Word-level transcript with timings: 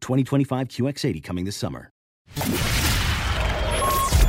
2025 0.00 0.68
QX80 0.68 1.22
coming 1.22 1.44
this 1.44 1.56
summer. 1.56 1.90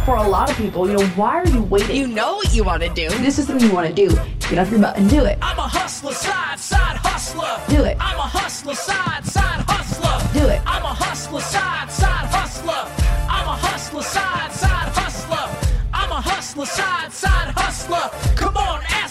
For 0.06 0.16
a 0.16 0.28
lot 0.28 0.50
of 0.50 0.56
people, 0.56 0.88
you 0.90 0.98
know, 0.98 1.06
why 1.10 1.36
are 1.36 1.48
you 1.48 1.62
waiting? 1.64 1.96
You 1.96 2.08
know 2.08 2.36
what 2.36 2.54
you 2.56 2.64
want 2.64 2.82
to 2.84 2.90
do. 2.90 3.10
This 3.10 3.38
is 3.40 3.48
something 3.48 3.68
you 3.68 3.76
want 3.76 3.94
to 3.94 3.94
do. 3.94 4.16
Get 4.50 4.58
off 4.58 4.72
your 4.72 4.80
butt 4.80 4.98
and 4.98 5.10
do 5.10 5.26
it. 5.26 5.38
I'm 5.42 5.58
a 5.58 5.68
hustler, 5.68 6.14
side, 6.14 6.60
side 6.60 6.96
hustler. 6.98 7.60
Do 7.68 7.84
it. 7.84 7.98
I'm 8.00 8.18
a 8.18 8.22
hustler, 8.22 8.74
side, 8.74 9.26
side 9.26 9.66
hustler. 9.68 10.40
Do 10.40 10.48
it. 10.48 10.62
I'm 10.66 10.84
a 10.84 10.94
hustler, 10.94 11.42
side, 11.42 11.92
side 11.92 12.28
hustler. 12.30 12.88
I'm 13.30 13.48
a 13.48 13.58
hustler, 13.58 14.02
side, 14.02 14.52
side 14.54 14.90
hustler. 14.96 15.72
I'm 15.94 16.12
a 16.12 16.22
hustler, 16.22 16.66
side, 16.66 17.12
side 17.12 17.54
hustler. 17.58 18.10
Come 18.38 18.56
on, 18.56 18.82
ask 18.84 18.88
about 18.88 19.02
me. 19.02 19.07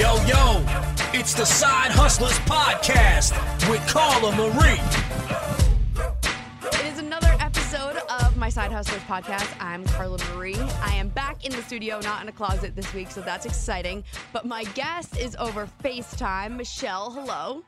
Yo, 0.00 0.14
yo, 0.24 0.64
it's 1.12 1.34
the 1.34 1.44
Side 1.44 1.90
Hustlers 1.90 2.38
Podcast 2.38 3.34
with 3.68 3.86
Carla 3.86 4.34
Marie. 4.34 4.80
It 6.72 6.86
is 6.86 6.98
another 6.98 7.36
episode 7.38 7.98
of 8.08 8.34
my 8.34 8.48
Side 8.48 8.72
Hustlers 8.72 9.02
podcast. 9.02 9.54
I'm 9.60 9.84
Carla 9.84 10.16
Marie. 10.32 10.56
I 10.56 10.94
am 10.94 11.10
back 11.10 11.44
in 11.44 11.52
the 11.52 11.60
studio, 11.60 12.00
not 12.00 12.22
in 12.22 12.30
a 12.30 12.32
closet 12.32 12.74
this 12.74 12.94
week, 12.94 13.10
so 13.10 13.20
that's 13.20 13.44
exciting. 13.44 14.02
But 14.32 14.46
my 14.46 14.64
guest 14.72 15.18
is 15.18 15.36
over 15.36 15.68
FaceTime. 15.84 16.56
Michelle, 16.56 17.10
hello. 17.10 17.62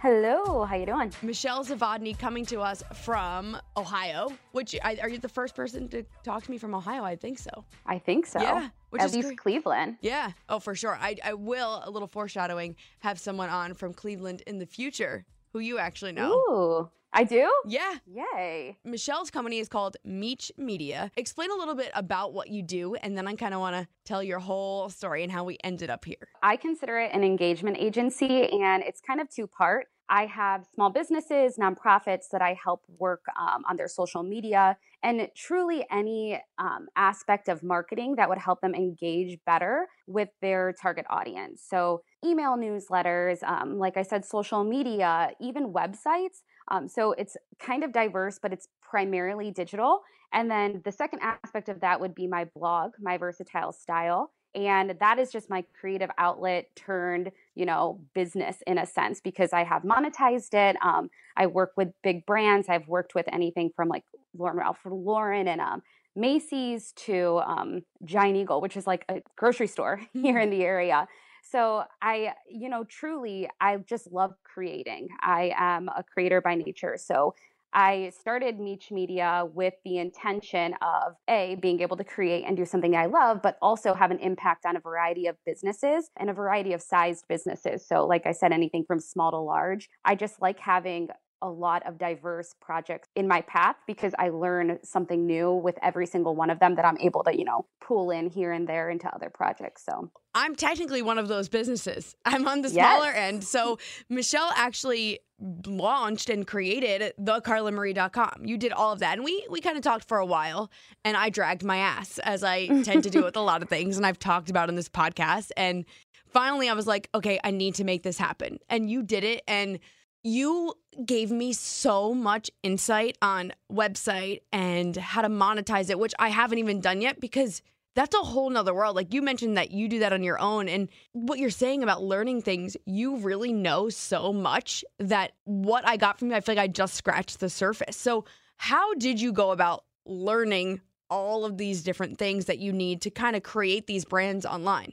Hello, 0.00 0.64
how 0.64 0.74
you 0.76 0.86
doing? 0.86 1.12
Michelle 1.22 1.64
Zavadny 1.64 2.18
coming 2.18 2.44
to 2.46 2.60
us 2.60 2.82
from 3.02 3.56
Ohio. 3.76 4.32
Which 4.52 4.74
I, 4.82 4.98
are 5.00 5.08
you 5.08 5.18
the 5.18 5.28
first 5.28 5.54
person 5.54 5.88
to 5.90 6.04
talk 6.24 6.42
to 6.44 6.50
me 6.50 6.58
from 6.58 6.74
Ohio? 6.74 7.04
I 7.04 7.14
think 7.16 7.38
so. 7.38 7.64
I 7.86 7.98
think 7.98 8.26
so. 8.26 8.40
Yeah, 8.40 8.68
which 8.90 9.00
At 9.00 9.06
is 9.06 9.14
least 9.14 9.28
great. 9.28 9.38
Cleveland. 9.38 9.96
Yeah. 10.00 10.32
Oh, 10.48 10.58
for 10.58 10.74
sure. 10.74 10.98
I, 11.00 11.16
I 11.24 11.34
will, 11.34 11.82
a 11.84 11.90
little 11.90 12.08
foreshadowing, 12.08 12.76
have 13.00 13.18
someone 13.20 13.48
on 13.48 13.74
from 13.74 13.94
Cleveland 13.94 14.42
in 14.46 14.58
the 14.58 14.66
future 14.66 15.24
who 15.52 15.60
you 15.60 15.78
actually 15.78 16.12
know. 16.12 16.32
Ooh, 16.32 16.90
I 17.14 17.24
do? 17.24 17.50
Yeah. 17.66 17.94
Yay. 18.06 18.78
Michelle's 18.84 19.30
company 19.30 19.58
is 19.58 19.68
called 19.68 19.96
Meech 20.04 20.50
Media. 20.56 21.10
Explain 21.16 21.50
a 21.50 21.54
little 21.54 21.74
bit 21.74 21.90
about 21.94 22.32
what 22.32 22.48
you 22.48 22.62
do, 22.62 22.94
and 22.94 23.16
then 23.16 23.28
I 23.28 23.34
kind 23.34 23.52
of 23.52 23.60
want 23.60 23.76
to 23.76 23.86
tell 24.04 24.22
your 24.22 24.38
whole 24.38 24.88
story 24.88 25.22
and 25.22 25.30
how 25.30 25.44
we 25.44 25.58
ended 25.62 25.90
up 25.90 26.04
here. 26.06 26.28
I 26.42 26.56
consider 26.56 26.98
it 26.98 27.12
an 27.12 27.22
engagement 27.22 27.76
agency, 27.78 28.48
and 28.48 28.82
it's 28.82 29.00
kind 29.00 29.20
of 29.20 29.28
two 29.28 29.46
part. 29.46 29.88
I 30.08 30.26
have 30.26 30.66
small 30.74 30.90
businesses, 30.90 31.56
nonprofits 31.56 32.28
that 32.32 32.42
I 32.42 32.54
help 32.62 32.82
work 32.98 33.24
um, 33.38 33.62
on 33.68 33.76
their 33.76 33.88
social 33.88 34.22
media, 34.22 34.76
and 35.02 35.28
truly 35.36 35.86
any 35.90 36.40
um, 36.58 36.88
aspect 36.96 37.48
of 37.48 37.62
marketing 37.62 38.16
that 38.16 38.28
would 38.28 38.38
help 38.38 38.60
them 38.60 38.74
engage 38.74 39.38
better 39.46 39.86
with 40.06 40.28
their 40.40 40.74
target 40.80 41.06
audience. 41.08 41.62
So, 41.66 42.02
email 42.24 42.56
newsletters, 42.56 43.42
um, 43.42 43.78
like 43.78 43.96
I 43.96 44.02
said, 44.02 44.24
social 44.24 44.64
media, 44.64 45.30
even 45.40 45.72
websites. 45.72 46.42
Um, 46.68 46.88
so, 46.88 47.12
it's 47.12 47.36
kind 47.58 47.84
of 47.84 47.92
diverse, 47.92 48.38
but 48.40 48.52
it's 48.52 48.68
primarily 48.82 49.50
digital. 49.50 50.02
And 50.32 50.50
then 50.50 50.80
the 50.84 50.92
second 50.92 51.20
aspect 51.20 51.68
of 51.68 51.80
that 51.80 52.00
would 52.00 52.14
be 52.14 52.26
my 52.26 52.44
blog, 52.44 52.92
My 53.00 53.18
Versatile 53.18 53.72
Style. 53.72 54.30
And 54.54 54.94
that 55.00 55.18
is 55.18 55.32
just 55.32 55.48
my 55.48 55.64
creative 55.78 56.10
outlet 56.18 56.68
turned, 56.76 57.32
you 57.54 57.64
know, 57.64 58.00
business 58.14 58.62
in 58.66 58.78
a 58.78 58.86
sense 58.86 59.20
because 59.20 59.52
I 59.52 59.64
have 59.64 59.82
monetized 59.82 60.52
it. 60.52 60.76
Um, 60.82 61.08
I 61.36 61.46
work 61.46 61.72
with 61.76 61.88
big 62.02 62.26
brands. 62.26 62.68
I've 62.68 62.86
worked 62.86 63.14
with 63.14 63.26
anything 63.32 63.70
from 63.74 63.88
like 63.88 64.04
Lauren 64.36 64.58
Ralph 64.58 64.78
Lauren 64.84 65.48
and 65.48 65.60
um, 65.60 65.82
Macy's 66.14 66.92
to 66.92 67.40
um, 67.46 67.82
Giant 68.04 68.36
Eagle, 68.36 68.60
which 68.60 68.76
is 68.76 68.86
like 68.86 69.04
a 69.08 69.22
grocery 69.36 69.66
store 69.66 70.00
here 70.12 70.38
in 70.38 70.50
the 70.50 70.64
area. 70.64 71.08
So 71.42 71.84
I, 72.00 72.34
you 72.48 72.68
know, 72.68 72.84
truly, 72.84 73.48
I 73.60 73.76
just 73.78 74.10
love 74.10 74.32
creating. 74.44 75.08
I 75.20 75.52
am 75.56 75.88
a 75.88 76.02
creator 76.02 76.40
by 76.40 76.54
nature. 76.54 76.96
So 76.96 77.34
I 77.74 78.12
started 78.20 78.60
Meech 78.60 78.90
Media 78.90 79.46
with 79.54 79.74
the 79.84 79.96
intention 79.96 80.74
of 80.82 81.14
A, 81.28 81.56
being 81.60 81.80
able 81.80 81.96
to 81.96 82.04
create 82.04 82.44
and 82.46 82.54
do 82.54 82.66
something 82.66 82.94
I 82.94 83.06
love, 83.06 83.40
but 83.42 83.56
also 83.62 83.94
have 83.94 84.10
an 84.10 84.18
impact 84.18 84.66
on 84.66 84.76
a 84.76 84.80
variety 84.80 85.26
of 85.26 85.36
businesses 85.46 86.10
and 86.18 86.28
a 86.28 86.34
variety 86.34 86.74
of 86.74 86.82
sized 86.82 87.24
businesses. 87.28 87.86
So, 87.86 88.06
like 88.06 88.26
I 88.26 88.32
said, 88.32 88.52
anything 88.52 88.84
from 88.86 89.00
small 89.00 89.30
to 89.30 89.38
large. 89.38 89.88
I 90.04 90.14
just 90.16 90.42
like 90.42 90.58
having 90.58 91.08
a 91.42 91.48
lot 91.48 91.86
of 91.86 91.98
diverse 91.98 92.54
projects 92.60 93.08
in 93.16 93.28
my 93.28 93.42
path 93.42 93.76
because 93.86 94.14
I 94.18 94.30
learn 94.30 94.78
something 94.84 95.26
new 95.26 95.52
with 95.52 95.76
every 95.82 96.06
single 96.06 96.34
one 96.34 96.48
of 96.48 96.58
them 96.60 96.76
that 96.76 96.84
I'm 96.86 96.96
able 96.98 97.22
to, 97.24 97.36
you 97.36 97.44
know, 97.44 97.66
pull 97.86 98.10
in 98.10 98.30
here 98.30 98.52
and 98.52 98.66
there 98.68 98.88
into 98.88 99.08
other 99.14 99.28
projects. 99.28 99.84
So 99.84 100.10
I'm 100.34 100.54
technically 100.54 101.02
one 101.02 101.18
of 101.18 101.28
those 101.28 101.48
businesses. 101.50 102.16
I'm 102.24 102.48
on 102.48 102.62
the 102.62 102.70
Yes. 102.70 102.74
smaller 102.98 103.10
end. 103.12 103.44
So 103.44 103.78
Michelle 104.08 104.52
actually 104.56 105.20
launched 105.66 106.30
and 106.30 106.46
created 106.46 107.12
thecarlamarie.com. 107.20 108.42
You 108.44 108.56
did 108.56 108.72
all 108.72 108.92
of 108.92 109.00
that. 109.00 109.14
And 109.18 109.24
we 109.24 109.44
we 109.50 109.60
kind 109.60 109.76
of 109.76 109.82
talked 109.82 110.06
for 110.06 110.18
a 110.18 110.26
while 110.26 110.70
and 111.04 111.16
I 111.16 111.30
dragged 111.30 111.64
my 111.64 111.78
ass 111.78 112.18
as 112.20 112.44
I 112.44 112.68
tend 112.82 113.02
to 113.04 113.10
do 113.10 113.24
with 113.24 113.36
a 113.36 113.40
lot 113.50 113.62
of 113.62 113.68
things 113.68 113.96
and 113.96 114.06
I've 114.06 114.18
talked 114.18 114.50
about 114.50 114.68
in 114.68 114.76
this 114.76 114.88
podcast 114.88 115.50
and 115.56 115.84
finally 116.28 116.68
I 116.68 116.74
was 116.74 116.86
like, 116.86 117.08
okay, 117.14 117.40
I 117.42 117.50
need 117.50 117.74
to 117.76 117.84
make 117.84 118.02
this 118.04 118.18
happen. 118.18 118.58
And 118.68 118.88
you 118.90 119.02
did 119.02 119.24
it 119.24 119.42
and 119.48 119.78
you 120.22 120.74
gave 121.04 121.30
me 121.30 121.52
so 121.52 122.14
much 122.14 122.50
insight 122.62 123.16
on 123.22 123.52
website 123.72 124.40
and 124.52 124.96
how 124.96 125.22
to 125.22 125.28
monetize 125.28 125.90
it, 125.90 125.98
which 125.98 126.14
I 126.18 126.28
haven't 126.28 126.58
even 126.58 126.80
done 126.80 127.00
yet 127.00 127.20
because 127.20 127.62
that's 127.94 128.14
a 128.14 128.18
whole 128.18 128.48
nother 128.48 128.72
world. 128.72 128.96
Like 128.96 129.12
you 129.12 129.20
mentioned 129.20 129.56
that 129.56 129.70
you 129.70 129.88
do 129.88 129.98
that 129.98 130.12
on 130.12 130.22
your 130.22 130.38
own. 130.38 130.68
And 130.68 130.88
what 131.12 131.38
you're 131.38 131.50
saying 131.50 131.82
about 131.82 132.02
learning 132.02 132.42
things, 132.42 132.76
you 132.86 133.16
really 133.16 133.52
know 133.52 133.88
so 133.90 134.32
much 134.32 134.84
that 134.98 135.32
what 135.44 135.86
I 135.86 135.96
got 135.96 136.18
from 136.18 136.30
you, 136.30 136.36
I 136.36 136.40
feel 136.40 136.54
like 136.54 136.62
I 136.62 136.68
just 136.68 136.94
scratched 136.94 137.40
the 137.40 137.50
surface. 137.50 137.96
So 137.96 138.24
How 138.62 138.94
did 138.94 139.20
you 139.20 139.32
go 139.32 139.50
about 139.50 139.82
learning 140.06 140.82
all 141.10 141.44
of 141.44 141.58
these 141.58 141.82
different 141.82 142.16
things 142.16 142.44
that 142.44 142.60
you 142.60 142.72
need 142.72 143.02
to 143.02 143.10
kind 143.10 143.34
of 143.34 143.42
create 143.42 143.88
these 143.88 144.04
brands 144.04 144.46
online? 144.46 144.92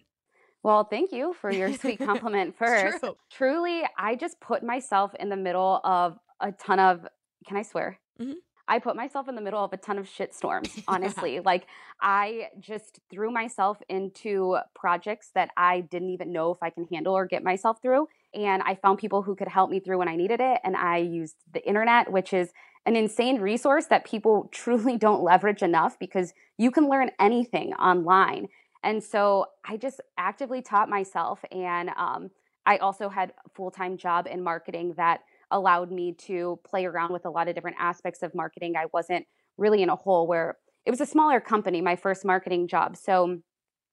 Well, 0.63 0.83
thank 0.83 1.11
you 1.11 1.33
for 1.39 1.51
your 1.51 1.73
sweet 1.73 1.99
compliment 2.05 2.57
first. 2.57 2.99
True. 3.01 3.15
Truly, 3.31 3.83
I 3.97 4.15
just 4.15 4.39
put 4.39 4.63
myself 4.63 5.13
in 5.19 5.29
the 5.29 5.37
middle 5.37 5.79
of 5.83 6.17
a 6.39 6.51
ton 6.51 6.79
of, 6.79 7.07
can 7.47 7.57
I 7.57 7.61
swear? 7.63 7.99
Mhm. 8.19 8.35
I 8.67 8.77
put 8.77 8.95
myself 8.95 9.27
in 9.27 9.33
the 9.33 9.41
middle 9.41 9.63
of 9.63 9.73
a 9.73 9.77
ton 9.77 9.97
of 9.97 10.07
shit 10.07 10.35
storms, 10.35 10.77
honestly. 10.87 11.39
like, 11.39 11.65
I 12.01 12.49
just 12.59 12.99
threw 13.09 13.31
myself 13.31 13.81
into 13.89 14.57
projects 14.75 15.31
that 15.33 15.49
I 15.57 15.81
didn't 15.81 16.11
even 16.11 16.31
know 16.31 16.51
if 16.51 16.59
I 16.61 16.69
can 16.69 16.85
handle 16.91 17.15
or 17.17 17.25
get 17.25 17.43
myself 17.43 17.81
through. 17.81 18.07
And 18.35 18.61
I 18.61 18.75
found 18.75 18.99
people 18.99 19.23
who 19.23 19.35
could 19.35 19.47
help 19.47 19.71
me 19.71 19.79
through 19.79 19.97
when 19.97 20.07
I 20.07 20.15
needed 20.15 20.39
it. 20.39 20.61
And 20.63 20.75
I 20.77 20.97
used 20.97 21.37
the 21.51 21.67
internet, 21.67 22.11
which 22.11 22.31
is 22.31 22.51
an 22.85 22.95
insane 22.95 23.41
resource 23.41 23.87
that 23.87 24.05
people 24.05 24.47
truly 24.51 24.97
don't 24.97 25.23
leverage 25.23 25.63
enough 25.63 25.97
because 25.97 26.33
you 26.57 26.69
can 26.69 26.87
learn 26.87 27.09
anything 27.19 27.73
online. 27.73 28.49
And 28.83 29.03
so 29.03 29.45
I 29.65 29.77
just 29.77 30.01
actively 30.17 30.61
taught 30.61 30.89
myself. 30.89 31.39
And 31.51 31.89
um, 31.97 32.29
I 32.65 32.77
also 32.77 33.09
had 33.09 33.33
a 33.45 33.49
full 33.49 33.71
time 33.71 33.97
job 33.97 34.27
in 34.29 34.43
marketing 34.43 34.93
that 34.97 35.21
allowed 35.51 35.91
me 35.91 36.13
to 36.13 36.59
play 36.65 36.85
around 36.85 37.11
with 37.11 37.25
a 37.25 37.29
lot 37.29 37.47
of 37.47 37.55
different 37.55 37.77
aspects 37.79 38.23
of 38.23 38.35
marketing. 38.35 38.75
I 38.75 38.85
wasn't 38.93 39.25
really 39.57 39.81
in 39.81 39.89
a 39.89 39.95
hole 39.95 40.27
where 40.27 40.57
it 40.85 40.91
was 40.91 41.01
a 41.01 41.05
smaller 41.05 41.39
company, 41.39 41.81
my 41.81 41.95
first 41.95 42.23
marketing 42.23 42.67
job. 42.67 42.95
So, 42.95 43.39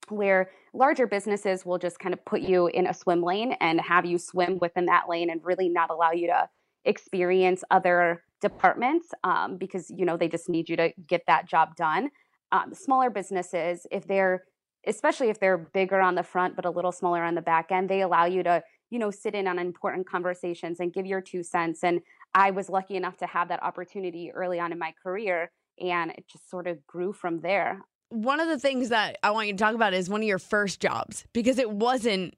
where 0.09 0.50
larger 0.73 1.06
businesses 1.06 1.67
will 1.67 1.79
just 1.79 1.99
kind 1.99 2.12
of 2.12 2.25
put 2.25 2.41
you 2.41 2.69
in 2.69 2.87
a 2.87 2.94
swim 2.94 3.23
lane 3.23 3.56
and 3.61 3.81
have 3.81 4.06
you 4.06 4.19
swim 4.19 4.56
within 4.61 4.87
that 4.87 5.09
lane 5.09 5.31
and 5.31 5.41
really 5.44 5.69
not 5.69 5.91
allow 5.91 6.12
you 6.12 6.29
to 6.29 6.49
experience 6.85 7.65
other 7.73 8.23
departments 8.41 9.09
um, 9.25 9.56
because 9.56 9.91
you 9.91 10.05
know 10.05 10.17
they 10.17 10.29
just 10.29 10.49
need 10.49 10.69
you 10.69 10.77
to 10.77 10.93
get 11.09 11.23
that 11.27 11.49
job 11.49 11.75
done 11.75 12.09
um, 12.53 12.73
smaller 12.73 13.11
businesses 13.11 13.87
if 13.91 14.06
they're 14.06 14.44
especially 14.87 15.29
if 15.29 15.41
they're 15.41 15.59
bigger 15.59 16.00
on 16.00 16.15
the 16.15 16.23
front 16.23 16.56
but 16.56 16.65
a 16.65 16.71
little 16.71 16.93
smaller 16.93 17.23
on 17.23 17.35
the 17.35 17.43
back 17.43 17.71
end 17.71 17.88
they 17.88 18.03
allow 18.03 18.25
you 18.25 18.43
to 18.43 18.62
you 18.91 18.99
know 18.99 19.11
sit 19.11 19.35
in 19.35 19.47
on 19.47 19.59
important 19.59 20.09
conversations 20.09 20.81
and 20.81 20.93
give 20.93 21.06
your 21.06 21.21
two 21.21 21.43
cents 21.43 21.83
and 21.83 22.00
i 22.35 22.50
was 22.50 22.69
lucky 22.69 22.97
enough 22.97 23.17
to 23.17 23.27
have 23.27 23.49
that 23.49 23.62
opportunity 23.62 24.31
early 24.33 24.61
on 24.61 24.73
in 24.73 24.79
my 24.79 24.93
career 25.03 25.50
and 25.81 26.11
it 26.12 26.25
just 26.29 26.49
sort 26.49 26.67
of 26.67 26.87
grew 26.87 27.12
from 27.12 27.41
there 27.41 27.81
One 28.11 28.38
of 28.38 28.49
the 28.49 28.59
things 28.59 28.88
that 28.91 29.19
I 29.23 29.33
want 29.33 29.49
you 29.49 29.53
to 29.55 29.59
talk 29.59 29.75
about 29.75 29.93
is 29.93 30.09
one 30.09 30.21
of 30.21 30.29
your 30.29 30.38
first 30.38 30.81
jobs 30.81 31.27
because 31.32 31.59
it 31.59 31.71
wasn't 31.71 32.35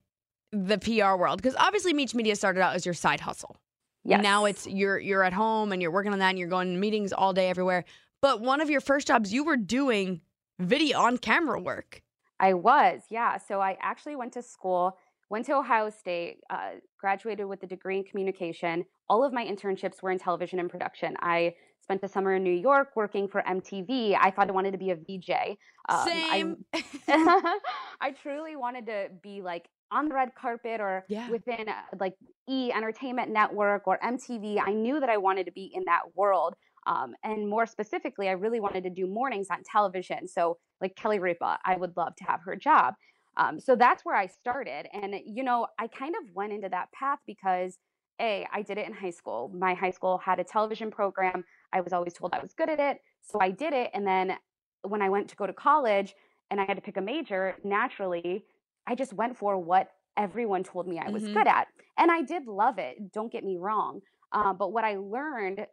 the 0.51 0.79
PR 0.79 1.21
world. 1.21 1.43
Because 1.43 1.55
obviously, 1.59 1.93
Meech 1.93 2.15
Media 2.15 2.35
started 2.37 2.61
out 2.63 2.75
as 2.75 2.87
your 2.87 2.95
side 2.95 3.21
hustle. 3.21 3.57
Yes. 4.05 4.23
Now 4.23 4.47
it's 4.47 4.67
you're 4.67 4.99
you're 4.99 5.23
at 5.23 5.35
home 5.35 5.73
and 5.73 5.83
you're 5.83 5.91
working 5.91 6.13
on 6.13 6.21
that 6.21 6.31
and 6.31 6.39
you're 6.39 6.49
going 6.49 6.73
to 6.73 6.79
meetings 6.79 7.13
all 7.13 7.35
day 7.35 7.51
everywhere. 7.51 7.85
But 8.23 8.41
one 8.41 8.63
of 8.63 8.71
your 8.71 8.81
first 8.81 9.07
jobs, 9.07 9.33
you 9.33 9.45
were 9.45 9.57
doing 9.59 10.23
video 10.59 11.01
on 11.01 11.19
camera 11.19 11.61
work. 11.61 12.01
I 12.41 12.55
was, 12.55 13.03
yeah. 13.11 13.37
So 13.39 13.61
I 13.61 13.77
actually 13.81 14.17
went 14.17 14.33
to 14.35 14.43
school, 14.43 14.97
went 15.31 15.47
to 15.47 15.55
Ohio 15.57 15.91
State, 15.91 16.39
uh, 16.51 16.73
graduated 16.99 17.47
with 17.47 17.63
a 17.63 17.67
degree 17.67 17.99
in 17.99 18.05
communication. 18.05 18.85
All 19.09 19.25
of 19.25 19.33
my 19.33 19.45
internships 19.45 20.03
were 20.03 20.11
in 20.11 20.19
television 20.19 20.59
and 20.59 20.71
production. 20.71 21.17
I 21.21 21.55
spent 21.83 22.01
the 22.01 22.09
summer 22.09 22.35
in 22.35 22.43
New 22.45 22.53
York 22.53 22.91
working 22.97 23.29
for 23.29 23.43
MTV. 23.43 24.17
I 24.21 24.31
thought 24.31 24.49
I 24.49 24.53
wanted 24.53 24.73
to 24.73 24.79
be 24.79 24.91
a 24.91 24.97
VJ. 24.97 25.57
Um, 25.89 26.07
Same. 26.07 26.65
I, 26.75 27.59
I 28.01 28.11
truly 28.13 28.57
wanted 28.57 28.87
to 28.87 29.09
be 29.23 29.41
like 29.43 29.69
on 29.91 30.09
the 30.09 30.15
red 30.15 30.35
carpet 30.35 30.81
or 30.81 31.05
Yeah. 31.09 31.31
within 31.31 31.69
uh, 31.69 31.73
like 31.99 32.15
E 32.49 32.71
Entertainment 32.75 33.31
Network 33.33 33.87
or 33.87 33.99
MTV. 34.05 34.61
I 34.65 34.73
knew 34.75 35.01
that 35.01 35.09
I 35.09 35.17
wanted 35.17 35.47
to 35.47 35.53
be 35.53 35.71
in 35.75 35.85
that 35.87 36.03
world. 36.15 36.55
Um, 36.89 37.15
and 37.23 37.49
more 37.49 37.67
specifically, 37.67 38.29
I 38.29 38.33
really 38.33 38.61
wanted 38.61 38.83
to 38.85 38.91
do 38.91 39.07
mornings 39.07 39.49
on 39.51 39.63
television. 39.63 40.27
So, 40.27 40.59
like 40.81 40.97
Kelly 40.97 41.19
Ripa, 41.21 41.59
I 41.65 41.77
would 41.77 41.95
love 41.97 42.15
to 42.17 42.25
have 42.25 42.41
her 42.47 42.57
job. 42.57 42.95
Um, 43.37 43.61
so 43.61 43.77
that's 43.77 44.05
where 44.05 44.17
I 44.17 44.27
started. 44.27 44.89
And, 44.93 45.15
you 45.25 45.45
know, 45.45 45.69
I 45.79 45.87
kind 45.87 46.15
of 46.21 46.35
went 46.35 46.53
into 46.53 46.69
that 46.71 46.91
path 46.93 47.21
because, 47.27 47.79
A, 48.21 48.47
I 48.53 48.63
did 48.63 48.79
it 48.79 48.87
in 48.89 48.95
high 48.95 49.11
school. 49.21 49.51
My 49.55 49.75
high 49.75 49.93
school 49.93 50.19
had 50.19 50.41
a 50.41 50.45
television 50.45 50.91
program. 50.91 51.45
I 51.73 51.81
was 51.83 51.93
always 51.93 52.15
told 52.15 52.35
I 52.35 52.41
was 52.41 52.55
good 52.55 52.71
at 52.71 52.81
it. 52.81 52.99
So 53.23 53.39
I 53.41 53.51
did 53.51 53.73
it. 53.75 53.91
And 53.95 54.07
then 54.07 54.39
when 54.83 55.03
I 55.03 55.09
went 55.11 55.29
to 55.31 55.37
go 55.37 55.47
to 55.47 55.53
college 55.53 56.15
and 56.51 56.61
I 56.61 56.65
had 56.65 56.77
to 56.77 56.83
pick 56.83 56.97
a 56.97 57.03
major, 57.03 57.57
naturally, 57.63 58.47
I 58.87 58.95
just 58.95 59.13
went 59.13 59.37
for 59.37 59.59
what 59.59 59.89
everyone 60.17 60.65
told 60.65 60.89
me 60.89 60.99
I 60.99 61.11
was 61.11 61.23
Mhm. 61.25 61.35
good 61.35 61.47
at. 61.47 61.69
And 61.97 62.11
I 62.11 62.23
did 62.23 62.47
love 62.47 62.79
it. 62.79 63.13
Don't 63.13 63.31
get 63.31 63.45
me 63.45 63.57
wrong. 63.57 64.01
Uh, 64.33 64.53
but 64.53 64.73
what 64.73 64.85
I 64.85 64.97
learned 64.97 65.67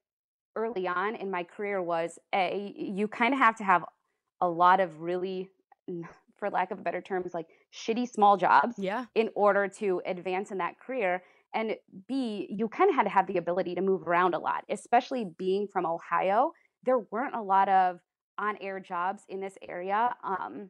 early 0.55 0.87
on 0.87 1.15
in 1.15 1.29
my 1.29 1.43
career 1.43 1.81
was 1.81 2.17
a 2.33 2.73
you 2.77 3.07
kind 3.07 3.33
of 3.33 3.39
have 3.39 3.55
to 3.57 3.63
have 3.63 3.83
a 4.41 4.47
lot 4.47 4.79
of 4.79 4.99
really 4.99 5.49
for 6.37 6.49
lack 6.49 6.71
of 6.71 6.83
better 6.83 7.01
terms 7.01 7.33
like 7.33 7.47
shitty 7.73 8.07
small 8.09 8.37
jobs 8.37 8.75
Yeah. 8.77 9.05
in 9.15 9.29
order 9.35 9.67
to 9.79 10.01
advance 10.05 10.51
in 10.51 10.57
that 10.59 10.79
career 10.79 11.23
and 11.53 11.75
b 12.07 12.47
you 12.49 12.67
kind 12.67 12.89
of 12.89 12.95
had 12.95 13.03
to 13.03 13.09
have 13.09 13.27
the 13.27 13.37
ability 13.37 13.75
to 13.75 13.81
move 13.81 14.07
around 14.07 14.33
a 14.33 14.39
lot 14.39 14.63
especially 14.69 15.25
being 15.37 15.67
from 15.67 15.85
ohio 15.85 16.51
there 16.83 16.99
weren't 17.11 17.35
a 17.35 17.41
lot 17.41 17.69
of 17.69 17.99
on-air 18.37 18.79
jobs 18.79 19.23
in 19.29 19.39
this 19.39 19.57
area 19.67 20.13
um, 20.23 20.69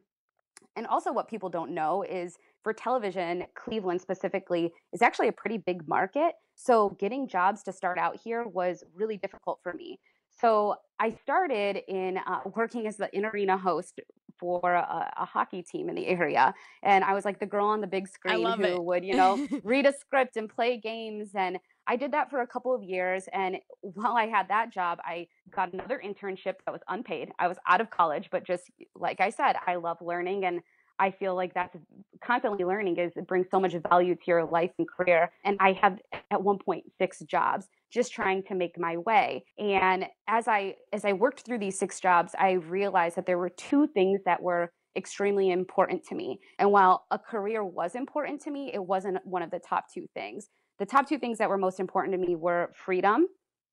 and 0.76 0.86
also 0.86 1.12
what 1.12 1.28
people 1.28 1.48
don't 1.48 1.72
know 1.74 2.02
is 2.02 2.36
for 2.66 2.72
television 2.72 3.44
cleveland 3.54 4.00
specifically 4.00 4.72
is 4.92 5.00
actually 5.00 5.28
a 5.28 5.32
pretty 5.32 5.56
big 5.56 5.86
market. 5.86 6.32
So 6.56 6.96
getting 6.98 7.28
jobs 7.28 7.62
to 7.62 7.72
start 7.72 7.96
out 7.96 8.18
here 8.24 8.44
was 8.44 8.82
really 8.92 9.18
difficult 9.18 9.60
for 9.62 9.72
me. 9.72 10.00
So 10.40 10.74
i 10.98 11.12
started 11.22 11.82
in 11.86 12.18
uh, 12.26 12.40
working 12.56 12.88
as 12.88 12.96
the 12.96 13.08
in-arena 13.16 13.56
host 13.56 14.00
for 14.40 14.74
a, 14.74 15.12
a 15.16 15.24
hockey 15.24 15.62
team 15.62 15.88
in 15.88 15.94
the 15.94 16.08
area. 16.08 16.52
And 16.82 17.04
i 17.04 17.14
was 17.14 17.24
like 17.24 17.38
the 17.38 17.46
girl 17.46 17.66
on 17.66 17.80
the 17.80 17.86
big 17.86 18.08
screen 18.08 18.44
who 18.44 18.64
it. 18.64 18.84
would 18.84 19.04
you 19.04 19.14
know 19.14 19.46
read 19.62 19.86
a 19.86 19.92
script 19.92 20.36
and 20.36 20.48
play 20.48 20.80
games. 20.80 21.36
And 21.36 21.58
i 21.86 21.94
did 21.94 22.10
that 22.14 22.30
for 22.30 22.40
a 22.40 22.48
couple 22.48 22.74
of 22.74 22.82
years. 22.82 23.28
And 23.32 23.58
while 23.82 24.16
i 24.16 24.26
had 24.26 24.48
that 24.48 24.72
job 24.72 24.98
i 25.04 25.28
got 25.54 25.72
another 25.72 26.02
internship 26.04 26.54
that 26.64 26.72
was 26.72 26.82
unpaid. 26.88 27.30
I 27.38 27.46
was 27.46 27.58
out 27.68 27.80
of 27.80 27.90
college 27.90 28.28
but 28.32 28.44
just 28.44 28.64
like 28.96 29.20
i 29.20 29.30
said 29.30 29.54
i 29.68 29.76
love 29.76 29.98
learning 30.00 30.46
and 30.46 30.62
I 30.98 31.10
feel 31.10 31.34
like 31.34 31.54
that's 31.54 31.76
constantly 32.24 32.64
learning 32.64 32.96
is 32.98 33.12
it 33.16 33.26
brings 33.26 33.46
so 33.50 33.60
much 33.60 33.74
value 33.88 34.14
to 34.14 34.22
your 34.26 34.44
life 34.44 34.70
and 34.78 34.88
career. 34.88 35.30
And 35.44 35.56
I 35.60 35.72
had 35.72 36.00
at 36.30 36.42
one 36.42 36.58
point 36.58 36.84
six 36.98 37.20
jobs 37.20 37.66
just 37.92 38.12
trying 38.12 38.42
to 38.44 38.54
make 38.54 38.78
my 38.78 38.96
way. 38.96 39.44
And 39.58 40.06
as 40.28 40.48
I 40.48 40.76
as 40.92 41.04
I 41.04 41.12
worked 41.12 41.40
through 41.40 41.58
these 41.58 41.78
six 41.78 42.00
jobs, 42.00 42.34
I 42.38 42.52
realized 42.52 43.16
that 43.16 43.26
there 43.26 43.38
were 43.38 43.50
two 43.50 43.86
things 43.88 44.20
that 44.24 44.42
were 44.42 44.72
extremely 44.96 45.50
important 45.50 46.04
to 46.06 46.14
me. 46.14 46.40
And 46.58 46.72
while 46.72 47.04
a 47.10 47.18
career 47.18 47.62
was 47.62 47.94
important 47.94 48.40
to 48.42 48.50
me, 48.50 48.70
it 48.72 48.82
wasn't 48.82 49.18
one 49.26 49.42
of 49.42 49.50
the 49.50 49.58
top 49.58 49.86
two 49.92 50.06
things. 50.14 50.48
The 50.78 50.86
top 50.86 51.08
two 51.08 51.18
things 51.18 51.38
that 51.38 51.48
were 51.48 51.58
most 51.58 51.80
important 51.80 52.12
to 52.14 52.26
me 52.26 52.34
were 52.34 52.72
freedom 52.74 53.26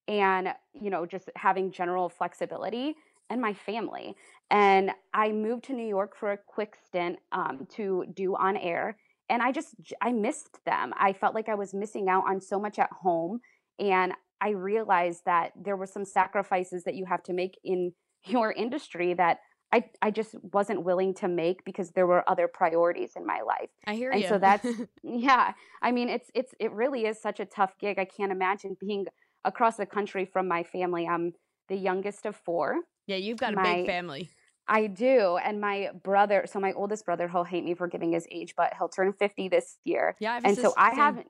and, 0.08 0.50
you 0.74 0.90
know, 0.90 1.06
just 1.06 1.30
having 1.36 1.72
general 1.72 2.10
flexibility 2.10 2.96
and 3.34 3.42
my 3.42 3.54
family. 3.54 4.16
And 4.50 4.92
I 5.14 5.32
moved 5.32 5.66
to 5.66 5.74
New 5.74 5.88
York 5.88 6.16
for 6.16 6.32
a 6.32 6.38
quick 6.38 6.76
stint 6.86 7.18
um, 7.32 7.68
to 7.74 8.06
do 8.14 8.36
on 8.36 8.56
air. 8.56 8.96
And 9.30 9.42
I 9.42 9.52
just, 9.52 9.76
I 10.02 10.12
missed 10.12 10.60
them. 10.66 10.94
I 10.98 11.12
felt 11.12 11.34
like 11.34 11.50
I 11.50 11.56
was 11.56 11.74
missing 11.74 12.08
out 12.08 12.24
on 12.28 12.40
so 12.40 12.60
much 12.60 12.78
at 12.78 12.92
home. 12.92 13.40
And 13.80 14.14
I 14.40 14.50
realized 14.50 15.24
that 15.26 15.52
there 15.62 15.76
were 15.76 15.88
some 15.88 16.06
sacrifices 16.06 16.84
that 16.84 16.96
you 16.96 17.06
have 17.06 17.24
to 17.24 17.34
make 17.34 17.60
in 17.64 17.94
your 18.26 18.52
industry 18.52 19.14
that 19.16 19.40
I, 19.72 19.86
I 20.04 20.12
just 20.12 20.36
wasn't 20.54 20.84
willing 20.84 21.16
to 21.16 21.28
make 21.28 21.66
because 21.66 21.90
there 21.92 22.06
were 22.06 22.30
other 22.30 22.48
priorities 22.48 23.14
in 23.16 23.26
my 23.26 23.42
life. 23.42 23.70
I 23.88 23.96
hear 23.96 24.12
and 24.12 24.22
you. 24.22 24.28
so 24.28 24.38
that's 24.38 24.68
yeah. 25.04 25.54
I 25.82 25.92
mean, 25.92 26.10
it's 26.10 26.30
it's 26.36 26.54
it 26.60 26.72
really 26.74 27.08
is 27.08 27.20
such 27.20 27.40
a 27.40 27.46
tough 27.46 27.74
gig. 27.80 27.98
I 27.98 28.06
can't 28.06 28.32
imagine 28.32 28.78
being 28.80 29.08
across 29.44 29.78
the 29.78 29.88
country 29.88 30.26
from 30.26 30.48
my 30.48 30.62
family. 30.62 31.08
I'm 31.08 31.34
the 31.70 31.76
youngest 31.76 32.28
of 32.28 32.36
four. 32.36 32.82
Yeah, 33.08 33.18
you've 33.18 33.38
got 33.38 33.54
a 33.54 33.56
my- 33.56 33.76
big 33.76 33.86
family. 33.86 34.30
I 34.68 34.88
do. 34.88 35.38
And 35.44 35.60
my 35.60 35.90
brother, 36.04 36.46
so 36.50 36.58
my 36.60 36.72
oldest 36.72 37.06
brother, 37.06 37.28
he'll 37.28 37.44
hate 37.44 37.66
me 37.66 37.74
for 37.74 37.88
giving 37.88 38.14
his 38.14 38.26
age, 38.32 38.54
but 38.56 38.74
he'll 38.78 38.88
turn 38.88 39.12
50 39.12 39.50
this 39.50 39.78
year. 39.84 40.16
Yeah, 40.22 40.36
I 40.36 40.48
and 40.48 40.58
so 40.58 40.74
I 40.78 40.92
haven't 40.94 41.28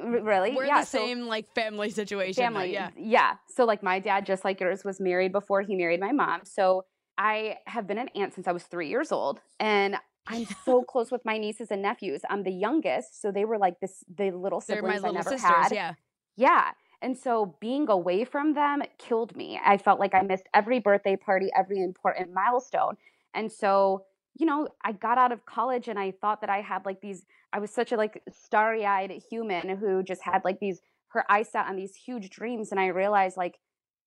really. 0.00 0.54
We're 0.54 0.64
yeah, 0.66 0.80
the 0.80 0.86
so 0.86 0.98
same 0.98 1.26
like 1.26 1.46
family 1.54 1.90
situation. 1.90 2.42
though, 2.42 2.58
family. 2.58 2.72
yeah. 2.72 2.90
yeah. 2.96 3.34
So 3.48 3.64
like 3.64 3.82
my 3.82 4.00
dad, 4.00 4.26
just 4.26 4.44
like 4.44 4.60
yours, 4.60 4.84
was 4.84 4.98
married 5.00 5.32
before 5.32 5.62
he 5.62 5.76
married 5.76 6.00
my 6.00 6.12
mom. 6.12 6.40
So 6.44 6.84
I 7.16 7.58
have 7.66 7.86
been 7.86 7.98
an 7.98 8.08
aunt 8.16 8.34
since 8.34 8.48
I 8.48 8.52
was 8.52 8.64
three 8.64 8.88
years 8.88 9.12
old. 9.12 9.40
And 9.60 9.96
I'm 10.26 10.46
so 10.64 10.82
close 10.82 11.10
with 11.12 11.24
my 11.24 11.38
nieces 11.38 11.70
and 11.70 11.80
nephews. 11.80 12.22
I'm 12.28 12.42
the 12.42 12.52
youngest, 12.52 13.20
so 13.22 13.30
they 13.30 13.44
were 13.44 13.58
like 13.58 13.78
this 13.80 14.02
the 14.12 14.30
little 14.32 14.60
They're 14.66 14.78
siblings 14.78 15.02
my 15.02 15.08
I 15.08 15.12
little 15.12 15.14
never 15.14 15.30
sisters. 15.30 15.48
had. 15.50 15.72
Yeah. 15.72 15.94
Yeah. 16.36 16.70
And 17.00 17.16
so 17.16 17.56
being 17.60 17.88
away 17.88 18.24
from 18.24 18.54
them 18.54 18.82
killed 18.98 19.36
me. 19.36 19.60
I 19.64 19.78
felt 19.78 20.00
like 20.00 20.14
I 20.14 20.22
missed 20.22 20.48
every 20.52 20.80
birthday 20.80 21.16
party, 21.16 21.50
every 21.56 21.80
important 21.82 22.32
milestone. 22.32 22.96
And 23.34 23.50
so, 23.52 24.04
you 24.34 24.46
know, 24.46 24.68
I 24.84 24.92
got 24.92 25.18
out 25.18 25.32
of 25.32 25.46
college 25.46 25.88
and 25.88 25.98
I 25.98 26.10
thought 26.10 26.40
that 26.40 26.50
I 26.50 26.60
had 26.60 26.84
like 26.84 27.00
these, 27.00 27.24
I 27.52 27.60
was 27.60 27.70
such 27.70 27.92
a 27.92 27.96
like 27.96 28.22
starry 28.32 28.84
eyed 28.84 29.12
human 29.30 29.76
who 29.76 30.02
just 30.02 30.22
had 30.22 30.44
like 30.44 30.58
these, 30.60 30.80
her 31.08 31.24
eyes 31.30 31.48
set 31.50 31.66
on 31.66 31.76
these 31.76 31.94
huge 31.94 32.30
dreams. 32.30 32.70
And 32.70 32.80
I 32.80 32.88
realized 32.88 33.36
like, 33.36 33.58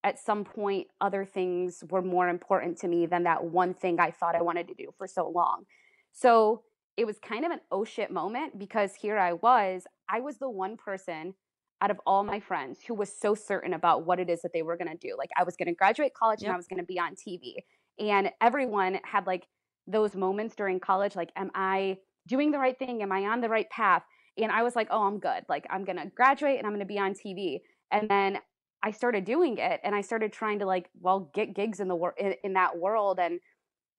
at 0.03 0.19
some 0.19 0.43
point 0.43 0.87
other 0.99 1.25
things 1.25 1.83
were 1.89 2.01
more 2.01 2.27
important 2.27 2.77
to 2.79 2.87
me 2.87 3.05
than 3.05 3.23
that 3.23 3.43
one 3.43 3.73
thing 3.73 3.99
I 3.99 4.11
thought 4.11 4.35
I 4.35 4.41
wanted 4.41 4.67
to 4.69 4.73
do 4.73 4.93
for 4.97 5.07
so 5.07 5.29
long. 5.29 5.65
So 6.11 6.63
it 6.97 7.05
was 7.05 7.19
kind 7.19 7.45
of 7.45 7.51
an 7.51 7.59
oh 7.71 7.85
shit 7.85 8.11
moment 8.11 8.57
because 8.57 8.95
here 8.95 9.17
I 9.17 9.33
was, 9.33 9.83
I 10.09 10.19
was 10.19 10.37
the 10.37 10.49
one 10.49 10.75
person 10.75 11.35
out 11.81 11.91
of 11.91 11.99
all 12.05 12.23
my 12.23 12.39
friends 12.39 12.79
who 12.87 12.93
was 12.93 13.11
so 13.11 13.33
certain 13.33 13.73
about 13.73 14.05
what 14.05 14.19
it 14.19 14.29
is 14.29 14.41
that 14.41 14.53
they 14.53 14.61
were 14.61 14.77
going 14.77 14.91
to 14.91 14.97
do. 14.97 15.15
Like 15.17 15.29
I 15.37 15.43
was 15.43 15.55
going 15.55 15.67
to 15.67 15.73
graduate 15.73 16.13
college 16.13 16.41
yep. 16.41 16.49
and 16.49 16.53
I 16.53 16.57
was 16.57 16.67
going 16.67 16.79
to 16.79 16.85
be 16.85 16.99
on 16.99 17.15
TV. 17.15 17.55
And 17.99 18.31
everyone 18.39 18.99
had 19.03 19.27
like 19.27 19.47
those 19.87 20.15
moments 20.15 20.55
during 20.55 20.79
college 20.79 21.15
like 21.15 21.31
am 21.35 21.49
I 21.55 21.97
doing 22.27 22.51
the 22.51 22.59
right 22.59 22.77
thing? 22.77 23.01
Am 23.01 23.11
I 23.11 23.25
on 23.25 23.41
the 23.41 23.49
right 23.49 23.69
path? 23.69 24.03
And 24.37 24.51
I 24.51 24.63
was 24.63 24.75
like, 24.75 24.87
"Oh, 24.91 25.03
I'm 25.03 25.19
good. 25.19 25.43
Like 25.49 25.65
I'm 25.69 25.83
going 25.83 25.97
to 25.97 26.05
graduate 26.15 26.57
and 26.57 26.65
I'm 26.65 26.71
going 26.71 26.79
to 26.79 26.85
be 26.85 26.99
on 26.99 27.13
TV." 27.13 27.59
And 27.91 28.09
then 28.09 28.39
I 28.83 28.91
started 28.91 29.25
doing 29.25 29.57
it 29.57 29.79
and 29.83 29.93
I 29.93 30.01
started 30.01 30.33
trying 30.33 30.59
to 30.59 30.65
like, 30.65 30.89
well, 30.99 31.29
get 31.33 31.53
gigs 31.53 31.79
in 31.79 31.87
the 31.87 31.95
wor- 31.95 32.15
in, 32.17 32.35
in 32.43 32.53
that 32.53 32.77
world 32.77 33.19
and 33.19 33.39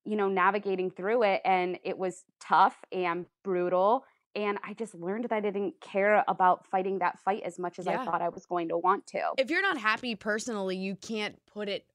you 0.05 0.17
know, 0.17 0.29
navigating 0.29 0.91
through 0.91 1.23
it 1.23 1.41
and 1.45 1.79
it 1.85 1.97
was 1.97 2.25
tough 2.41 2.77
and 2.91 3.27
brutal 3.45 4.05
and 4.35 4.59
I 4.65 4.75
just 4.75 4.95
learned 4.95 5.25
that 5.25 5.33
I 5.33 5.41
didn't 5.41 5.81
care 5.81 6.25
about 6.27 6.67
fighting 6.67 6.99
that 7.01 7.19
fight 7.21 7.43
as 7.45 7.59
much 7.59 7.79
as 7.79 7.87
yeah. 7.87 8.01
I 8.01 8.05
thought 8.05 8.23
I 8.23 8.29
was 8.29 8.47
going 8.47 8.69
to 8.69 8.79
want 8.79 9.07
to. 9.09 9.33
If 9.39 9.51
you're 9.51 9.63
not 9.63 9.79
happy 9.79 10.15
personally, 10.15 10.77
you 10.77 10.97
can't 10.97 11.39
put 11.47 11.69
it 11.69 11.87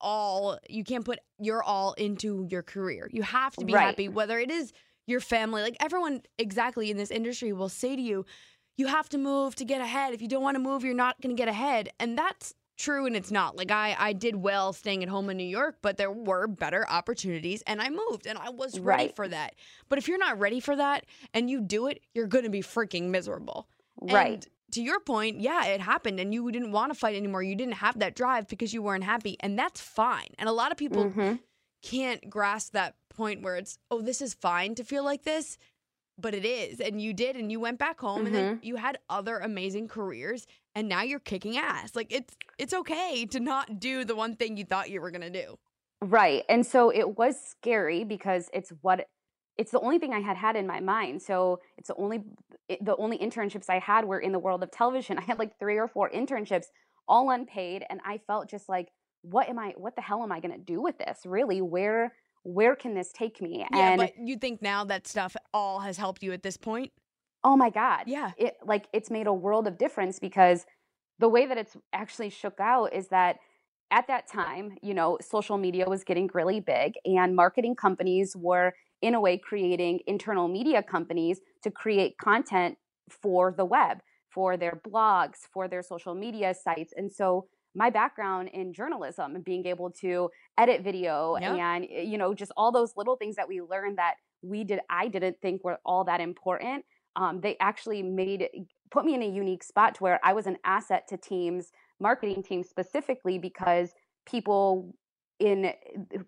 all 0.00 0.58
you 0.68 0.84
can't 0.84 1.04
put 1.04 1.20
your 1.38 1.62
all 1.62 1.92
into 1.94 2.46
your 2.50 2.62
career. 2.62 3.08
You 3.12 3.22
have 3.22 3.56
to 3.56 3.64
be 3.64 3.72
right. 3.72 3.82
happy 3.86 4.08
whether 4.08 4.38
it 4.38 4.50
is 4.50 4.72
your 5.06 5.20
family. 5.20 5.62
Like 5.62 5.76
everyone 5.80 6.22
exactly 6.38 6.90
in 6.90 6.96
this 6.96 7.10
industry 7.10 7.52
will 7.52 7.68
say 7.68 7.96
to 7.96 8.02
you, 8.02 8.26
you 8.76 8.88
have 8.88 9.08
to 9.10 9.18
move 9.18 9.54
to 9.56 9.64
get 9.64 9.80
ahead. 9.80 10.12
If 10.12 10.20
you 10.20 10.28
don't 10.28 10.42
want 10.42 10.56
to 10.56 10.60
move, 10.60 10.84
you're 10.84 10.94
not 10.94 11.20
going 11.20 11.34
to 11.34 11.40
get 11.40 11.48
ahead. 11.48 11.90
And 11.98 12.18
that's 12.18 12.54
true 12.76 13.06
and 13.06 13.16
it's 13.16 13.30
not. 13.30 13.56
Like 13.56 13.70
I 13.70 13.96
I 13.98 14.12
did 14.12 14.36
well 14.36 14.72
staying 14.72 15.02
at 15.02 15.08
home 15.08 15.30
in 15.30 15.36
New 15.36 15.44
York, 15.44 15.78
but 15.82 15.96
there 15.96 16.10
were 16.10 16.46
better 16.46 16.86
opportunities 16.88 17.62
and 17.66 17.80
I 17.80 17.88
moved 17.88 18.26
and 18.26 18.38
I 18.38 18.50
was 18.50 18.78
ready 18.78 19.04
right. 19.04 19.16
for 19.16 19.26
that. 19.28 19.54
But 19.88 19.98
if 19.98 20.08
you're 20.08 20.18
not 20.18 20.38
ready 20.38 20.60
for 20.60 20.76
that 20.76 21.06
and 21.34 21.50
you 21.50 21.60
do 21.60 21.86
it, 21.86 22.00
you're 22.14 22.26
going 22.26 22.44
to 22.44 22.50
be 22.50 22.62
freaking 22.62 23.08
miserable. 23.08 23.68
Right. 24.00 24.34
And 24.34 24.46
to 24.72 24.82
your 24.82 25.00
point, 25.00 25.40
yeah, 25.40 25.66
it 25.66 25.80
happened 25.80 26.20
and 26.20 26.34
you 26.34 26.50
didn't 26.50 26.72
want 26.72 26.92
to 26.92 26.98
fight 26.98 27.16
anymore. 27.16 27.42
You 27.42 27.54
didn't 27.54 27.74
have 27.74 27.98
that 28.00 28.14
drive 28.14 28.48
because 28.48 28.74
you 28.74 28.82
weren't 28.82 29.04
happy 29.04 29.36
and 29.40 29.58
that's 29.58 29.80
fine. 29.80 30.28
And 30.38 30.48
a 30.48 30.52
lot 30.52 30.72
of 30.72 30.78
people 30.78 31.06
mm-hmm. 31.06 31.34
can't 31.82 32.28
grasp 32.28 32.72
that 32.72 32.94
point 33.08 33.42
where 33.42 33.56
it's, 33.56 33.78
"Oh, 33.90 34.02
this 34.02 34.20
is 34.20 34.34
fine 34.34 34.74
to 34.74 34.84
feel 34.84 35.04
like 35.04 35.22
this." 35.22 35.58
but 36.18 36.34
it 36.34 36.44
is 36.44 36.80
and 36.80 37.00
you 37.00 37.12
did 37.12 37.36
and 37.36 37.52
you 37.52 37.60
went 37.60 37.78
back 37.78 38.00
home 38.00 38.18
mm-hmm. 38.18 38.26
and 38.26 38.34
then 38.34 38.54
mm-hmm. 38.56 38.64
you 38.64 38.76
had 38.76 38.98
other 39.08 39.38
amazing 39.38 39.88
careers 39.88 40.46
and 40.76 40.88
now 40.88 41.02
you're 41.02 41.18
kicking 41.18 41.56
ass. 41.56 41.96
Like 41.96 42.12
it's 42.12 42.36
it's 42.58 42.74
okay 42.74 43.26
to 43.26 43.40
not 43.40 43.80
do 43.80 44.04
the 44.04 44.14
one 44.14 44.36
thing 44.36 44.56
you 44.56 44.64
thought 44.64 44.90
you 44.90 45.00
were 45.00 45.10
going 45.10 45.22
to 45.22 45.30
do. 45.30 45.58
Right 46.00 46.44
and 46.48 46.64
so 46.64 46.90
it 46.90 47.18
was 47.18 47.36
scary 47.40 48.04
because 48.04 48.48
it's 48.52 48.70
what 48.82 49.08
it's 49.56 49.70
the 49.70 49.80
only 49.80 49.98
thing 49.98 50.12
i 50.12 50.20
had 50.20 50.36
had 50.36 50.54
in 50.54 50.66
my 50.66 50.78
mind. 50.80 51.22
So 51.22 51.60
it's 51.78 51.88
the 51.88 51.96
only 51.96 52.20
the 52.80 52.94
only 52.96 53.18
internships 53.18 53.70
i 53.70 53.78
had 53.78 54.04
were 54.04 54.20
in 54.20 54.30
the 54.30 54.38
world 54.38 54.62
of 54.62 54.70
television. 54.70 55.18
I 55.18 55.22
had 55.22 55.38
like 55.38 55.58
three 55.58 55.78
or 55.78 55.88
four 55.88 56.10
internships 56.10 56.66
all 57.08 57.30
unpaid 57.30 57.84
and 57.88 58.00
i 58.04 58.18
felt 58.26 58.50
just 58.50 58.68
like 58.68 58.88
what 59.22 59.48
am 59.48 59.58
i 59.58 59.72
what 59.76 59.94
the 59.94 60.02
hell 60.02 60.24
am 60.24 60.32
i 60.32 60.40
going 60.40 60.52
to 60.52 60.60
do 60.60 60.80
with 60.80 60.98
this? 60.98 61.20
Really 61.24 61.62
where 61.62 62.12
where 62.42 62.76
can 62.76 62.94
this 62.94 63.10
take 63.12 63.40
me? 63.40 63.66
Yeah, 63.72 63.90
and 63.90 63.98
but 63.98 64.12
you 64.22 64.36
think 64.36 64.62
now 64.62 64.84
that 64.84 65.08
stuff 65.08 65.34
all 65.52 65.80
has 65.80 65.96
helped 65.96 66.22
you 66.22 66.32
at 66.32 66.44
this 66.44 66.56
point? 66.56 66.92
Oh 67.44 67.56
my 67.56 67.70
God. 67.70 68.04
Yeah. 68.06 68.32
It 68.36 68.56
like 68.64 68.88
it's 68.92 69.10
made 69.10 69.26
a 69.26 69.32
world 69.32 69.66
of 69.66 69.78
difference 69.78 70.18
because 70.18 70.66
the 71.18 71.28
way 71.28 71.46
that 71.46 71.56
it's 71.56 71.76
actually 71.92 72.30
shook 72.30 72.60
out 72.60 72.92
is 72.92 73.08
that 73.08 73.36
at 73.90 74.08
that 74.08 74.26
time, 74.26 74.76
you 74.82 74.94
know, 74.94 75.16
social 75.20 75.56
media 75.56 75.88
was 75.88 76.02
getting 76.02 76.28
really 76.34 76.60
big 76.60 76.94
and 77.04 77.36
marketing 77.36 77.76
companies 77.76 78.34
were 78.36 78.74
in 79.00 79.14
a 79.14 79.20
way 79.20 79.38
creating 79.38 80.00
internal 80.06 80.48
media 80.48 80.82
companies 80.82 81.40
to 81.62 81.70
create 81.70 82.18
content 82.18 82.76
for 83.08 83.52
the 83.56 83.64
web, 83.64 83.98
for 84.28 84.56
their 84.56 84.80
blogs, 84.86 85.46
for 85.52 85.68
their 85.68 85.82
social 85.82 86.14
media 86.14 86.54
sites. 86.54 86.92
And 86.96 87.12
so 87.12 87.46
my 87.76 87.90
background 87.90 88.48
in 88.54 88.72
journalism 88.72 89.36
and 89.36 89.44
being 89.44 89.66
able 89.66 89.90
to 89.90 90.30
edit 90.58 90.82
video 90.82 91.36
yep. 91.38 91.52
and 91.52 91.84
eh, 91.92 92.00
you 92.00 92.16
know 92.16 92.32
just 92.34 92.50
all 92.56 92.72
those 92.72 92.94
little 92.96 93.16
things 93.16 93.36
that 93.36 93.46
we 93.46 93.60
learned 93.60 93.98
that 93.98 94.14
we 94.42 94.64
did 94.64 94.80
i 94.88 95.06
didn't 95.06 95.36
think 95.42 95.62
were 95.62 95.78
all 95.84 96.02
that 96.02 96.20
important 96.20 96.84
um, 97.16 97.40
they 97.40 97.56
actually 97.60 98.02
made 98.02 98.48
put 98.90 99.04
me 99.04 99.14
in 99.14 99.22
a 99.22 99.28
unique 99.28 99.62
spot 99.62 99.94
to 99.94 100.02
where 100.02 100.20
i 100.22 100.32
was 100.32 100.46
an 100.46 100.56
asset 100.64 101.06
to 101.08 101.16
teams 101.16 101.72
marketing 102.00 102.42
teams 102.42 102.68
specifically 102.68 103.38
because 103.38 103.92
people 104.26 104.94
in 105.38 105.72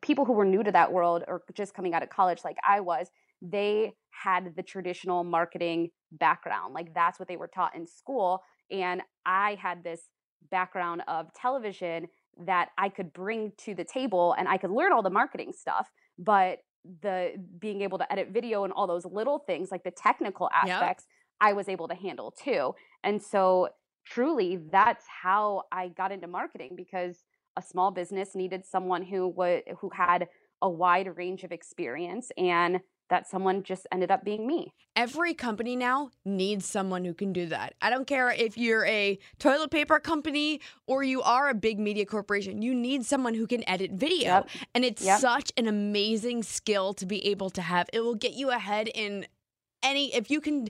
people 0.02 0.25
who 0.25 0.33
were 0.33 0.45
new 0.45 0.62
to 0.62 0.73
that 0.73 0.92
world 0.92 1.25
or 1.28 1.42
just 1.54 1.75
coming 1.75 1.95
out 1.95 2.02
of 2.02 2.11
college 2.11 2.40
like 2.45 2.57
i 2.66 2.80
was 2.80 3.11
they 3.40 3.92
had 4.11 4.57
the 4.57 4.62
traditional 4.62 5.23
marketing 5.23 5.90
background 6.12 6.75
like 6.75 6.92
that's 6.95 7.18
what 7.18 7.28
they 7.28 7.37
were 7.37 7.49
taught 7.49 7.75
in 7.76 7.87
school 7.87 8.42
and 8.71 9.00
i 9.25 9.57
had 9.61 9.85
this 9.85 10.09
background 10.50 11.02
of 11.09 11.33
television 11.35 12.07
that 12.47 12.71
I 12.78 12.88
could 12.88 13.12
bring 13.12 13.52
to 13.59 13.75
the 13.75 13.85
table 13.85 14.35
and 14.38 14.49
I 14.49 14.59
could 14.59 14.71
learn 14.71 14.92
all 14.92 15.02
the 15.02 15.11
marketing 15.11 15.52
stuff, 15.52 15.90
but 16.18 16.59
the 17.02 17.33
being 17.59 17.83
able 17.83 17.99
to 17.99 18.12
edit 18.12 18.28
video 18.30 18.64
and 18.64 18.73
all 18.73 18.87
those 18.87 19.04
little 19.04 19.38
things 19.38 19.71
like 19.71 19.85
the 19.85 19.90
technical 19.90 20.49
aspects 20.54 21.07
yep. 21.07 21.50
I 21.50 21.52
was 21.52 21.68
able 21.68 21.88
to 21.88 21.95
handle 21.95 22.30
too. 22.30 22.75
And 23.04 23.23
so 23.23 23.68
truly 24.07 24.59
that's 24.71 25.04
how 25.23 25.64
I 25.71 25.88
got 25.88 26.12
into 26.12 26.26
marketing 26.26 26.73
because 26.76 27.25
a 27.57 27.62
small 27.62 27.90
business 27.90 28.35
needed 28.35 28.64
someone 28.64 29.02
who 29.02 29.28
was 29.28 29.62
who 29.80 29.90
had 29.90 30.28
a 30.62 30.68
wide 30.68 31.16
range 31.16 31.45
of 31.45 31.52
experience 31.52 32.30
and 32.37 32.80
that 33.08 33.28
someone 33.28 33.62
just 33.62 33.86
ended 33.92 34.10
up 34.10 34.24
being 34.24 34.46
me. 34.46 34.72
Every 34.96 35.34
company 35.34 35.76
now 35.76 36.10
needs 36.24 36.66
someone 36.66 37.04
who 37.04 37.14
can 37.14 37.32
do 37.32 37.46
that. 37.46 37.74
I 37.80 37.90
don't 37.90 38.06
care 38.06 38.30
if 38.30 38.58
you're 38.58 38.84
a 38.86 39.18
toilet 39.38 39.70
paper 39.70 39.98
company 39.98 40.60
or 40.86 41.02
you 41.02 41.22
are 41.22 41.48
a 41.48 41.54
big 41.54 41.78
media 41.78 42.04
corporation, 42.04 42.62
you 42.62 42.74
need 42.74 43.04
someone 43.04 43.34
who 43.34 43.46
can 43.46 43.68
edit 43.68 43.92
video. 43.92 44.28
Yep. 44.28 44.50
And 44.74 44.84
it's 44.84 45.04
yep. 45.04 45.20
such 45.20 45.52
an 45.56 45.68
amazing 45.68 46.42
skill 46.42 46.94
to 46.94 47.06
be 47.06 47.24
able 47.26 47.50
to 47.50 47.62
have. 47.62 47.88
It 47.92 48.00
will 48.00 48.16
get 48.16 48.32
you 48.32 48.50
ahead 48.50 48.88
in 48.88 49.26
any, 49.82 50.14
if 50.14 50.30
you 50.30 50.40
can 50.40 50.68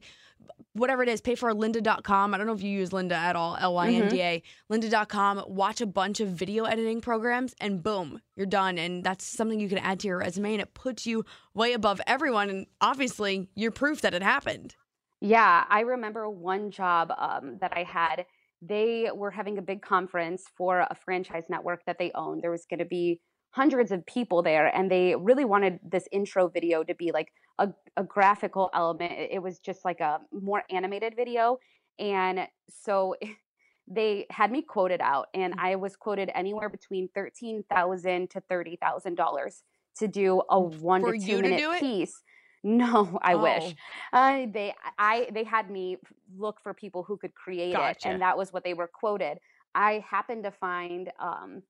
whatever 0.72 1.02
it 1.02 1.08
is, 1.08 1.20
pay 1.20 1.34
for 1.34 1.52
lynda.com. 1.52 2.34
I 2.34 2.38
don't 2.38 2.46
know 2.46 2.52
if 2.52 2.62
you 2.62 2.70
use 2.70 2.90
Lynda 2.90 3.12
at 3.12 3.36
all, 3.36 3.56
L 3.60 3.74
Y 3.74 3.90
N 3.90 4.08
D 4.08 4.20
A. 4.20 4.42
Mm-hmm. 4.70 4.74
Lynda.com, 4.74 5.44
watch 5.48 5.80
a 5.80 5.86
bunch 5.86 6.20
of 6.20 6.28
video 6.28 6.64
editing 6.64 7.00
programs, 7.00 7.54
and 7.60 7.82
boom, 7.82 8.20
you're 8.36 8.46
done. 8.46 8.78
And 8.78 9.04
that's 9.04 9.24
something 9.24 9.60
you 9.60 9.68
can 9.68 9.78
add 9.78 10.00
to 10.00 10.08
your 10.08 10.18
resume, 10.18 10.54
and 10.54 10.62
it 10.62 10.74
puts 10.74 11.06
you 11.06 11.24
way 11.54 11.72
above 11.72 12.00
everyone. 12.06 12.50
And 12.50 12.66
obviously, 12.80 13.48
you're 13.54 13.70
proof 13.70 14.00
that 14.02 14.14
it 14.14 14.22
happened. 14.22 14.76
Yeah, 15.20 15.64
I 15.68 15.80
remember 15.80 16.30
one 16.30 16.70
job 16.70 17.12
um, 17.16 17.58
that 17.60 17.72
I 17.74 17.82
had. 17.82 18.26
They 18.60 19.08
were 19.14 19.30
having 19.30 19.58
a 19.58 19.62
big 19.62 19.82
conference 19.82 20.44
for 20.56 20.80
a 20.80 20.94
franchise 21.04 21.44
network 21.48 21.84
that 21.86 21.98
they 21.98 22.10
own. 22.14 22.40
There 22.40 22.50
was 22.50 22.66
going 22.68 22.78
to 22.78 22.84
be 22.84 23.20
hundreds 23.50 23.90
of 23.90 24.04
people 24.06 24.42
there 24.42 24.66
and 24.66 24.90
they 24.90 25.14
really 25.16 25.44
wanted 25.44 25.78
this 25.82 26.06
intro 26.12 26.48
video 26.48 26.84
to 26.84 26.94
be 26.94 27.10
like 27.12 27.32
a, 27.58 27.68
a 27.96 28.04
graphical 28.04 28.70
element 28.74 29.12
it 29.12 29.42
was 29.42 29.58
just 29.58 29.84
like 29.84 30.00
a 30.00 30.20
more 30.32 30.62
animated 30.70 31.14
video 31.16 31.58
and 31.98 32.46
so 32.68 33.14
they 33.90 34.26
had 34.30 34.52
me 34.52 34.60
quoted 34.60 35.00
out 35.00 35.28
and 35.32 35.54
i 35.58 35.74
was 35.74 35.96
quoted 35.96 36.30
anywhere 36.34 36.68
between 36.68 37.08
13000 37.14 38.30
to 38.30 38.42
$30000 38.50 39.62
to 39.96 40.08
do 40.08 40.42
a 40.50 40.60
one 40.60 41.00
For 41.00 41.14
to 41.14 41.18
two 41.18 41.40
minute 41.40 41.80
piece 41.80 42.22
no, 42.64 43.18
I 43.22 43.34
oh. 43.34 43.42
wish. 43.42 43.74
Uh, 44.12 44.46
they, 44.52 44.74
I, 44.98 45.28
they 45.32 45.44
had 45.44 45.70
me 45.70 45.96
look 46.36 46.60
for 46.60 46.74
people 46.74 47.04
who 47.04 47.16
could 47.16 47.34
create 47.34 47.72
gotcha. 47.72 48.08
it, 48.08 48.12
and 48.12 48.22
that 48.22 48.36
was 48.36 48.52
what 48.52 48.64
they 48.64 48.74
were 48.74 48.88
quoted. 48.88 49.38
I 49.74 50.04
happened 50.08 50.44
to 50.44 50.50
find 50.50 51.10
um, 51.20 51.62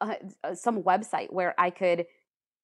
uh, 0.00 0.14
some 0.54 0.82
website 0.82 1.32
where 1.32 1.54
I 1.58 1.70
could 1.70 2.06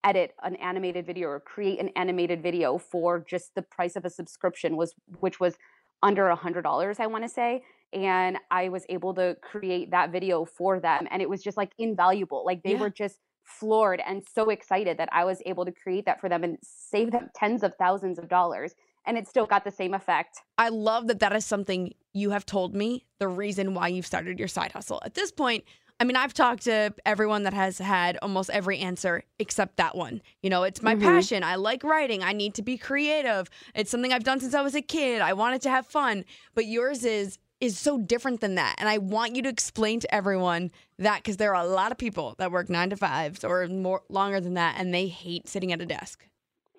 edit 0.05 0.35
an 0.43 0.57
animated 0.57 1.07
video 1.07 1.29
or 1.29 1.41
create 1.41 1.79
an 1.79 1.91
animated 1.97 2.43
video 2.43 2.79
for 2.79 3.25
just 3.29 3.55
the 3.55 3.63
price 3.63 3.97
of 3.97 4.05
a 4.05 4.11
subscription 4.11 4.77
was 4.77 4.95
which 5.21 5.39
was 5.41 5.57
under 6.03 6.29
a 6.29 6.37
hundred 6.37 6.63
dollars 6.63 6.99
i 6.99 7.07
want 7.07 7.23
to 7.23 7.29
say 7.29 7.63
and 7.93 8.37
i 8.51 8.69
was 8.69 8.85
able 8.89 9.15
to 9.15 9.37
create 9.43 9.91
that 9.91 10.11
video 10.11 10.45
for 10.45 10.81
them 10.81 11.07
and 11.11 11.23
it 11.23 11.29
was 11.29 11.43
just 11.43 11.57
like 11.57 11.73
invaluable 11.79 12.45
like 12.45 12.63
they 12.63 12.73
yeah. 12.73 12.81
were 12.81 12.91
just 12.91 13.19
floored 13.45 14.01
and 14.07 14.23
so 14.35 14.51
excited 14.51 14.99
that 14.99 15.09
i 15.13 15.25
was 15.25 15.41
able 15.47 15.65
to 15.65 15.73
create 15.73 16.05
that 16.05 16.21
for 16.21 16.29
them 16.29 16.43
and 16.43 16.59
save 16.63 17.11
them 17.11 17.29
tens 17.35 17.63
of 17.63 17.75
thousands 17.77 18.19
of 18.19 18.29
dollars 18.29 18.75
and 19.05 19.19
it 19.19 19.27
still 19.27 19.47
got 19.47 19.65
the 19.65 19.71
same 19.71 19.95
effect 19.95 20.41
i 20.59 20.69
love 20.69 21.07
that 21.07 21.21
that 21.21 21.35
is 21.35 21.45
something 21.45 21.93
you 22.13 22.31
have 22.31 22.47
told 22.47 22.75
me 22.75 23.05
the 23.19 23.29
reason 23.29 23.75
why 23.75 23.89
you've 23.89 24.07
started 24.07 24.39
your 24.39 24.49
side 24.49 24.73
hustle 24.73 25.01
at 25.05 25.15
this 25.15 25.31
point 25.31 25.65
I 26.03 26.05
mean, 26.05 26.17
I've 26.17 26.35
talked 26.35 26.65
to 26.65 26.93
everyone 27.07 27.45
that 27.45 27.55
has 27.55 27.79
had 27.79 28.19
almost 28.23 28.51
every 28.51 28.81
answer 28.81 29.23
except 29.39 29.77
that 29.77 29.97
one. 29.97 30.21
You 30.43 30.51
know, 30.51 30.65
it's 30.65 30.83
my 30.83 30.97
mm-hmm. 30.97 31.05
passion. 31.05 31.45
I 31.45 31.55
like 31.55 31.85
writing. 31.85 32.25
I 32.25 32.33
need 32.33 32.55
to 32.55 32.63
be 32.63 32.77
creative. 32.77 33.49
It's 33.77 33.89
something 33.89 34.13
I've 34.13 34.25
done 34.25 34.41
since 34.41 34.53
I 34.53 34.63
was 34.63 34.75
a 34.75 34.83
kid. 34.83 35.23
I 35.23 35.33
wanted 35.33 35.63
to 35.63 35.71
have 35.71 35.87
fun. 35.87 36.25
But 36.57 36.67
yours 36.67 37.05
is 37.05 37.39
is 37.61 37.79
so 37.79 37.99
different 37.99 38.41
than 38.41 38.57
that. 38.57 38.75
And 38.79 38.89
I 38.89 38.99
want 38.99 39.37
you 39.37 39.43
to 39.43 39.49
explain 39.49 40.01
to 40.01 40.13
everyone 40.13 40.73
that 40.99 41.19
because 41.19 41.37
there 41.37 41.55
are 41.55 41.65
a 41.65 41.69
lot 41.69 41.93
of 41.93 41.99
people 41.99 42.35
that 42.39 42.51
work 42.51 42.69
nine 42.69 42.91
to 42.91 42.97
fives 42.97 43.45
or 43.45 43.69
more 43.69 44.03
longer 44.09 44.41
than 44.41 44.55
that, 44.55 44.81
and 44.81 44.93
they 44.93 45.07
hate 45.07 45.47
sitting 45.47 45.73
at 45.73 45.81
a 45.81 45.87
desk. 45.87 46.27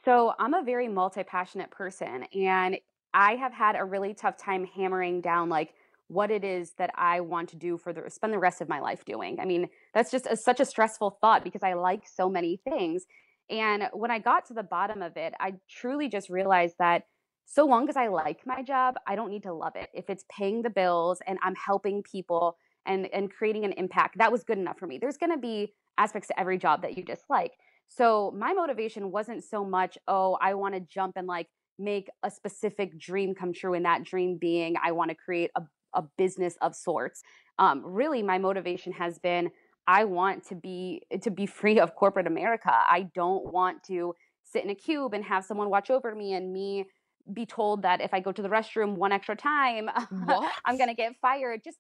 So 0.04 0.34
I'm 0.38 0.54
a 0.54 0.64
very 0.64 0.90
multi 0.90 1.24
passionate 1.24 1.72
person, 1.72 2.26
and 2.36 2.78
I 3.14 3.36
have 3.36 3.54
had 3.54 3.78
a 3.78 3.86
really 3.86 4.14
tough 4.14 4.36
time 4.36 4.66
hammering 4.66 5.22
down 5.22 5.48
like 5.48 5.76
what 6.14 6.32
it 6.32 6.44
is 6.44 6.74
that 6.78 6.92
I 6.96 7.20
want 7.22 7.50
to 7.50 7.56
do 7.56 7.78
for 7.78 7.92
the 7.92 8.10
spend 8.10 8.34
the 8.34 8.40
rest 8.40 8.62
of 8.62 8.70
my 8.70 8.80
life 8.80 9.04
doing. 9.06 9.40
I 9.40 9.46
mean, 9.46 9.68
that's 9.94 10.12
just 10.12 10.28
a, 10.28 10.38
such 10.38 10.60
a 10.60 10.66
stressful 10.66 11.18
thought 11.22 11.44
because 11.44 11.64
I 11.64 11.74
like 11.74 12.04
so 12.08 12.30
many 12.30 12.62
things. 12.64 13.06
And 13.50 13.90
when 13.94 14.12
I 14.12 14.20
got 14.20 14.46
to 14.48 14.54
the 14.54 14.64
bottom 14.64 15.02
of 15.02 15.18
it, 15.18 15.34
I 15.40 15.54
truly 15.70 16.08
just 16.08 16.30
realized 16.30 16.76
that 16.80 17.04
so 17.46 17.66
long 17.66 17.90
as 17.90 17.98
I 17.98 18.08
like 18.08 18.46
my 18.46 18.62
job, 18.64 18.96
I 19.06 19.16
don't 19.16 19.30
need 19.30 19.44
to 19.44 19.54
love 19.54 19.76
it. 19.76 19.90
If 19.94 20.10
it's 20.10 20.24
paying 20.30 20.62
the 20.62 20.70
bills 20.70 21.20
and 21.28 21.38
I'm 21.44 21.56
helping 21.56 22.04
people 22.04 22.58
and 22.86 23.08
and 23.14 23.32
creating 23.32 23.66
an 23.66 23.74
impact, 23.74 24.18
that 24.18 24.32
was 24.32 24.44
good 24.44 24.58
enough 24.58 24.80
for 24.80 24.88
me. 24.88 24.98
There's 24.98 25.18
going 25.18 25.32
to 25.32 25.38
be 25.38 25.74
aspects 25.98 26.28
to 26.30 26.40
every 26.40 26.58
job 26.58 26.82
that 26.82 26.98
you 26.98 27.04
dislike. 27.04 27.52
So 27.90 28.34
my 28.36 28.54
motivation 28.54 29.12
wasn't 29.12 29.44
so 29.44 29.64
much, 29.64 29.98
oh, 30.08 30.38
I 30.42 30.54
want 30.56 30.74
to 30.74 30.80
jump 30.80 31.14
and 31.16 31.28
like 31.28 31.48
make 31.78 32.10
a 32.24 32.32
specific 32.32 32.98
dream 32.98 33.36
come 33.36 33.54
true 33.54 33.74
and 33.74 33.86
that 33.86 34.04
dream 34.04 34.38
being 34.40 34.76
I 34.84 34.92
want 34.92 35.10
to 35.10 35.16
create 35.16 35.52
a, 35.56 35.62
a 35.94 36.04
business 36.18 36.56
of 36.62 36.76
sorts. 36.76 37.24
Um, 37.60 37.82
really 37.84 38.24
my 38.24 38.38
motivation 38.38 38.94
has 38.94 39.20
been 39.20 39.52
I 39.86 40.06
want 40.06 40.46
to 40.48 40.56
be 40.56 41.02
to 41.22 41.32
be 41.32 41.46
free 41.60 41.80
of 41.80 41.96
corporate 41.96 42.28
America. 42.28 42.72
I 42.72 43.10
don't 43.14 43.52
want 43.52 43.84
to 43.86 44.16
sit 44.44 44.64
in 44.64 44.70
a 44.70 44.76
cube 44.76 45.14
and 45.14 45.24
have 45.24 45.44
someone 45.46 45.70
watch 45.70 45.90
over 45.90 46.14
me 46.14 46.34
and 46.34 46.54
me 46.54 46.86
be 47.32 47.46
told 47.46 47.84
that 47.84 48.02
if 48.02 48.14
I 48.14 48.20
go 48.20 48.32
to 48.32 48.42
the 48.42 48.50
restroom 48.50 48.96
one 48.96 49.12
extra 49.12 49.36
time, 49.36 49.90
I'm 50.66 50.78
going 50.78 50.90
to 50.90 50.96
get 50.96 51.14
fired. 51.22 51.62
Just 51.64 51.78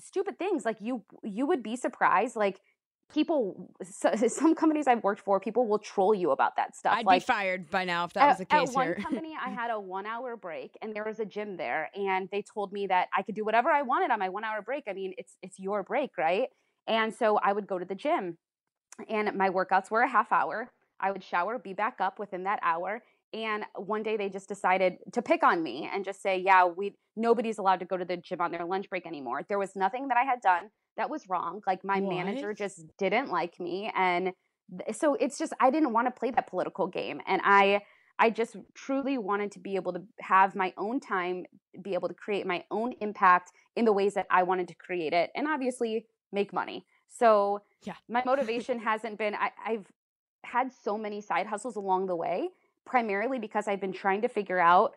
stupid 0.00 0.38
things 0.38 0.64
like 0.64 0.76
you 0.80 1.02
you 1.22 1.46
would 1.46 1.62
be 1.62 1.74
surprised 1.74 2.36
like 2.36 2.60
people 3.14 3.70
so, 3.82 4.12
some 4.28 4.54
companies 4.54 4.86
I've 4.86 5.02
worked 5.02 5.20
for 5.20 5.40
people 5.40 5.66
will 5.66 5.78
troll 5.78 6.14
you 6.14 6.32
about 6.32 6.56
that 6.56 6.76
stuff. 6.76 6.94
I'd 6.96 7.06
like, 7.06 7.22
be 7.22 7.24
fired 7.24 7.70
by 7.70 7.84
now 7.84 8.04
if 8.04 8.12
that 8.14 8.26
was 8.26 8.38
the 8.38 8.44
case 8.44 8.70
at 8.70 8.74
one 8.74 8.94
company 9.00 9.34
I 9.40 9.50
had 9.50 9.70
a 9.70 9.80
1 9.80 10.04
hour 10.04 10.36
break 10.36 10.76
and 10.82 10.94
there 10.94 11.04
was 11.04 11.20
a 11.20 11.24
gym 11.24 11.56
there 11.56 11.90
and 11.94 12.28
they 12.32 12.42
told 12.42 12.72
me 12.72 12.88
that 12.88 13.08
I 13.16 13.22
could 13.22 13.36
do 13.36 13.44
whatever 13.44 13.70
I 13.70 13.82
wanted 13.82 14.10
on 14.10 14.18
my 14.18 14.28
1 14.28 14.44
hour 14.44 14.60
break. 14.60 14.84
I 14.88 14.92
mean, 14.92 15.14
it's 15.16 15.36
it's 15.42 15.58
your 15.58 15.82
break, 15.82 16.10
right? 16.18 16.48
And 16.86 17.14
so 17.14 17.38
I 17.38 17.52
would 17.52 17.66
go 17.66 17.78
to 17.78 17.84
the 17.84 17.94
gym 17.94 18.36
and 19.08 19.34
my 19.36 19.48
workouts 19.48 19.90
were 19.90 20.02
a 20.02 20.08
half 20.08 20.32
hour. 20.32 20.70
I 21.00 21.10
would 21.10 21.24
shower, 21.24 21.58
be 21.58 21.72
back 21.72 21.96
up 22.00 22.18
within 22.18 22.44
that 22.44 22.60
hour. 22.62 23.02
And 23.32 23.64
one 23.74 24.04
day 24.04 24.16
they 24.16 24.28
just 24.28 24.48
decided 24.48 24.98
to 25.12 25.20
pick 25.20 25.42
on 25.42 25.62
me 25.62 25.90
and 25.92 26.04
just 26.04 26.22
say, 26.22 26.38
yeah, 26.38 26.66
we 26.66 26.94
nobody's 27.16 27.58
allowed 27.58 27.80
to 27.80 27.84
go 27.84 27.96
to 27.96 28.04
the 28.04 28.16
gym 28.16 28.40
on 28.40 28.50
their 28.50 28.64
lunch 28.64 28.88
break 28.88 29.06
anymore. 29.06 29.42
There 29.48 29.58
was 29.58 29.74
nothing 29.74 30.08
that 30.08 30.16
I 30.16 30.22
had 30.22 30.40
done 30.40 30.70
that 30.96 31.10
was 31.10 31.28
wrong. 31.28 31.62
Like 31.66 31.84
my 31.84 32.00
What? 32.00 32.16
manager 32.16 32.54
just 32.54 32.84
didn't 32.98 33.30
like 33.30 33.58
me. 33.60 33.90
And 33.94 34.32
th- 34.78 34.96
so 34.96 35.14
it's 35.14 35.38
just 35.38 35.52
I 35.60 35.70
didn't 35.70 35.92
want 35.92 36.06
to 36.06 36.10
play 36.10 36.30
that 36.30 36.46
political 36.48 36.86
game. 36.86 37.20
And 37.26 37.40
I 37.44 37.82
I 38.18 38.30
just 38.30 38.56
truly 38.74 39.18
wanted 39.18 39.50
to 39.52 39.58
be 39.58 39.74
able 39.74 39.92
to 39.94 40.02
have 40.20 40.54
my 40.54 40.72
own 40.76 41.00
time, 41.00 41.46
be 41.82 41.94
able 41.94 42.08
to 42.08 42.14
create 42.14 42.46
my 42.46 42.64
own 42.70 42.92
impact 43.00 43.50
in 43.74 43.84
the 43.84 43.92
ways 43.92 44.14
that 44.14 44.26
I 44.30 44.44
wanted 44.44 44.68
to 44.68 44.74
create 44.74 45.12
it, 45.12 45.30
and 45.34 45.48
obviously 45.48 46.06
make 46.32 46.52
money. 46.52 46.86
So 47.08 47.60
Yeah. 47.82 47.94
my 48.08 48.22
motivation 48.26 48.78
hasn't 48.78 49.18
been 49.18 49.34
I, 49.34 49.50
I've 49.64 49.86
had 50.44 50.72
so 50.72 50.96
many 50.98 51.20
side 51.20 51.46
hustles 51.46 51.76
along 51.76 52.06
the 52.06 52.16
way, 52.16 52.50
primarily 52.84 53.38
because 53.38 53.66
I've 53.66 53.80
been 53.80 53.92
trying 53.92 54.22
to 54.22 54.28
figure 54.28 54.60
out 54.60 54.94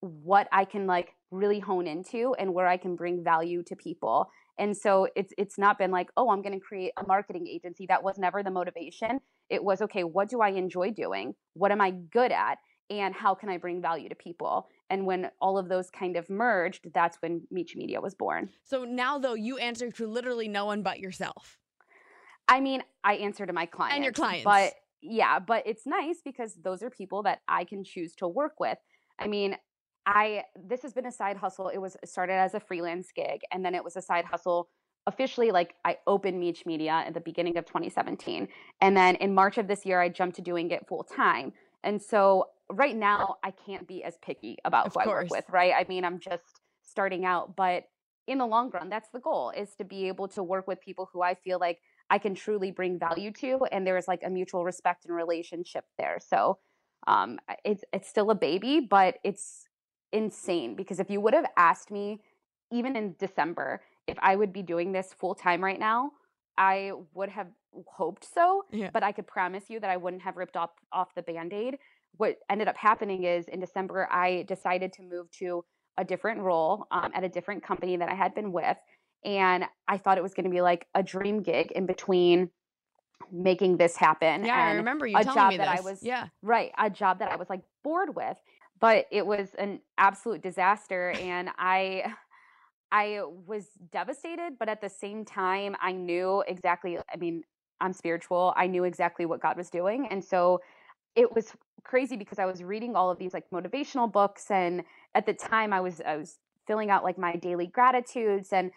what 0.00 0.48
I 0.52 0.64
can 0.64 0.86
like 0.86 1.14
really 1.30 1.60
hone 1.60 1.86
into 1.86 2.34
and 2.38 2.54
where 2.54 2.66
I 2.66 2.76
can 2.76 2.96
bring 2.96 3.24
value 3.24 3.62
to 3.64 3.76
people. 3.76 4.30
And 4.58 4.76
so 4.76 5.08
it's 5.16 5.32
it's 5.36 5.58
not 5.58 5.78
been 5.78 5.90
like, 5.90 6.10
oh, 6.16 6.30
I'm 6.30 6.42
going 6.42 6.58
to 6.58 6.64
create 6.64 6.92
a 6.96 7.06
marketing 7.06 7.46
agency. 7.46 7.86
That 7.86 8.02
was 8.02 8.18
never 8.18 8.42
the 8.42 8.50
motivation. 8.50 9.20
It 9.50 9.62
was 9.62 9.82
okay, 9.82 10.04
what 10.04 10.28
do 10.28 10.40
I 10.40 10.50
enjoy 10.50 10.90
doing? 10.90 11.34
What 11.54 11.72
am 11.72 11.80
I 11.80 11.90
good 11.90 12.32
at? 12.32 12.58
And 12.88 13.14
how 13.14 13.34
can 13.34 13.48
I 13.48 13.58
bring 13.58 13.82
value 13.82 14.08
to 14.08 14.14
people? 14.14 14.68
And 14.90 15.06
when 15.06 15.30
all 15.40 15.58
of 15.58 15.68
those 15.68 15.90
kind 15.90 16.16
of 16.16 16.30
merged, 16.30 16.92
that's 16.94 17.16
when 17.20 17.42
Meech 17.50 17.74
Media 17.74 18.00
was 18.00 18.14
born. 18.14 18.50
So 18.64 18.84
now, 18.84 19.18
though, 19.18 19.34
you 19.34 19.58
answer 19.58 19.90
to 19.90 20.06
literally 20.06 20.46
no 20.46 20.66
one 20.66 20.82
but 20.82 21.00
yourself. 21.00 21.58
I 22.46 22.60
mean, 22.60 22.82
I 23.02 23.14
answer 23.14 23.44
to 23.44 23.52
my 23.52 23.66
clients. 23.66 23.96
And 23.96 24.04
your 24.04 24.12
clients. 24.12 24.44
But 24.44 24.74
yeah, 25.02 25.40
but 25.40 25.64
it's 25.66 25.86
nice 25.86 26.20
because 26.24 26.54
those 26.62 26.82
are 26.82 26.90
people 26.90 27.24
that 27.24 27.40
I 27.48 27.64
can 27.64 27.82
choose 27.82 28.14
to 28.16 28.28
work 28.28 28.60
with. 28.60 28.78
I 29.18 29.26
mean, 29.26 29.56
I 30.06 30.44
this 30.56 30.82
has 30.82 30.92
been 30.92 31.06
a 31.06 31.12
side 31.12 31.36
hustle. 31.36 31.68
It 31.68 31.78
was 31.78 31.96
started 32.04 32.34
as 32.34 32.54
a 32.54 32.60
freelance 32.60 33.10
gig 33.12 33.40
and 33.52 33.64
then 33.64 33.74
it 33.74 33.84
was 33.84 33.96
a 33.96 34.02
side 34.02 34.24
hustle 34.24 34.68
officially 35.06 35.50
like 35.50 35.74
I 35.84 35.98
opened 36.06 36.38
Meech 36.38 36.66
Media 36.66 37.04
at 37.06 37.14
the 37.14 37.20
beginning 37.20 37.56
of 37.56 37.64
2017. 37.66 38.48
And 38.80 38.96
then 38.96 39.16
in 39.16 39.34
March 39.34 39.58
of 39.58 39.68
this 39.68 39.86
year 39.86 40.00
I 40.00 40.08
jumped 40.08 40.36
to 40.36 40.42
doing 40.42 40.70
it 40.70 40.86
full 40.88 41.04
time. 41.04 41.52
And 41.84 42.02
so 42.02 42.48
right 42.70 42.96
now 42.96 43.36
I 43.44 43.52
can't 43.52 43.86
be 43.86 44.02
as 44.02 44.18
picky 44.22 44.58
about 44.64 44.86
Of 44.86 44.94
who 44.94 45.00
I 45.00 45.06
work 45.06 45.30
with, 45.30 45.44
right? 45.50 45.72
I 45.76 45.86
mean, 45.88 46.04
I'm 46.04 46.18
just 46.18 46.60
starting 46.82 47.24
out, 47.24 47.54
but 47.56 47.84
in 48.26 48.38
the 48.38 48.46
long 48.46 48.70
run, 48.70 48.88
that's 48.88 49.08
the 49.10 49.20
goal 49.20 49.52
is 49.56 49.74
to 49.76 49.84
be 49.84 50.08
able 50.08 50.26
to 50.28 50.42
work 50.42 50.66
with 50.66 50.80
people 50.80 51.08
who 51.12 51.22
I 51.22 51.34
feel 51.34 51.60
like 51.60 51.78
I 52.10 52.18
can 52.18 52.34
truly 52.34 52.72
bring 52.72 52.98
value 52.98 53.32
to 53.32 53.64
and 53.70 53.86
there's 53.86 54.08
like 54.08 54.22
a 54.24 54.30
mutual 54.30 54.64
respect 54.64 55.04
and 55.06 55.14
relationship 55.14 55.84
there. 55.98 56.18
So 56.20 56.58
um 57.06 57.38
it's 57.64 57.84
it's 57.92 58.08
still 58.08 58.30
a 58.30 58.34
baby, 58.34 58.80
but 58.80 59.18
it's 59.22 59.65
insane 60.12 60.74
because 60.74 61.00
if 61.00 61.10
you 61.10 61.20
would 61.20 61.34
have 61.34 61.46
asked 61.56 61.90
me 61.90 62.20
even 62.72 62.96
in 62.96 63.14
December 63.18 63.82
if 64.06 64.16
I 64.20 64.36
would 64.36 64.52
be 64.52 64.62
doing 64.62 64.92
this 64.92 65.12
full 65.12 65.34
time 65.34 65.62
right 65.62 65.78
now, 65.80 66.12
I 66.58 66.92
would 67.14 67.28
have 67.28 67.48
hoped 67.86 68.24
so, 68.24 68.64
Yeah. 68.70 68.90
but 68.92 69.02
I 69.02 69.12
could 69.12 69.26
promise 69.26 69.68
you 69.68 69.80
that 69.80 69.90
I 69.90 69.96
wouldn't 69.96 70.22
have 70.22 70.36
ripped 70.36 70.56
off 70.56 70.70
off 70.92 71.14
the 71.14 71.22
band-aid. 71.22 71.78
What 72.16 72.38
ended 72.48 72.68
up 72.68 72.76
happening 72.76 73.24
is 73.24 73.46
in 73.48 73.60
December 73.60 74.08
I 74.10 74.44
decided 74.48 74.92
to 74.94 75.02
move 75.02 75.30
to 75.32 75.64
a 75.98 76.04
different 76.04 76.40
role 76.40 76.86
um, 76.90 77.10
at 77.14 77.24
a 77.24 77.28
different 77.28 77.62
company 77.62 77.96
that 77.96 78.08
I 78.08 78.14
had 78.14 78.34
been 78.34 78.52
with 78.52 78.76
and 79.24 79.64
I 79.88 79.98
thought 79.98 80.18
it 80.18 80.22
was 80.22 80.34
going 80.34 80.44
to 80.44 80.50
be 80.50 80.60
like 80.60 80.86
a 80.94 81.02
dream 81.02 81.42
gig 81.42 81.72
in 81.72 81.86
between 81.86 82.50
making 83.32 83.76
this 83.76 83.96
happen 83.96 84.44
Yeah, 84.44 84.54
I 84.54 84.68
and 84.70 84.78
remember 84.78 85.06
you 85.06 85.16
a 85.18 85.24
telling 85.24 85.40
job 85.40 85.50
me 85.50 85.56
that 85.58 85.68
I 85.68 85.80
was 85.80 85.98
Yeah. 86.02 86.28
right 86.42 86.70
a 86.78 86.88
job 86.90 87.18
that 87.18 87.30
I 87.30 87.36
was 87.36 87.48
like 87.50 87.62
bored 87.82 88.14
with 88.14 88.36
but 88.80 89.06
it 89.10 89.26
was 89.26 89.48
an 89.58 89.80
absolute 89.98 90.42
disaster 90.42 91.10
and 91.20 91.50
I 91.58 92.14
I 92.92 93.22
was 93.46 93.70
devastated 93.90 94.58
but 94.58 94.68
at 94.68 94.80
the 94.80 94.88
same 94.88 95.24
time 95.24 95.74
I 95.80 95.92
knew 95.92 96.44
exactly 96.46 96.98
I 97.12 97.16
mean 97.16 97.42
I'm 97.80 97.92
spiritual 97.92 98.54
I 98.56 98.68
knew 98.68 98.84
exactly 98.84 99.26
what 99.26 99.40
God 99.40 99.56
was 99.56 99.70
doing 99.70 100.06
and 100.10 100.24
so 100.24 100.60
it 101.16 101.34
was 101.34 101.52
crazy 101.82 102.16
because 102.16 102.38
I 102.38 102.46
was 102.46 102.62
reading 102.62 102.94
all 102.94 103.10
of 103.10 103.18
these 103.18 103.34
like 103.34 103.50
motivational 103.52 104.10
books 104.10 104.50
and 104.50 104.84
at 105.14 105.26
the 105.26 105.34
time 105.34 105.72
I 105.72 105.80
was 105.80 106.00
I 106.06 106.16
was 106.16 106.38
filling 106.66 106.90
out 106.90 107.04
like 107.04 107.18
my 107.18 107.34
daily 107.36 107.66
gratitudes 107.66 108.52
and 108.52 108.70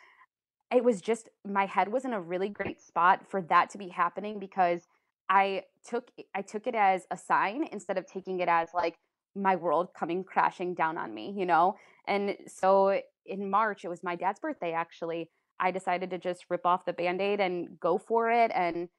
it 0.74 0.84
was 0.84 1.02
just 1.02 1.30
my 1.48 1.66
head 1.66 1.92
was 1.92 2.06
in 2.06 2.14
a 2.14 2.22
really 2.22 2.50
great 2.50 2.82
spot 2.82 3.26
for 3.28 3.42
that 3.44 3.70
to 3.72 3.78
be 3.78 3.90
happening 3.90 4.40
because 4.40 4.88
I 5.30 5.64
took 5.88 6.12
I 6.34 6.42
took 6.42 6.68
it 6.68 6.76
as 6.76 7.06
a 7.12 7.18
sign 7.18 7.66
instead 7.72 7.98
of 7.98 8.08
taking 8.08 8.40
it 8.40 8.48
as 8.48 8.70
like 8.74 8.96
my 9.41 9.56
world 9.56 9.89
coming 9.93 10.23
crashing 10.23 10.73
down 10.75 10.97
on 10.97 11.13
me, 11.13 11.34
you 11.38 11.45
know? 11.45 11.75
And 12.08 12.38
so 12.47 13.02
in 13.25 13.49
March, 13.49 13.86
it 13.86 13.89
was 13.89 14.04
my 14.04 14.15
dad's 14.15 14.39
birthday 14.39 14.73
actually. 14.73 15.30
I 15.60 15.71
decided 15.71 16.10
to 16.12 16.17
just 16.17 16.45
rip 16.49 16.65
off 16.65 16.86
the 16.86 16.93
band-aid 16.93 17.39
and 17.39 17.80
go 17.80 17.97
for 17.97 18.30
it 18.32 18.52
and 18.54 18.89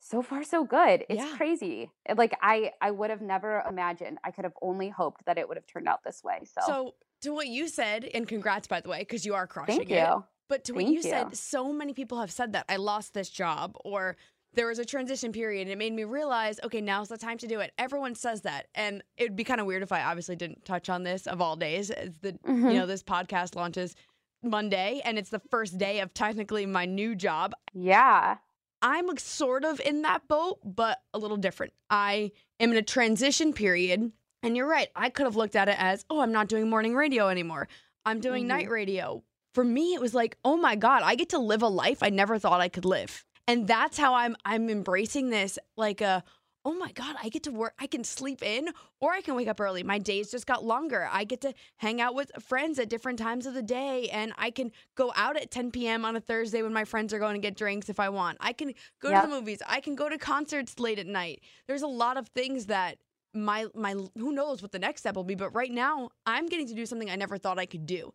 so 0.00 0.22
far 0.22 0.44
so 0.44 0.64
good. 0.64 1.04
It's 1.08 1.22
Yeah. 1.22 1.36
crazy. 1.36 1.90
Like 2.16 2.36
I 2.42 2.72
I 2.80 2.90
would 2.90 3.10
have 3.10 3.20
never 3.20 3.62
imagined. 3.68 4.18
I 4.24 4.30
could 4.30 4.44
have 4.44 4.54
only 4.62 4.88
hoped 4.88 5.24
that 5.26 5.38
it 5.38 5.48
would 5.48 5.56
have 5.56 5.66
turned 5.66 5.88
out 5.88 6.04
this 6.04 6.22
way. 6.22 6.44
So, 6.44 6.60
So 6.66 6.94
to 7.22 7.34
what 7.34 7.48
you 7.48 7.68
said, 7.68 8.04
and 8.04 8.26
congrats 8.28 8.68
by 8.68 8.80
the 8.80 8.88
way, 8.88 9.00
because 9.00 9.26
you 9.26 9.34
are 9.34 9.46
crushing 9.46 9.76
thank 9.78 9.90
it. 9.90 9.94
you. 9.94 10.24
But 10.48 10.64
to 10.64 10.72
what 10.72 10.84
Thank 10.84 10.96
you 10.96 11.02
said, 11.02 11.36
so 11.36 11.72
many 11.72 11.92
people 11.92 12.20
have 12.20 12.30
said 12.32 12.52
that 12.52 12.64
I 12.68 12.76
lost 12.76 13.12
this 13.12 13.28
job 13.28 13.76
or 13.84 14.16
there 14.54 14.66
was 14.66 14.78
a 14.78 14.84
transition 14.84 15.30
period 15.32 15.62
and 15.62 15.70
it 15.70 15.76
made 15.78 15.92
me 15.92 16.04
realize, 16.04 16.58
okay, 16.64 16.80
now's 16.80 17.08
the 17.08 17.18
time 17.18 17.38
to 17.38 17.46
do 17.46 17.60
it. 17.60 17.72
Everyone 17.78 18.14
says 18.14 18.42
that. 18.42 18.66
And 18.74 19.02
it'd 19.16 19.36
be 19.36 19.44
kind 19.44 19.60
of 19.60 19.66
weird 19.66 19.82
if 19.82 19.92
I 19.92 20.02
obviously 20.02 20.36
didn't 20.36 20.64
touch 20.64 20.88
on 20.88 21.02
this 21.04 21.26
of 21.26 21.40
all 21.40 21.54
days. 21.56 21.90
As 21.90 22.18
the 22.18 22.32
Mhm. 22.32 22.72
you 22.72 22.78
know, 22.78 22.86
this 22.86 23.02
podcast 23.02 23.54
launches 23.54 23.94
Monday 24.42 25.00
and 25.04 25.18
it's 25.18 25.30
the 25.30 25.40
first 25.50 25.78
day 25.78 26.00
of 26.00 26.14
technically 26.14 26.66
my 26.66 26.84
new 26.86 27.14
job. 27.14 27.54
Yeah. 27.72 28.38
I'm 28.80 29.16
sort 29.18 29.64
of 29.64 29.80
in 29.80 30.02
that 30.02 30.28
boat, 30.28 30.60
but 30.64 31.00
a 31.12 31.18
little 31.18 31.36
different. 31.36 31.72
I 31.90 32.30
am 32.60 32.70
in 32.70 32.76
a 32.76 32.82
transition 32.82 33.52
period. 33.52 34.12
And 34.42 34.56
you're 34.56 34.68
right. 34.68 34.88
I 34.94 35.10
could 35.10 35.26
have 35.26 35.34
looked 35.34 35.56
at 35.56 35.68
it 35.68 35.74
as, 35.80 36.04
oh, 36.08 36.20
I'm 36.20 36.30
not 36.30 36.46
doing 36.48 36.70
morning 36.70 36.94
radio 36.94 37.28
anymore. 37.28 37.66
I'm 38.06 38.20
doing 38.20 38.44
Mhm. 38.44 38.48
night 38.48 38.70
radio. 38.70 39.24
For 39.52 39.64
me, 39.64 39.94
it 39.94 40.00
was 40.00 40.14
like, 40.14 40.38
oh 40.44 40.56
my 40.56 40.76
God, 40.76 41.02
I 41.02 41.16
get 41.16 41.30
to 41.30 41.38
live 41.38 41.62
a 41.62 41.68
life 41.68 42.02
I 42.04 42.10
never 42.10 42.38
thought 42.38 42.60
I 42.60 42.68
could 42.68 42.84
live. 42.84 43.24
And 43.48 43.66
that's 43.66 43.98
how 43.98 44.14
I'm 44.14 44.36
I'm 44.44 44.70
embracing 44.70 45.30
this 45.30 45.58
like 45.76 46.02
a, 46.02 46.22
oh 46.66 46.74
my 46.74 46.92
God, 46.92 47.16
I 47.22 47.30
get 47.30 47.44
to 47.44 47.50
work, 47.50 47.72
I 47.78 47.86
can 47.86 48.04
sleep 48.04 48.42
in 48.42 48.68
or 49.00 49.12
I 49.12 49.22
can 49.22 49.34
wake 49.34 49.48
up 49.48 49.58
early. 49.60 49.82
My 49.82 49.98
days 49.98 50.30
just 50.30 50.46
got 50.46 50.64
longer. 50.64 51.08
I 51.10 51.24
get 51.24 51.40
to 51.42 51.54
hang 51.78 52.00
out 52.02 52.14
with 52.14 52.30
friends 52.40 52.78
at 52.78 52.90
different 52.90 53.18
times 53.18 53.46
of 53.46 53.54
the 53.54 53.62
day 53.62 54.10
and 54.10 54.34
I 54.36 54.50
can 54.50 54.70
go 54.96 55.12
out 55.16 55.38
at 55.38 55.50
10 55.50 55.70
p.m. 55.70 56.04
on 56.04 56.14
a 56.14 56.20
Thursday 56.20 56.62
when 56.62 56.74
my 56.74 56.84
friends 56.84 57.14
are 57.14 57.18
going 57.18 57.34
to 57.34 57.40
get 57.40 57.56
drinks 57.56 57.88
if 57.88 57.98
I 57.98 58.10
want. 58.10 58.36
I 58.40 58.52
can 58.52 58.74
go 59.00 59.10
Yep. 59.10 59.22
to 59.22 59.28
the 59.28 59.34
movies. 59.34 59.62
I 59.66 59.80
can 59.80 59.94
go 59.94 60.10
to 60.10 60.18
concerts 60.18 60.78
late 60.78 60.98
at 60.98 61.06
night. 61.06 61.40
There's 61.66 61.82
a 61.82 61.88
lot 61.88 62.18
of 62.18 62.28
things 62.28 62.66
that 62.66 62.98
my 63.34 63.66
my 63.74 63.94
who 64.18 64.32
knows 64.32 64.62
what 64.62 64.72
the 64.72 64.78
next 64.78 65.00
step 65.02 65.16
will 65.16 65.24
be, 65.24 65.34
but 65.34 65.50
right 65.54 65.72
now 65.72 66.10
I'm 66.26 66.46
getting 66.46 66.66
to 66.68 66.74
do 66.74 66.86
something 66.86 67.10
I 67.10 67.16
never 67.16 67.38
thought 67.38 67.58
I 67.58 67.66
could 67.66 67.86
do. 67.86 68.12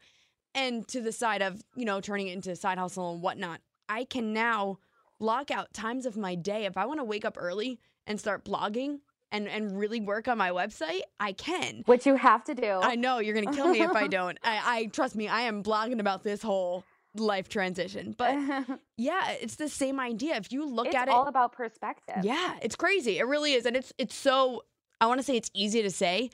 And 0.53 0.87
to 0.89 1.01
the 1.01 1.11
side 1.11 1.41
of, 1.41 1.63
you 1.75 1.85
know, 1.85 2.01
turning 2.01 2.27
it 2.27 2.33
into 2.33 2.51
a 2.51 2.55
side 2.55 2.77
hustle 2.77 3.13
and 3.13 3.21
whatnot, 3.23 3.61
I 3.89 4.05
can 4.05 4.33
now 4.33 4.77
block 5.19 5.51
out 5.51 5.73
times 5.73 6.05
of 6.05 6.17
my 6.17 6.35
day. 6.35 6.65
If 6.65 6.77
I 6.77 6.85
want 6.85 6.99
to 6.99 7.03
wake 7.03 7.25
up 7.25 7.37
early 7.39 7.79
and 8.07 8.19
start 8.19 8.43
blogging 8.45 8.99
and, 9.31 9.47
and 9.47 9.77
really 9.77 9.99
work 9.99 10.27
on 10.27 10.37
my 10.37 10.51
website, 10.51 11.01
I 11.19 11.31
can. 11.33 11.83
Which 11.85 12.05
you 12.05 12.15
have 12.15 12.43
to 12.45 12.55
do. 12.55 12.79
I 12.81 12.95
know 12.95 13.19
you're 13.19 13.33
gonna 13.33 13.55
kill 13.55 13.69
me 13.69 13.81
if 13.81 13.91
I 13.95 14.07
don't. 14.19 14.37
I, 14.43 14.61
I 14.79 14.85
trust 14.87 15.15
me, 15.15 15.27
I 15.27 15.41
am 15.41 15.63
blogging 15.63 15.99
about 15.99 16.23
this 16.23 16.41
whole 16.41 16.83
life 17.15 17.49
transition. 17.49 18.15
But 18.17 18.35
yeah, 18.97 19.31
it's 19.31 19.55
the 19.55 19.69
same 19.69 19.99
idea. 19.99 20.35
If 20.35 20.51
you 20.51 20.65
look 20.65 20.87
it's 20.87 20.95
at 20.95 21.07
it 21.07 21.11
it's 21.11 21.15
all 21.15 21.27
about 21.27 21.53
perspective. 21.53 22.23
yeah, 22.23 22.57
it's 22.61 22.75
crazy. 22.75 23.19
It 23.19 23.27
really 23.27 23.53
is. 23.53 23.65
And 23.65 23.75
it's 23.75 23.93
it's 23.97 24.15
so 24.15 24.63
I 25.01 25.07
want 25.07 25.19
to 25.19 25.23
say 25.23 25.35
it's 25.35 25.49
easy 25.53 25.81
to 25.81 25.91
say, 25.91 26.29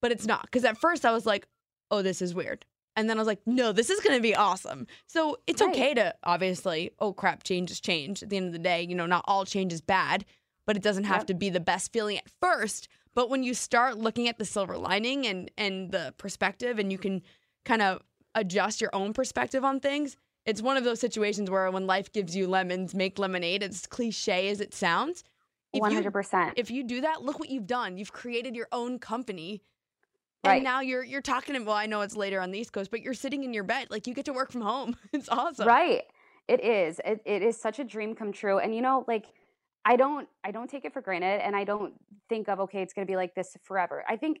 but 0.00 0.12
it's 0.12 0.26
not. 0.26 0.50
Cuz 0.50 0.64
at 0.64 0.78
first 0.78 1.04
I 1.04 1.12
was 1.12 1.26
like, 1.26 1.46
"Oh, 1.90 2.02
this 2.02 2.22
is 2.22 2.34
weird." 2.34 2.64
And 2.98 3.08
then 3.08 3.16
I 3.16 3.20
was 3.20 3.26
like, 3.28 3.40
"No, 3.46 3.70
this 3.72 3.90
is 3.90 4.00
going 4.00 4.16
to 4.16 4.22
be 4.22 4.34
awesome." 4.34 4.86
So, 5.06 5.38
it's 5.46 5.62
Right. 5.62 5.70
okay 5.74 5.94
to 5.94 6.14
obviously, 6.24 6.90
oh 6.98 7.12
crap, 7.12 7.44
change 7.44 7.70
is 7.70 7.80
change. 7.80 8.22
At 8.22 8.28
the 8.30 8.36
end 8.36 8.46
of 8.48 8.52
the 8.52 8.58
day, 8.58 8.82
you 8.82 8.94
know, 8.96 9.06
not 9.06 9.24
all 9.26 9.44
change 9.44 9.72
is 9.72 9.80
bad, 9.80 10.24
but 10.66 10.76
it 10.76 10.82
doesn't 10.82 11.04
have 11.04 11.20
Yep. 11.20 11.26
to 11.28 11.34
be 11.34 11.48
the 11.50 11.60
best 11.60 11.92
feeling 11.92 12.18
at 12.18 12.28
first. 12.40 12.88
But 13.14 13.30
when 13.30 13.42
you 13.42 13.54
start 13.54 13.98
looking 13.98 14.28
at 14.28 14.38
the 14.38 14.44
silver 14.44 14.76
lining 14.76 15.26
and 15.26 15.50
and 15.56 15.92
the 15.92 16.12
perspective 16.18 16.78
and 16.78 16.90
you 16.92 16.98
can 16.98 17.22
kind 17.64 17.82
of 17.82 18.02
adjust 18.34 18.80
your 18.80 18.90
own 18.94 19.12
perspective 19.12 19.64
on 19.64 19.80
things, 19.80 20.16
it's 20.44 20.60
one 20.62 20.76
of 20.76 20.84
those 20.84 21.00
situations 21.00 21.50
where 21.50 21.70
when 21.70 21.86
life 21.86 22.12
gives 22.12 22.34
you 22.36 22.46
lemons, 22.48 22.94
make 22.94 23.18
lemonade. 23.18 23.62
It's 23.62 23.86
cliche 23.86 24.48
as 24.50 24.60
it 24.60 24.74
sounds. 24.74 25.22
100%. 25.74 26.54
if 26.56 26.70
you 26.70 26.82
do 26.82 27.00
that, 27.02 27.22
look 27.22 27.38
what 27.38 27.50
you've 27.50 27.66
done. 27.66 27.98
You've 27.98 28.12
created 28.12 28.56
your 28.56 28.68
own 28.72 28.98
company. 28.98 29.60
And 30.44 30.64
now 30.64 30.80
you're 30.80 31.04
you're 31.04 31.22
talking 31.22 31.54
to 31.54 31.62
well, 31.62 31.76
I 31.76 31.86
know 31.86 32.00
it's 32.02 32.16
later 32.16 32.40
on 32.40 32.50
the 32.50 32.58
East 32.58 32.72
Coast, 32.72 32.90
but 32.90 33.02
you're 33.02 33.14
sitting 33.14 33.44
in 33.44 33.52
your 33.52 33.64
bed. 33.64 33.88
Like 33.90 34.06
you 34.06 34.14
get 34.14 34.24
to 34.26 34.32
work 34.32 34.52
from 34.52 34.62
home. 34.62 34.96
It's 35.12 35.28
awesome. 35.28 35.66
Right. 35.66 36.04
It 36.46 36.64
is. 36.64 37.00
It, 37.04 37.20
it 37.24 37.42
is 37.42 37.60
such 37.60 37.78
a 37.78 37.84
dream 37.84 38.14
come 38.14 38.32
true. 38.32 38.58
And 38.58 38.74
you 38.74 38.80
know, 38.80 39.04
like 39.08 39.26
I 39.84 39.96
don't 39.96 40.28
I 40.44 40.50
don't 40.50 40.70
take 40.70 40.84
it 40.84 40.92
for 40.92 41.00
granted 41.00 41.44
and 41.44 41.56
I 41.56 41.64
don't 41.64 41.94
think 42.28 42.48
of 42.48 42.60
okay, 42.60 42.82
it's 42.82 42.92
going 42.92 43.06
to 43.06 43.10
be 43.10 43.16
like 43.16 43.34
this 43.34 43.56
forever. 43.62 44.04
I 44.08 44.16
think 44.16 44.40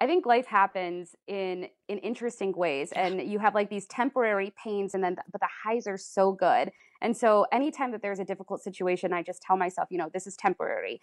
I 0.00 0.06
think 0.06 0.26
life 0.26 0.46
happens 0.46 1.14
in 1.26 1.68
in 1.88 1.98
interesting 1.98 2.52
ways 2.52 2.92
and 2.92 3.22
you 3.22 3.38
have 3.38 3.54
like 3.54 3.70
these 3.70 3.86
temporary 3.86 4.52
pains 4.62 4.94
and 4.94 5.02
then 5.02 5.16
but 5.30 5.40
the 5.40 5.48
highs 5.64 5.86
are 5.86 5.98
so 5.98 6.32
good. 6.32 6.70
And 7.00 7.16
so 7.16 7.46
anytime 7.52 7.92
that 7.92 8.02
there's 8.02 8.18
a 8.18 8.24
difficult 8.24 8.62
situation, 8.62 9.12
I 9.12 9.22
just 9.22 9.42
tell 9.42 9.56
myself, 9.56 9.88
you 9.90 9.98
know, 9.98 10.10
this 10.12 10.26
is 10.26 10.36
temporary. 10.36 11.00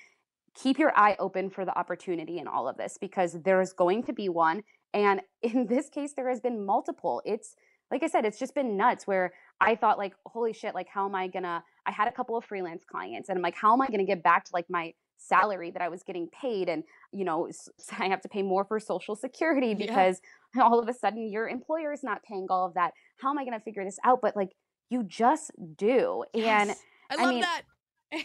Keep 0.56 0.80
your 0.80 0.92
eye 0.98 1.16
open 1.20 1.50
for 1.50 1.66
the 1.66 1.78
opportunity 1.78 2.40
in 2.40 2.48
all 2.48 2.68
of 2.68 2.78
this 2.78 2.98
because 3.00 3.34
there's 3.44 3.74
going 3.74 4.04
to 4.04 4.14
be 4.14 4.30
one 4.30 4.64
and 4.94 5.22
in 5.42 5.68
this 5.68 5.90
case 5.90 6.14
there 6.14 6.30
has 6.30 6.40
been 6.40 6.66
multiple. 6.66 7.22
It's 7.26 7.56
like 7.90 8.04
I 8.04 8.08
said, 8.08 8.24
it's 8.26 8.40
just 8.40 8.56
been 8.56 8.78
nuts 8.78 9.06
where 9.06 9.34
I 9.60 9.76
thought 9.76 9.98
like, 9.98 10.14
holy 10.26 10.54
shit, 10.54 10.74
like 10.74 10.88
how 10.88 11.06
am 11.06 11.16
I 11.16 11.28
gonna 11.28 11.64
I 11.86 11.92
had 11.92 12.08
a 12.08 12.12
couple 12.12 12.38
of 12.38 12.46
freelance 12.46 12.84
clients 12.84 13.30
and 13.30 13.38
I'm 13.38 13.42
like, 13.44 13.56
how 13.56 13.74
am 13.74 13.82
I 13.82 13.88
gonna 13.88 14.06
get 14.06 14.24
back 14.24 14.46
to 14.46 14.52
like 14.54 14.70
my 14.70 14.94
salary 15.18 15.70
that 15.70 15.82
I 15.84 15.90
was 15.90 16.02
getting 16.02 16.28
paid 16.30 16.68
and 16.68 16.84
you 17.12 17.24
know 17.26 17.48
I 18.00 18.08
have 18.08 18.22
to 18.22 18.30
pay 18.30 18.42
more 18.42 18.66
for 18.66 18.80
social 18.80 19.16
security 19.16 19.68
Yeah. 19.78 19.86
because 19.88 20.22
all 20.60 20.80
of 20.80 20.88
a 20.90 20.94
sudden 20.94 21.30
your 21.30 21.48
employer 21.48 21.94
is 21.94 22.04
not 22.04 22.24
paying 22.24 22.48
all 22.50 22.66
of 22.66 22.74
that. 22.76 22.94
How 23.18 23.30
am 23.30 23.38
I 23.38 23.46
gonna 23.46 23.60
figure 23.60 23.84
this 23.86 24.00
out? 24.04 24.20
But 24.22 24.36
like 24.36 24.52
you 24.90 25.04
just 25.04 25.52
do. 25.78 26.24
And 26.34 26.70
Yes. 26.70 26.80
I 27.10 27.16
love 27.18 27.30
mean, 27.30 27.42
that. 27.42 27.62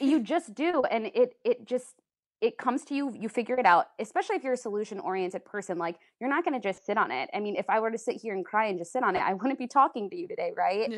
you 0.01 0.21
just 0.21 0.55
do 0.55 0.83
and 0.91 1.07
it 1.07 1.35
it 1.45 1.67
just 1.67 1.95
it 2.41 2.59
comes 2.59 2.85
to 2.85 2.95
you 2.95 3.15
you 3.19 3.29
figure 3.29 3.59
it 3.59 3.67
out 3.67 3.87
especially 3.99 4.37
if 4.37 4.45
you're 4.45 4.53
a 4.53 4.59
solution 4.59 5.01
oriented 5.01 5.45
person 5.45 5.79
like 5.79 5.97
you're 6.21 6.29
not 6.29 6.45
going 6.45 6.55
to 6.55 6.61
just 6.61 6.85
sit 6.85 6.99
on 6.99 7.11
it. 7.11 7.31
I 7.33 7.41
mean 7.41 7.57
if 7.57 7.69
i 7.69 7.81
were 7.81 7.91
to 7.91 7.99
sit 7.99 8.17
here 8.17 8.35
and 8.35 8.45
cry 8.45 8.67
and 8.67 8.79
just 8.79 8.93
sit 8.93 9.03
on 9.03 9.17
it 9.17 9.21
i 9.21 9.33
wouldn't 9.35 9.59
be 9.59 9.67
talking 9.67 10.11
to 10.11 10.17
you 10.17 10.29
today 10.29 10.53
right? 10.57 10.91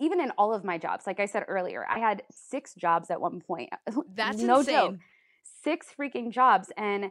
Even 0.00 0.20
in 0.20 0.30
all 0.38 0.54
of 0.54 0.64
my 0.64 0.78
jobs 0.78 1.06
like 1.06 1.20
i 1.20 1.26
said 1.26 1.44
earlier 1.48 1.86
i 1.88 1.98
had 1.98 2.22
six 2.30 2.74
jobs 2.74 3.10
at 3.10 3.20
one 3.20 3.40
point. 3.40 3.70
That's 4.14 4.40
no 4.40 4.60
insane. 4.60 4.74
joke 4.74 4.96
six 5.62 5.88
freaking 5.98 6.30
jobs 6.30 6.70
and 6.76 7.10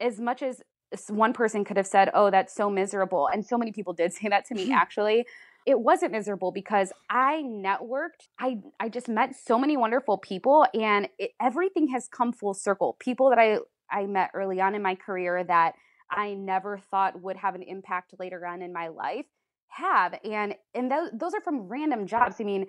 as 0.00 0.18
much 0.18 0.42
as 0.42 0.62
one 1.08 1.32
person 1.32 1.64
could 1.64 1.76
have 1.76 1.86
said 1.86 2.10
oh 2.14 2.30
that's 2.30 2.54
so 2.54 2.68
miserable 2.68 3.28
and 3.28 3.44
so 3.44 3.56
many 3.56 3.70
people 3.72 3.92
did 3.92 4.12
say 4.12 4.28
that 4.28 4.44
to 4.44 4.54
me 4.54 4.72
actually 4.84 5.24
it 5.66 5.80
wasn't 5.80 6.10
miserable 6.10 6.52
because 6.52 6.92
i 7.08 7.42
networked 7.44 8.28
i 8.38 8.58
i 8.78 8.88
just 8.88 9.08
met 9.08 9.34
so 9.34 9.58
many 9.58 9.76
wonderful 9.76 10.18
people 10.18 10.66
and 10.74 11.08
it, 11.18 11.32
everything 11.40 11.88
has 11.88 12.08
come 12.08 12.32
full 12.32 12.54
circle 12.54 12.96
people 12.98 13.30
that 13.30 13.38
i 13.38 13.58
i 13.90 14.06
met 14.06 14.30
early 14.34 14.60
on 14.60 14.74
in 14.74 14.82
my 14.82 14.94
career 14.94 15.44
that 15.44 15.74
i 16.10 16.34
never 16.34 16.78
thought 16.90 17.20
would 17.20 17.36
have 17.36 17.54
an 17.54 17.62
impact 17.62 18.14
later 18.18 18.46
on 18.46 18.62
in 18.62 18.72
my 18.72 18.88
life 18.88 19.26
have 19.68 20.14
and 20.24 20.54
and 20.74 20.90
those, 20.90 21.10
those 21.12 21.34
are 21.34 21.40
from 21.40 21.68
random 21.68 22.06
jobs 22.06 22.36
i 22.40 22.44
mean 22.44 22.66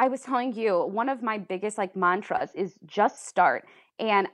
I 0.00 0.08
was 0.08 0.22
telling 0.22 0.54
you, 0.54 0.86
one 0.86 1.10
of 1.10 1.22
my 1.22 1.36
biggest 1.36 1.76
like 1.76 1.94
mantras 1.94 2.48
is 2.54 2.78
just 2.86 3.28
start. 3.28 3.66
And 3.98 4.28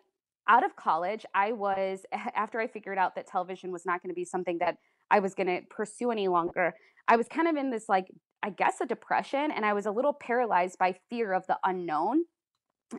out 0.48 0.64
of 0.64 0.76
college, 0.76 1.26
I 1.34 1.50
was 1.50 2.06
after 2.36 2.60
I 2.60 2.68
figured 2.68 2.98
out 2.98 3.16
that 3.16 3.26
television 3.26 3.72
was 3.72 3.84
not 3.84 4.00
going 4.00 4.10
to 4.10 4.14
be 4.14 4.24
something 4.24 4.58
that 4.58 4.76
I 5.10 5.20
was 5.20 5.34
going 5.34 5.46
to 5.46 5.60
pursue 5.68 6.10
any 6.10 6.28
longer. 6.28 6.74
I 7.08 7.16
was 7.16 7.28
kind 7.28 7.48
of 7.48 7.56
in 7.56 7.70
this 7.70 7.88
like 7.88 8.06
I 8.42 8.50
guess 8.50 8.80
a 8.80 8.86
depression 8.86 9.50
and 9.50 9.64
I 9.64 9.72
was 9.72 9.86
a 9.86 9.90
little 9.90 10.12
paralyzed 10.12 10.78
by 10.78 10.94
fear 11.10 11.32
of 11.32 11.46
the 11.46 11.58
unknown. 11.64 12.24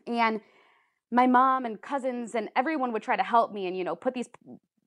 And 0.05 0.41
my 1.11 1.27
mom 1.27 1.65
and 1.65 1.81
cousins 1.81 2.35
and 2.35 2.49
everyone 2.55 2.91
would 2.91 3.03
try 3.03 3.15
to 3.15 3.23
help 3.23 3.53
me 3.53 3.67
and 3.67 3.77
you 3.77 3.83
know 3.83 3.95
put 3.95 4.13
these 4.13 4.27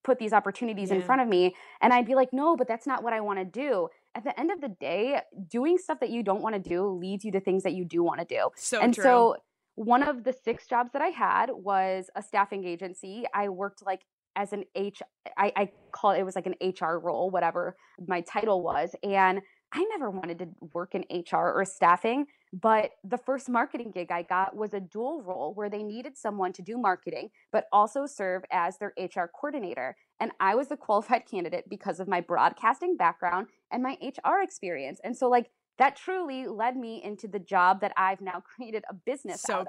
put 0.02 0.18
these 0.18 0.32
opportunities 0.32 0.90
in 0.90 1.02
front 1.02 1.20
of 1.20 1.28
me 1.28 1.54
and 1.82 1.92
I'd 1.92 2.06
be 2.06 2.14
like, 2.14 2.32
"No, 2.32 2.56
but 2.56 2.66
that's 2.68 2.86
not 2.86 3.02
what 3.02 3.12
I 3.12 3.20
want 3.20 3.38
to 3.38 3.44
do." 3.44 3.88
At 4.14 4.24
the 4.24 4.38
end 4.38 4.50
of 4.50 4.60
the 4.60 4.68
day, 4.68 5.20
doing 5.48 5.78
stuff 5.78 6.00
that 6.00 6.10
you 6.10 6.22
don't 6.22 6.42
want 6.42 6.54
to 6.54 6.68
do 6.68 6.88
leads 6.88 7.24
you 7.24 7.30
to 7.32 7.40
things 7.40 7.62
that 7.62 7.74
you 7.74 7.84
do 7.84 8.02
want 8.02 8.20
to 8.20 8.26
do. 8.26 8.48
So 8.56 8.80
and 8.80 8.94
true. 8.94 9.04
so 9.04 9.36
one 9.76 10.02
of 10.02 10.24
the 10.24 10.32
six 10.32 10.66
jobs 10.66 10.90
that 10.92 11.02
I 11.02 11.08
had 11.08 11.50
was 11.52 12.10
a 12.16 12.22
staffing 12.22 12.64
agency. 12.64 13.24
I 13.32 13.48
worked 13.48 13.84
like 13.84 14.02
as 14.36 14.52
an 14.52 14.64
H 14.74 15.02
I, 15.36 15.52
I 15.56 15.72
call 15.92 16.12
it, 16.12 16.20
it 16.20 16.24
was 16.24 16.36
like 16.36 16.46
an 16.46 16.54
HR 16.62 16.98
role, 16.98 17.30
whatever 17.30 17.76
my 18.06 18.20
title 18.22 18.62
was. 18.62 18.94
And 19.02 19.40
I 19.72 19.84
never 19.84 20.10
wanted 20.10 20.38
to 20.40 20.48
work 20.72 20.94
in 20.94 21.04
HR 21.10 21.52
or 21.52 21.64
staffing, 21.64 22.26
but 22.52 22.92
the 23.04 23.18
first 23.18 23.48
marketing 23.48 23.92
gig 23.92 24.10
I 24.10 24.22
got 24.22 24.56
was 24.56 24.74
a 24.74 24.80
dual 24.80 25.22
role 25.22 25.54
where 25.54 25.70
they 25.70 25.84
needed 25.84 26.16
someone 26.16 26.52
to 26.54 26.62
do 26.62 26.76
marketing, 26.76 27.30
but 27.52 27.66
also 27.72 28.06
serve 28.06 28.42
as 28.50 28.78
their 28.78 28.92
HR 28.98 29.30
coordinator. 29.32 29.96
And 30.18 30.32
I 30.40 30.56
was 30.56 30.68
the 30.68 30.76
qualified 30.76 31.26
candidate 31.26 31.68
because 31.68 32.00
of 32.00 32.08
my 32.08 32.20
broadcasting 32.20 32.96
background 32.96 33.46
and 33.70 33.82
my 33.82 33.96
HR 34.02 34.42
experience. 34.42 35.00
And 35.04 35.16
so, 35.16 35.28
like, 35.28 35.50
that 35.78 35.96
truly 35.96 36.46
led 36.46 36.76
me 36.76 37.02
into 37.02 37.28
the 37.28 37.38
job 37.38 37.80
that 37.80 37.92
I've 37.96 38.20
now 38.20 38.42
created 38.44 38.84
a 38.90 38.94
business 38.94 39.40
So 39.42 39.54
out 39.54 39.66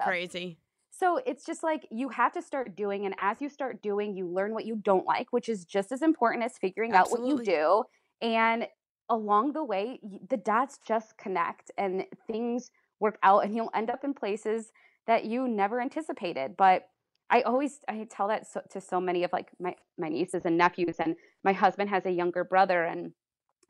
So 0.94 1.20
it's 1.24 1.46
just 1.46 1.62
like 1.62 1.88
you 1.90 2.10
have 2.10 2.32
to 2.32 2.42
start 2.42 2.76
doing, 2.76 3.06
and 3.06 3.14
as 3.18 3.40
you 3.40 3.48
start 3.48 3.82
doing, 3.82 4.14
you 4.14 4.28
learn 4.28 4.52
what 4.52 4.66
you 4.66 4.76
don't 4.76 5.06
like, 5.06 5.32
which 5.32 5.48
is 5.48 5.64
just 5.64 5.90
as 5.90 6.02
important 6.02 6.44
as 6.44 6.58
figuring 6.58 6.92
out 6.92 7.10
what 7.10 7.26
you 7.26 7.42
do. 7.42 7.84
And 8.20 8.68
along 9.08 9.54
the 9.54 9.64
way, 9.64 10.00
the 10.28 10.36
dots 10.36 10.78
just 10.86 11.16
connect 11.16 11.70
and 11.78 12.04
things 12.26 12.70
work 13.00 13.18
out, 13.22 13.44
and 13.44 13.56
you'll 13.56 13.70
end 13.74 13.88
up 13.88 14.04
in 14.04 14.12
places 14.12 14.70
that 15.06 15.24
you 15.24 15.48
never 15.48 15.80
anticipated. 15.80 16.56
But 16.58 16.88
I 17.30 17.40
always 17.40 17.80
I 17.88 18.06
tell 18.10 18.28
that 18.28 18.46
so, 18.46 18.60
to 18.70 18.80
so 18.80 19.00
many 19.00 19.24
of 19.24 19.32
like 19.32 19.48
my 19.58 19.74
my 19.98 20.10
nieces 20.10 20.42
and 20.44 20.58
nephews, 20.58 20.96
and 20.98 21.16
my 21.42 21.54
husband 21.54 21.88
has 21.88 22.04
a 22.04 22.10
younger 22.10 22.44
brother, 22.44 22.84
and 22.84 23.12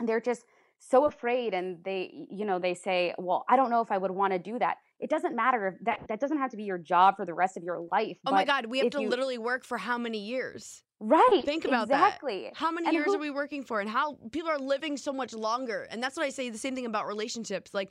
they're 0.01 0.21
just 0.21 0.43
so 0.91 1.05
afraid 1.07 1.55
and 1.55 1.79
they 1.85 2.27
you 2.31 2.45
know 2.45 2.59
they 2.59 2.75
say 2.75 3.15
well 3.17 3.45
i 3.49 3.55
don't 3.57 3.71
know 3.71 3.81
if 3.81 3.91
i 3.93 3.97
would 3.97 4.11
want 4.11 4.33
to 4.33 4.39
do 4.39 4.59
that 4.59 4.77
it 4.99 5.09
doesn't 5.09 5.35
matter 5.37 5.69
if 5.69 5.85
that 5.85 6.01
that 6.09 6.19
doesn't 6.19 6.39
have 6.39 6.51
to 6.51 6.57
be 6.57 6.65
your 6.65 6.77
job 6.79 7.17
for 7.17 7.25
the 7.25 7.33
rest 7.35 7.57
of 7.57 7.63
your 7.63 7.79
life 7.93 8.17
Oh 8.27 8.33
my 8.33 8.45
God, 8.45 8.67
we 8.67 8.81
have 8.81 8.91
to 8.91 9.01
you- 9.03 9.09
literally 9.09 9.39
work 9.39 9.65
for 9.65 9.79
how 9.79 9.97
many 9.97 10.19
years? 10.19 10.83
right 11.01 11.43
Think 11.45 11.65
about 11.65 11.89
that. 11.89 11.95
exactly 12.05 12.45
that. 12.45 12.57
How 12.57 12.71
many 12.73 12.87
And 12.89 12.95
years 12.95 13.07
who- 13.07 13.15
are 13.17 13.19
we 13.19 13.31
working 13.31 13.63
for, 13.65 13.81
and 13.81 13.89
how 13.91 14.17
people 14.31 14.51
are 14.51 14.59
living 14.59 14.97
so 14.97 15.13
much 15.13 15.33
longer? 15.35 15.87
And 15.91 16.01
that's 16.03 16.17
what 16.17 16.25
I 16.27 16.31
say. 16.31 16.49
The 16.51 16.59
same 16.59 16.75
thing 16.77 16.87
about 16.87 17.07
relationships. 17.07 17.73
Like 17.75 17.91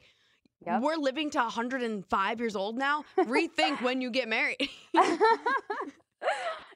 Yep. 0.66 0.82
we're 0.82 0.96
living 0.96 1.30
to 1.32 1.40
105 1.40 2.40
years 2.40 2.56
old 2.56 2.78
now. 2.78 3.04
Rethink 3.18 3.82
when 3.82 4.00
you 4.00 4.10
get 4.12 4.28
married. 4.30 4.70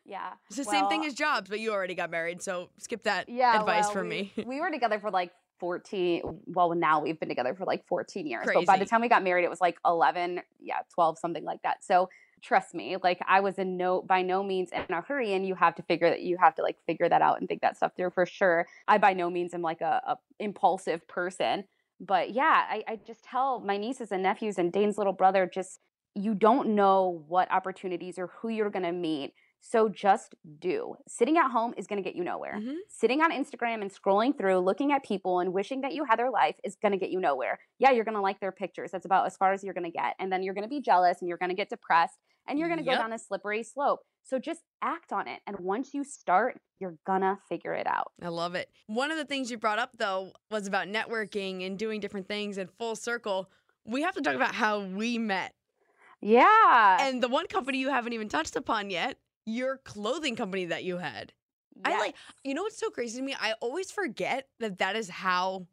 yeah 0.05 0.33
It's 0.47 0.57
the 0.57 0.63
same 0.65 0.87
thing 0.87 1.05
as 1.05 1.13
jobs, 1.13 1.49
but 1.49 1.59
you 1.59 1.71
already 1.71 1.95
got 1.95 2.09
married, 2.11 2.41
so 2.41 2.69
skip 2.77 3.03
that 3.03 3.29
yeah 3.29 3.59
advice 3.59 3.85
well, 3.85 3.93
from 3.93 4.09
we, 4.09 4.31
me. 4.37 4.43
we 4.45 4.59
were 4.59 4.71
together 4.71 4.99
for 4.99 5.11
like 5.11 5.31
14 5.59 6.41
well 6.47 6.73
now 6.75 7.01
we've 7.01 7.19
been 7.19 7.29
together 7.29 7.55
for 7.55 7.65
like 7.65 7.85
14 7.87 8.27
years 8.27 8.45
Crazy. 8.45 8.59
but 8.59 8.65
by 8.65 8.77
the 8.77 8.85
time 8.85 9.01
we 9.01 9.07
got 9.07 9.23
married 9.23 9.43
it 9.43 9.49
was 9.49 9.61
like 9.61 9.77
11 9.85 10.41
yeah 10.59 10.79
12 10.93 11.17
something 11.19 11.43
like 11.43 11.61
that 11.63 11.83
so 11.83 12.09
trust 12.45 12.75
me, 12.75 12.95
like 13.01 13.19
I 13.27 13.39
was 13.39 13.57
in 13.57 13.75
no 13.75 14.01
by 14.01 14.21
no 14.21 14.43
means 14.43 14.69
in 14.71 14.85
a 14.89 15.01
hurry, 15.01 15.33
and 15.33 15.45
you 15.45 15.55
have 15.55 15.75
to 15.75 15.83
figure 15.83 16.09
that 16.09 16.21
you 16.21 16.37
have 16.37 16.55
to 16.55 16.61
like 16.61 16.77
figure 16.85 17.09
that 17.09 17.21
out 17.21 17.39
and 17.39 17.49
think 17.49 17.61
that 17.61 17.75
stuff 17.75 17.93
through 17.97 18.11
for 18.11 18.25
sure. 18.25 18.67
I 18.87 18.97
by 18.97 19.13
no 19.13 19.29
means 19.29 19.53
am 19.53 19.61
like 19.61 19.81
a, 19.81 20.01
a 20.05 20.17
impulsive 20.39 21.07
person, 21.07 21.65
but 21.99 22.31
yeah, 22.31 22.63
I, 22.69 22.83
I 22.87 22.99
just 23.05 23.23
tell 23.23 23.59
my 23.59 23.77
nieces 23.77 24.11
and 24.11 24.23
nephews 24.23 24.57
and 24.57 24.71
Dane's 24.71 24.97
little 24.97 25.13
brother 25.13 25.49
just 25.51 25.79
you 26.13 26.33
don't 26.33 26.75
know 26.75 27.23
what 27.27 27.51
opportunities 27.51 28.17
or 28.17 28.27
who 28.27 28.49
you're 28.49 28.69
gonna 28.69 28.93
meet. 28.93 29.33
So 29.67 29.89
just 29.89 30.35
do. 30.59 30.93
Sitting 31.07 31.37
at 31.37 31.49
home 31.49 31.73
is 31.75 31.87
going 31.87 31.97
to 32.01 32.07
get 32.07 32.15
you 32.15 32.23
nowhere. 32.23 32.53
Mm-hmm. 32.59 32.75
Sitting 32.87 33.21
on 33.21 33.31
Instagram 33.31 33.81
and 33.81 33.91
scrolling 33.91 34.37
through, 34.37 34.59
looking 34.59 34.91
at 34.91 35.03
people 35.03 35.39
and 35.39 35.53
wishing 35.53 35.81
that 35.81 35.91
you 35.93 36.03
had 36.05 36.19
their 36.19 36.29
life 36.29 36.55
is 36.63 36.75
going 36.79 36.91
to 36.91 36.99
get 36.99 37.09
you 37.09 37.19
nowhere. 37.19 37.57
Yeah, 37.79 37.89
you're 37.89 38.05
going 38.05 38.13
to 38.13 38.21
like 38.21 38.39
their 38.39 38.51
pictures. 38.51 38.91
That's 38.91 39.07
about 39.07 39.25
as 39.25 39.35
far 39.35 39.53
as 39.53 39.63
you're 39.63 39.73
going 39.73 39.85
to 39.85 39.89
get. 39.89 40.13
And 40.19 40.31
then 40.31 40.43
you're 40.43 40.53
going 40.53 40.65
to 40.65 40.69
be 40.69 40.81
jealous 40.81 41.17
and 41.19 41.27
you're 41.27 41.39
going 41.39 41.49
to 41.49 41.55
get 41.55 41.69
depressed 41.71 42.19
and 42.47 42.59
you're 42.59 42.67
going 42.67 42.77
to 42.79 42.85
Yep. 42.85 42.95
go 42.95 43.01
down 43.01 43.13
a 43.13 43.17
slippery 43.17 43.63
slope. 43.63 44.01
So 44.23 44.37
just 44.37 44.61
act 44.83 45.11
on 45.11 45.27
it. 45.27 45.39
And 45.47 45.57
once 45.59 45.95
you 45.95 46.03
start, 46.03 46.59
you're 46.79 46.97
going 47.07 47.21
to 47.21 47.39
figure 47.49 47.73
it 47.73 47.87
out. 47.87 48.11
I 48.21 48.27
love 48.27 48.53
it. 48.53 48.69
One 48.85 49.09
of 49.09 49.17
the 49.17 49.25
things 49.25 49.49
you 49.49 49.57
brought 49.57 49.79
up 49.79 49.97
though 49.97 50.31
was 50.51 50.67
about 50.67 50.87
networking 50.89 51.65
and 51.65 51.75
doing 51.75 51.99
different 51.99 52.27
things 52.27 52.59
and 52.59 52.69
full 52.77 52.95
circle. 52.95 53.49
We 53.83 54.03
have 54.03 54.13
to 54.13 54.21
talk 54.21 54.35
about 54.35 54.53
how 54.53 54.81
we 54.81 55.17
met. 55.17 55.55
Yeah. 56.21 56.97
And 56.99 57.21
the 57.21 57.27
one 57.27 57.47
company 57.47 57.79
you 57.79 57.89
haven't 57.89 58.13
even 58.13 58.29
touched 58.29 58.55
upon 58.55 58.89
yet, 58.89 59.17
your 59.45 59.77
clothing 59.77 60.35
company 60.35 60.65
that 60.65 60.83
you 60.83 60.97
had. 60.97 61.33
I 61.83 61.99
like, 61.99 62.15
you 62.43 62.53
know 62.53 62.63
what's 62.63 62.77
so 62.77 62.89
crazy 62.89 63.19
to 63.19 63.23
me? 63.23 63.35
I 63.39 63.53
always 63.61 63.91
forget 63.91 64.47
that 64.59 64.77
that 64.77 64.95
is 64.95 65.09
how 65.09 65.67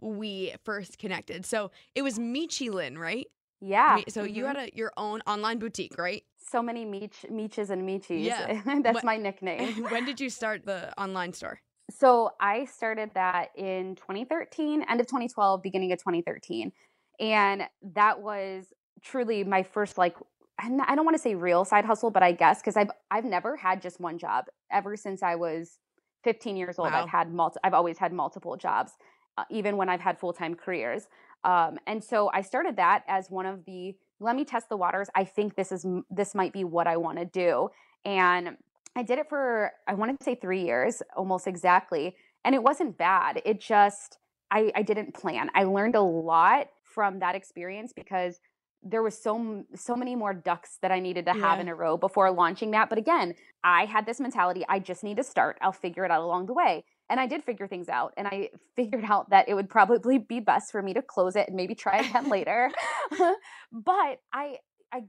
we 0.00 0.54
first 0.64 0.98
connected. 0.98 1.44
So 1.44 1.72
it 1.94 2.02
was 2.02 2.18
Michi 2.18 2.70
Lin, 2.72 2.96
right? 2.96 3.26
Yeah. 3.60 3.98
So 4.08 4.22
you 4.22 4.44
Mhm. 4.44 4.46
had 4.46 4.56
a, 4.56 4.76
your 4.76 4.92
own 4.96 5.20
online 5.26 5.58
boutique, 5.58 5.98
right? 5.98 6.24
so 6.42 6.60
many 6.62 6.84
Meech, 6.84 7.24
Meeches 7.30 7.70
and 7.70 7.88
Meechies. 7.88 8.24
Yeah. 8.24 8.60
That's 8.82 8.94
What- 8.94 9.04
my 9.04 9.16
nickname. 9.16 9.84
when 9.90 10.04
did 10.04 10.18
you 10.18 10.30
start 10.30 10.64
the 10.66 10.92
online 11.00 11.32
store? 11.32 11.60
So 11.92 12.32
I 12.40 12.64
started 12.64 13.10
that 13.14 13.50
in 13.56 13.94
2013, 13.96 14.82
end 14.88 15.00
of 15.00 15.06
2012, 15.06 15.62
beginning 15.62 15.92
of 15.92 15.98
2013. 16.00 16.72
And 17.20 17.68
that 17.94 18.20
was 18.20 18.72
truly 19.02 19.44
my 19.44 19.62
first 19.62 19.96
like 19.98 20.16
I 20.62 20.94
don't 20.94 21.04
want 21.04 21.16
to 21.16 21.22
say 21.22 21.34
real 21.34 21.64
side 21.64 21.84
hustle, 21.84 22.10
but 22.10 22.22
I 22.22 22.32
guess 22.32 22.60
because 22.60 22.76
I've 22.76 22.90
I've 23.10 23.24
never 23.24 23.56
had 23.56 23.80
just 23.82 24.00
one 24.00 24.18
job 24.18 24.46
ever 24.70 24.96
since 24.96 25.22
I 25.22 25.34
was 25.34 25.78
15 26.24 26.56
years 26.56 26.78
old. 26.78 26.92
Wow. 26.92 27.02
I've 27.02 27.08
had 27.08 27.32
multi, 27.32 27.58
I've 27.64 27.74
always 27.74 27.98
had 27.98 28.12
multiple 28.12 28.56
jobs, 28.56 28.92
uh, 29.38 29.44
even 29.50 29.76
when 29.76 29.88
I've 29.88 30.00
had 30.00 30.18
full 30.18 30.32
time 30.32 30.54
careers. 30.54 31.06
Um, 31.44 31.78
and 31.86 32.02
so 32.02 32.30
I 32.34 32.42
started 32.42 32.76
that 32.76 33.04
as 33.08 33.30
one 33.30 33.46
of 33.46 33.64
the 33.64 33.96
let 34.20 34.36
me 34.36 34.44
test 34.44 34.68
the 34.68 34.76
waters. 34.76 35.08
I 35.14 35.24
think 35.24 35.56
this 35.56 35.72
is 35.72 35.86
this 36.10 36.34
might 36.34 36.52
be 36.52 36.64
what 36.64 36.86
I 36.86 36.96
want 36.96 37.18
to 37.18 37.24
do, 37.24 37.70
and 38.04 38.56
I 38.94 39.02
did 39.02 39.18
it 39.18 39.28
for 39.28 39.72
I 39.88 39.94
wanted 39.94 40.18
to 40.18 40.24
say 40.24 40.34
three 40.34 40.62
years, 40.64 41.02
almost 41.16 41.46
exactly, 41.46 42.14
and 42.44 42.54
it 42.54 42.62
wasn't 42.62 42.98
bad. 42.98 43.40
It 43.44 43.60
just 43.60 44.18
I, 44.50 44.72
I 44.74 44.82
didn't 44.82 45.14
plan. 45.14 45.48
I 45.54 45.64
learned 45.64 45.94
a 45.94 46.02
lot 46.02 46.68
from 46.82 47.20
that 47.20 47.34
experience 47.34 47.92
because 47.94 48.40
there 48.82 49.02
was 49.02 49.20
so 49.20 49.64
so 49.74 49.94
many 49.94 50.16
more 50.16 50.32
ducks 50.32 50.78
that 50.82 50.90
I 50.90 51.00
needed 51.00 51.26
to 51.26 51.32
have 51.32 51.58
Yeah. 51.58 51.62
in 51.62 51.68
a 51.68 51.74
row 51.74 51.96
before 51.96 52.30
launching 52.30 52.70
that. 52.72 52.88
But 52.88 52.98
again, 52.98 53.34
I 53.62 53.84
had 53.84 54.06
this 54.06 54.20
mentality: 54.20 54.64
I 54.68 54.78
just 54.78 55.04
need 55.04 55.16
to 55.18 55.24
start. 55.24 55.58
I'll 55.60 55.72
figure 55.72 56.04
it 56.04 56.10
out 56.10 56.22
along 56.22 56.46
the 56.46 56.54
way. 56.54 56.84
And 57.10 57.18
I 57.20 57.26
did 57.26 57.42
figure 57.44 57.66
things 57.66 57.88
out, 57.88 58.14
and 58.16 58.26
I 58.28 58.50
figured 58.76 59.04
out 59.04 59.30
that 59.30 59.48
it 59.48 59.54
would 59.54 59.68
probably 59.68 60.18
be 60.18 60.40
best 60.40 60.72
for 60.72 60.82
me 60.82 60.94
to 60.94 61.02
close 61.02 61.36
it 61.36 61.48
and 61.48 61.56
maybe 61.56 61.74
try 61.74 61.98
again 61.98 62.28
later. 62.28 62.70
but 63.72 64.20
I 64.32 64.58
I 64.92 65.02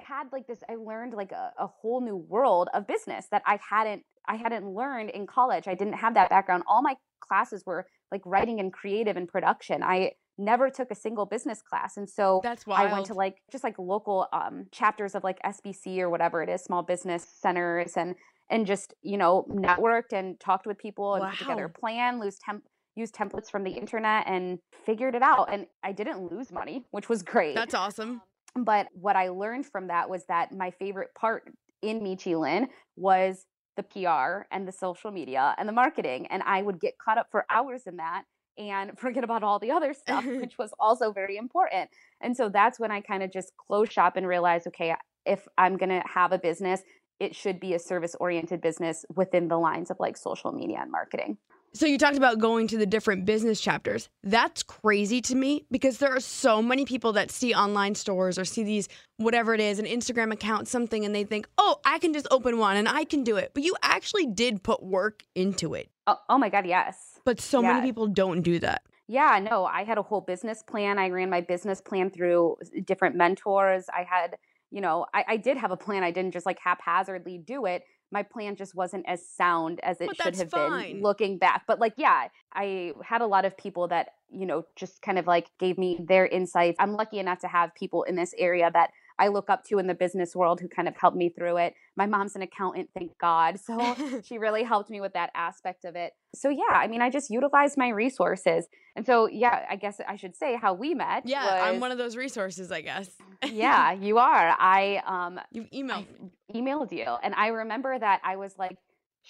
had 0.00 0.28
like 0.32 0.46
this 0.46 0.60
i 0.70 0.76
learned 0.76 1.12
like 1.12 1.30
a, 1.30 1.52
a 1.58 1.66
whole 1.66 2.00
new 2.00 2.16
world 2.16 2.70
of 2.72 2.86
business 2.86 3.26
that 3.30 3.42
i 3.46 3.58
hadn't 3.68 4.02
i 4.26 4.34
hadn't 4.34 4.66
learned 4.66 5.10
in 5.10 5.26
college 5.26 5.68
i 5.68 5.74
didn't 5.74 5.92
have 5.92 6.14
that 6.14 6.30
background 6.30 6.62
all 6.66 6.80
my 6.80 6.94
classes 7.20 7.64
were 7.66 7.86
like 8.10 8.22
writing 8.24 8.60
and 8.60 8.72
creative 8.72 9.18
and 9.18 9.28
production 9.28 9.82
i 9.82 10.10
never 10.40 10.70
took 10.70 10.90
a 10.90 10.94
single 10.94 11.26
business 11.26 11.60
class 11.62 11.96
and 11.96 12.08
so 12.08 12.40
That's 12.42 12.64
i 12.68 12.90
went 12.92 13.06
to 13.06 13.14
like 13.14 13.36
just 13.52 13.62
like 13.64 13.78
local 13.78 14.26
um, 14.32 14.66
chapters 14.72 15.14
of 15.14 15.22
like 15.24 15.38
sbc 15.42 15.98
or 15.98 16.08
whatever 16.10 16.42
it 16.42 16.48
is 16.48 16.62
small 16.62 16.82
business 16.82 17.24
centers 17.40 17.96
and 17.96 18.14
and 18.48 18.66
just 18.66 18.94
you 19.02 19.16
know 19.18 19.46
networked 19.50 20.12
and 20.12 20.40
talked 20.40 20.66
with 20.66 20.78
people 20.78 21.14
and 21.14 21.24
put 21.30 21.38
together 21.38 21.66
a 21.66 21.70
plan 21.70 22.18
lose 22.20 22.38
temp 22.38 22.64
used 22.96 23.14
templates 23.14 23.50
from 23.50 23.62
the 23.64 23.70
internet 23.70 24.24
and 24.26 24.58
figured 24.84 25.14
it 25.14 25.22
out 25.22 25.48
and 25.52 25.66
i 25.84 25.92
didn't 25.92 26.30
lose 26.32 26.50
money 26.50 26.84
which 26.90 27.08
was 27.08 27.22
great 27.22 27.54
That's 27.54 27.74
awesome. 27.74 28.20
but 28.56 28.88
what 28.94 29.14
I 29.14 29.28
learned 29.28 29.66
from 29.66 29.86
that 29.88 30.10
was 30.10 30.24
that 30.26 30.52
my 30.52 30.70
favorite 30.72 31.10
part 31.14 31.44
in 31.82 32.00
Michi 32.00 32.38
Lin 32.38 32.68
was 32.96 33.46
the 33.76 33.84
PR 33.84 34.46
and 34.50 34.66
the 34.66 34.72
social 34.72 35.10
media 35.10 35.54
and 35.56 35.68
the 35.68 35.72
marketing. 35.72 36.26
And 36.26 36.42
I 36.44 36.60
would 36.60 36.80
get 36.80 36.98
caught 36.98 37.16
up 37.16 37.28
for 37.30 37.46
hours 37.48 37.82
in 37.86 37.96
that 37.96 38.24
and 38.60 38.98
forget 38.98 39.24
about 39.24 39.42
all 39.42 39.58
the 39.58 39.70
other 39.70 39.94
stuff, 39.94 40.24
which 40.26 40.58
was 40.58 40.70
also 40.78 41.12
very 41.12 41.36
important. 41.36 41.90
And 42.20 42.36
so 42.36 42.48
that's 42.48 42.78
when 42.78 42.90
I 42.90 43.00
kind 43.00 43.22
of 43.22 43.32
just 43.32 43.52
closed 43.56 43.92
shop 43.92 44.16
and 44.16 44.26
realized 44.26 44.66
okay, 44.68 44.94
if 45.26 45.46
I'm 45.58 45.76
going 45.76 45.90
to 45.90 46.02
have 46.06 46.32
a 46.32 46.38
business, 46.38 46.82
it 47.18 47.34
should 47.36 47.60
be 47.60 47.74
a 47.74 47.78
service 47.78 48.16
oriented 48.18 48.60
business 48.60 49.04
within 49.14 49.48
the 49.48 49.58
lines 49.58 49.90
of 49.90 49.98
like 50.00 50.16
social 50.16 50.52
media 50.52 50.78
and 50.80 50.90
marketing. 50.90 51.36
So 51.72 51.86
you 51.86 51.98
talked 51.98 52.16
about 52.16 52.40
going 52.40 52.66
to 52.68 52.78
the 52.78 52.86
different 52.86 53.26
business 53.26 53.60
chapters. 53.60 54.08
That's 54.24 54.64
crazy 54.64 55.20
to 55.20 55.36
me 55.36 55.66
because 55.70 55.98
there 55.98 56.10
are 56.10 56.18
so 56.18 56.60
many 56.60 56.84
people 56.84 57.12
that 57.12 57.30
see 57.30 57.54
online 57.54 57.94
stores 57.94 58.40
or 58.40 58.44
see 58.44 58.64
these 58.64 58.88
whatever 59.18 59.54
it 59.54 59.60
is, 59.60 59.78
an 59.78 59.84
Instagram 59.84 60.32
account, 60.32 60.66
something, 60.66 61.04
and 61.04 61.14
they 61.14 61.22
think, 61.22 61.48
"Oh, 61.58 61.78
I 61.84 62.00
can 62.00 62.12
just 62.12 62.26
open 62.32 62.58
one 62.58 62.76
and 62.76 62.88
I 62.88 63.04
can 63.04 63.22
do 63.22 63.36
it." 63.36 63.52
But 63.54 63.62
you 63.62 63.76
actually 63.84 64.26
did 64.26 64.64
put 64.64 64.82
work 64.82 65.22
into 65.36 65.74
it. 65.74 65.90
Oh, 66.08 66.16
oh 66.28 66.38
my 66.38 66.48
God, 66.48 66.66
yes. 66.66 67.09
But 67.24 67.40
so 67.40 67.62
Yeah. 67.62 67.72
many 67.72 67.86
people 67.86 68.06
don't 68.08 68.42
do 68.42 68.58
that. 68.60 68.82
Yeah, 69.08 69.38
no, 69.40 69.64
I 69.64 69.84
had 69.84 69.98
a 69.98 70.02
whole 70.02 70.20
business 70.20 70.62
plan. 70.62 70.98
I 70.98 71.08
ran 71.10 71.30
my 71.30 71.40
business 71.40 71.80
plan 71.80 72.10
through 72.10 72.56
different 72.84 73.16
mentors. 73.16 73.86
I 73.88 74.04
had, 74.04 74.36
you 74.70 74.80
know, 74.80 75.06
I, 75.12 75.24
I 75.28 75.36
did 75.36 75.56
have 75.56 75.72
a 75.72 75.76
plan. 75.76 76.04
I 76.04 76.12
didn't 76.12 76.32
just 76.32 76.46
like 76.46 76.58
haphazardly 76.60 77.38
do 77.38 77.66
it. 77.66 77.82
My 78.12 78.22
plan 78.22 78.54
just 78.56 78.74
wasn't 78.74 79.04
as 79.08 79.26
sound 79.28 79.80
as 79.80 80.00
it 80.00 80.08
But 80.08 80.16
should 80.16 80.36
have 80.36 80.50
fine. 80.50 80.92
been 80.94 81.02
looking 81.02 81.38
back. 81.38 81.64
But 81.66 81.80
like, 81.80 81.94
yeah, 81.96 82.28
I 82.52 82.92
had 83.04 83.20
a 83.20 83.26
lot 83.26 83.44
of 83.44 83.56
people 83.56 83.88
that, 83.88 84.10
you 84.30 84.46
know, 84.46 84.64
just 84.76 85.02
kind 85.02 85.18
of 85.18 85.26
like 85.26 85.50
gave 85.58 85.76
me 85.76 85.98
their 86.08 86.26
insights. 86.26 86.76
I'm 86.80 86.92
lucky 86.92 87.18
enough 87.18 87.40
to 87.40 87.48
have 87.48 87.74
people 87.74 88.04
in 88.04 88.14
this 88.16 88.32
area 88.38 88.70
that 88.72 88.90
I 89.20 89.28
look 89.28 89.50
up 89.50 89.64
to 89.64 89.78
in 89.78 89.86
the 89.86 89.94
business 89.94 90.34
world 90.34 90.60
who 90.60 90.68
kind 90.68 90.88
of 90.88 90.96
helped 90.96 91.16
me 91.16 91.28
through 91.28 91.58
it. 91.58 91.74
My 91.94 92.06
mom's 92.06 92.34
an 92.34 92.42
accountant, 92.42 92.88
thank 92.94 93.16
God. 93.18 93.58
So 93.70 94.20
she 94.24 94.38
really 94.38 94.64
helped 94.64 94.90
me 94.90 95.00
with 95.00 95.12
that 95.12 95.30
aspect 95.34 95.84
of 95.84 95.94
it. 95.94 96.12
So 96.34 96.48
yeah, 96.48 96.72
I 96.72 96.88
mean, 96.88 97.02
I 97.02 97.10
just 97.10 97.30
utilized 97.30 97.76
my 97.76 97.88
resources. 97.88 98.66
And 98.96 99.06
so 99.06 99.28
yeah, 99.28 99.66
I 99.70 99.76
guess 99.76 100.00
I 100.08 100.16
should 100.16 100.34
say 100.34 100.56
how 100.56 100.74
we 100.74 100.94
met. 100.94 101.24
Yeah, 101.26 101.44
was, 101.44 101.62
I'm 101.62 101.80
one 101.80 101.92
of 101.92 101.98
those 101.98 102.16
resources, 102.16 102.72
I 102.72 102.80
guess. 102.80 103.10
yeah, 103.46 103.92
you 103.92 104.18
are. 104.18 104.56
I 104.58 105.02
um 105.06 105.38
you 105.52 105.66
emailed 105.72 106.06
me. 106.20 106.30
emailed 106.52 106.90
you, 106.90 107.04
and 107.22 107.34
I 107.34 107.48
remember 107.48 107.96
that 107.96 108.20
I 108.24 108.36
was 108.36 108.56
like 108.58 108.76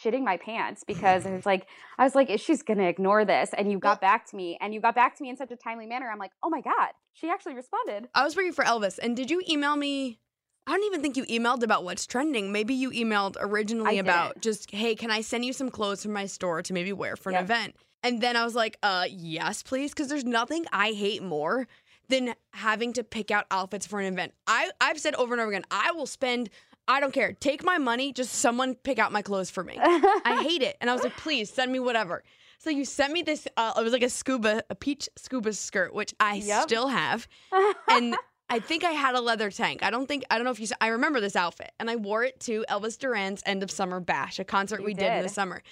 shitting 0.03 0.25
my 0.25 0.37
pants 0.37 0.85
because 0.85 1.27
it 1.27 1.33
was 1.33 1.47
like 1.53 1.67
I 1.99 2.05
was 2.05 2.15
like, 2.15 2.31
is 2.31 2.41
she's 2.41 2.63
gonna 2.63 2.85
ignore 2.85 3.25
this? 3.25 3.51
And 3.57 3.71
you 3.71 3.79
got 3.79 4.01
back 4.01 4.27
to 4.31 4.37
me, 4.37 4.57
and 4.61 4.73
you 4.75 4.81
got 4.81 4.95
back 4.95 5.17
to 5.17 5.23
me 5.23 5.31
in 5.31 5.37
such 5.37 5.51
a 5.51 5.57
timely 5.57 5.87
manner. 5.87 6.09
I'm 6.11 6.19
like, 6.19 6.33
oh 6.43 6.51
my 6.51 6.61
god, 6.61 6.91
she 7.13 7.29
actually 7.29 7.55
responded. 7.55 8.09
I 8.15 8.25
was 8.25 8.37
working 8.37 8.53
for 8.53 8.65
Elvis, 8.65 8.99
and 9.03 9.17
did 9.17 9.31
you 9.31 9.43
email 9.49 9.77
me? 9.77 10.19
I 10.67 10.73
don't 10.73 10.85
even 10.85 11.03
think 11.03 11.17
you 11.17 11.25
emailed 11.25 11.63
about 11.63 11.85
what's 11.85 12.07
trending. 12.07 12.53
Maybe 12.53 12.75
you 12.75 12.91
emailed 12.91 13.37
originally 13.41 13.89
I 13.99 14.01
about 14.01 14.35
didn't. 14.35 14.43
just, 14.43 14.71
hey, 14.71 14.95
can 14.95 15.11
I 15.11 15.21
send 15.23 15.45
you 15.45 15.53
some 15.53 15.71
clothes 15.71 16.03
from 16.03 16.13
my 16.13 16.27
store 16.27 16.63
to 16.63 16.73
maybe 16.73 16.93
wear 16.93 17.17
for 17.17 17.31
an 17.31 17.37
Yep. 17.37 17.45
event? 17.45 17.77
And 18.05 18.21
then 18.21 18.37
I 18.37 18.45
was 18.45 18.55
like, 18.55 18.77
uh, 18.83 19.07
yes, 19.11 19.63
please, 19.63 19.91
because 19.91 20.09
there's 20.09 20.25
nothing 20.25 20.67
I 20.73 20.93
hate 20.93 21.23
more 21.23 21.67
than 22.09 22.35
having 22.53 22.93
to 22.93 23.03
pick 23.03 23.31
out 23.31 23.47
outfits 23.51 23.87
for 23.87 24.01
an 24.01 24.13
event. 24.13 24.33
I 24.47 24.71
I've 24.81 25.01
said 25.01 25.15
over 25.17 25.33
and 25.35 25.41
over 25.41 25.51
again, 25.51 25.65
I 25.71 25.93
will 25.93 26.07
spend. 26.07 26.51
I 26.91 27.01
don't 27.01 27.13
care. 27.13 27.33
Take 27.33 27.63
my 27.65 27.79
money. 27.79 28.13
Just 28.13 28.33
someone 28.35 28.75
pick 28.75 28.99
out 28.99 29.13
my 29.13 29.23
clothes 29.23 29.51
for 29.51 29.63
me. 29.65 29.79
I 29.81 30.41
hate 30.43 30.63
it. 30.63 30.77
And 30.81 30.91
I 30.91 30.93
was 30.93 31.03
like, 31.05 31.17
please 31.17 31.49
send 31.51 31.71
me 31.73 31.79
whatever. 31.79 32.23
So 32.59 32.69
you 32.69 32.85
sent 32.85 33.13
me 33.13 33.23
this. 33.23 33.47
Uh, 33.57 33.73
it 33.79 33.83
was 33.83 33.93
like 33.93 34.03
a 34.03 34.11
scuba, 34.11 34.63
a 34.69 34.75
peach 34.75 35.09
scuba 35.17 35.53
skirt, 35.53 35.95
which 35.95 36.13
I 36.21 36.35
Yep. 36.35 36.63
still 36.65 36.89
have, 36.89 37.27
and 37.89 38.17
I 38.51 38.59
think 38.59 38.85
I 38.85 38.91
had 38.91 39.15
a 39.15 39.21
leather 39.21 39.51
tank. 39.51 39.83
I 39.83 39.91
don't 39.91 40.07
think 40.07 40.25
I 40.31 40.37
don't 40.37 40.45
know 40.45 40.51
if 40.51 40.61
you. 40.61 40.67
I 40.81 40.89
remember 40.89 41.21
this 41.21 41.37
outfit, 41.37 41.73
and 41.81 41.89
I 41.89 41.97
wore 41.97 42.23
it 42.25 42.39
to 42.41 42.65
Elvis 42.69 42.99
Duran's 42.99 43.43
End 43.47 43.63
of 43.63 43.71
Summer 43.71 43.99
Bash, 44.01 44.39
a 44.39 44.45
concert 44.45 44.81
You 44.81 44.87
we 44.87 44.95
did. 44.95 45.11
in 45.11 45.23
the 45.23 45.29
summer. 45.31 45.63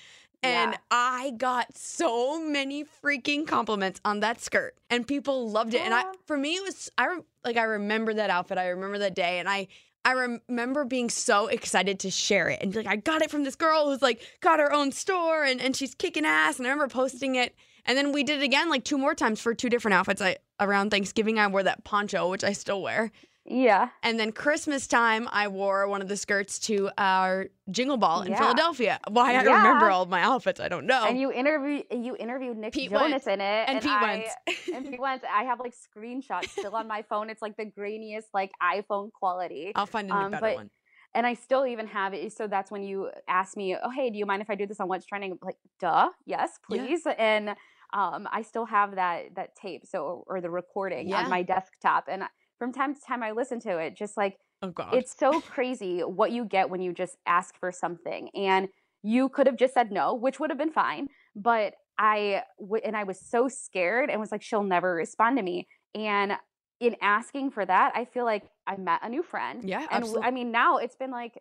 And 0.43 0.73
Yeah. 0.73 0.79
I 0.91 1.33
got 1.37 1.77
so 1.77 2.41
many 2.41 2.85
freaking 2.85 3.47
compliments 3.47 4.01
on 4.05 4.21
that 4.21 4.41
skirt, 4.41 4.75
and 4.89 5.07
people 5.07 5.51
loved 5.51 5.75
it. 5.75 5.81
And 5.83 5.93
I, 5.93 6.05
for 6.27 6.39
me, 6.39 6.55
it 6.55 6.63
was 6.65 6.91
I 6.97 7.19
like 7.45 7.57
I 7.59 7.65
remember 7.65 8.15
that 8.15 8.31
outfit. 8.31 8.57
I 8.57 8.69
remember 8.69 8.99
that 8.99 9.15
day, 9.15 9.41
and 9.41 9.49
I 9.49 9.67
I 10.09 10.13
remember 10.13 10.87
being 10.87 11.11
so 11.11 11.49
excited 11.49 12.01
to 12.01 12.11
share 12.11 12.49
it 12.49 12.63
and 12.63 12.73
be 12.73 12.79
like, 12.79 12.87
I 12.87 12.97
got 12.97 13.21
it 13.21 13.31
from 13.31 13.45
this 13.45 13.57
girl 13.57 13.91
who's 13.91 14.01
like 14.01 14.23
got 14.41 14.59
her 14.59 14.73
own 14.73 14.91
store 14.91 15.45
and, 15.45 15.61
and 15.61 15.77
she's 15.77 15.95
kicking 15.95 16.25
ass. 16.25 16.57
And 16.57 16.67
I 16.67 16.71
remember 16.71 16.91
posting 16.91 17.35
it. 17.35 17.55
And 17.85 17.97
then 17.97 18.13
we 18.13 18.25
did 18.25 18.41
it 18.41 18.43
again 18.43 18.71
like 18.71 18.85
two 18.85 18.97
more 18.97 19.15
times 19.15 19.39
for 19.39 19.53
two 19.53 19.69
different 19.69 19.97
outfits. 19.97 20.23
I 20.23 20.39
around 20.61 20.91
Thanksgiving 20.91 21.39
I 21.39 21.47
wore 21.49 21.63
that 21.63 21.85
poncho, 21.85 22.31
which 22.31 22.43
I 22.43 22.53
still 22.53 22.81
wear. 22.81 23.13
Yeah. 23.51 23.89
And 24.03 24.21
then 24.21 24.33
Christmas 24.33 24.87
time, 24.87 25.27
I 25.33 25.49
wore 25.49 25.89
one 25.89 26.03
of 26.03 26.09
the 26.09 26.17
skirts 26.17 26.59
to 26.61 26.91
our 26.99 27.47
Jingle 27.71 27.97
Ball 27.97 28.23
in 28.23 28.33
Yeah. 28.33 28.39
Philadelphia. 28.39 29.01
Why 29.09 29.31
I 29.31 29.43
Yeah. 29.43 29.57
remember 29.57 29.91
all 29.91 30.03
of 30.03 30.09
my 30.11 30.21
outfits, 30.23 30.61
I 30.61 30.69
don't 30.69 30.87
know. 30.87 31.05
And 31.07 31.19
you 31.19 31.33
interview 31.33 31.83
you 31.91 32.15
interviewed 32.17 32.59
Nick 32.59 32.75
Pete 32.75 32.91
Jonas 32.91 33.11
Wentz. 33.11 33.27
in 33.27 33.41
it, 33.41 33.69
And 33.69 33.81
Pete 33.83 33.91
I, 33.91 34.03
Wentz. 34.03 34.69
and 34.75 34.87
Pete 34.91 35.01
Wentz. 35.01 35.25
I 35.33 35.45
have 35.45 35.61
like 35.61 35.73
screenshots 35.75 36.51
still 36.51 36.77
on 36.77 36.87
my 36.87 37.03
phone. 37.03 37.31
It's 37.31 37.41
like 37.43 37.57
the 37.57 37.65
grainiest 37.67 38.27
like 38.35 38.53
iPhone 38.63 39.13
quality. 39.13 39.73
I'll 39.75 39.87
find 39.87 40.11
a 40.11 40.15
new 40.15 40.21
Um, 40.21 40.31
better 40.33 40.41
but- 40.43 40.57
one. 40.57 40.71
And 41.15 41.27
I 41.27 41.33
still 41.33 41.67
even 41.67 41.87
have 41.87 42.13
it. 42.13 42.35
So 42.35 42.47
that's 42.49 42.71
when 42.71 42.83
you 42.83 43.11
ask 43.27 43.57
me, 43.57 43.75
"Oh, 43.83 43.89
hey, 43.89 44.11
do 44.11 44.19
you 44.19 44.27
mind 44.27 44.43
if 44.43 44.51
I 44.51 44.55
do 44.57 44.67
this 44.67 44.79
on 44.79 44.89
What's 44.89 45.07
Trending?" 45.07 45.33
I'm 45.33 45.39
like, 45.41 45.57
duh, 45.81 46.11
yes, 46.27 46.59
Yeah. 46.69 46.77
please. 46.85 47.07
And 47.17 47.57
um, 47.95 48.29
I 48.31 48.43
still 48.43 48.67
have 48.67 48.97
that 48.97 49.35
that 49.37 49.57
tape, 49.57 49.87
so 49.87 50.23
or 50.27 50.43
the 50.43 50.51
recording 50.51 51.09
Yeah. 51.09 51.23
on 51.25 51.31
my 51.31 51.43
desktop. 51.43 52.09
And 52.09 52.25
I- 52.25 52.29
from 52.59 52.73
time 52.73 52.95
to 52.95 53.01
time, 53.01 53.23
I 53.23 53.33
listen 53.33 53.61
to 53.61 53.79
it, 53.79 53.97
just 53.97 54.17
like 54.17 54.37
Oh 54.63 54.71
God. 54.71 54.95
it's 54.95 55.15
so 55.17 55.41
crazy 55.41 56.01
what 56.01 56.33
you 56.33 56.45
get 56.45 56.69
when 56.71 56.81
you 56.81 56.93
just 56.93 57.17
ask 57.27 57.57
for 57.61 57.71
something 57.71 58.29
and 58.35 58.69
you 59.05 59.29
could 59.29 59.47
have 59.47 59.57
just 59.57 59.73
said 59.75 59.93
no 59.93 60.15
which 60.15 60.41
would 60.41 60.51
have 60.51 60.59
been 60.59 60.73
fine 60.73 61.07
but 61.37 61.75
i 61.97 62.43
w- 62.59 62.83
and 62.85 62.97
i 62.97 63.05
was 63.05 63.21
so 63.21 63.47
scared 63.47 64.11
and 64.11 64.19
was 64.19 64.33
like 64.33 64.43
she'll 64.43 64.65
never 64.65 64.93
respond 64.97 65.37
to 65.37 65.43
me 65.45 65.69
and 65.95 66.33
in 66.81 66.97
asking 67.01 67.53
for 67.53 67.65
that 67.65 67.93
i 67.95 68.05
feel 68.05 68.25
like 68.25 68.43
i 68.67 68.77
met 68.77 68.99
a 69.05 69.09
new 69.09 69.23
friend 69.23 69.63
Yeah, 69.63 69.79
and 69.79 69.89
w- 69.91 70.03
absolute- 70.19 70.25
i 70.25 70.33
mean 70.33 70.51
now 70.51 70.79
it's 70.79 70.97
been 70.97 71.13
like 71.13 71.39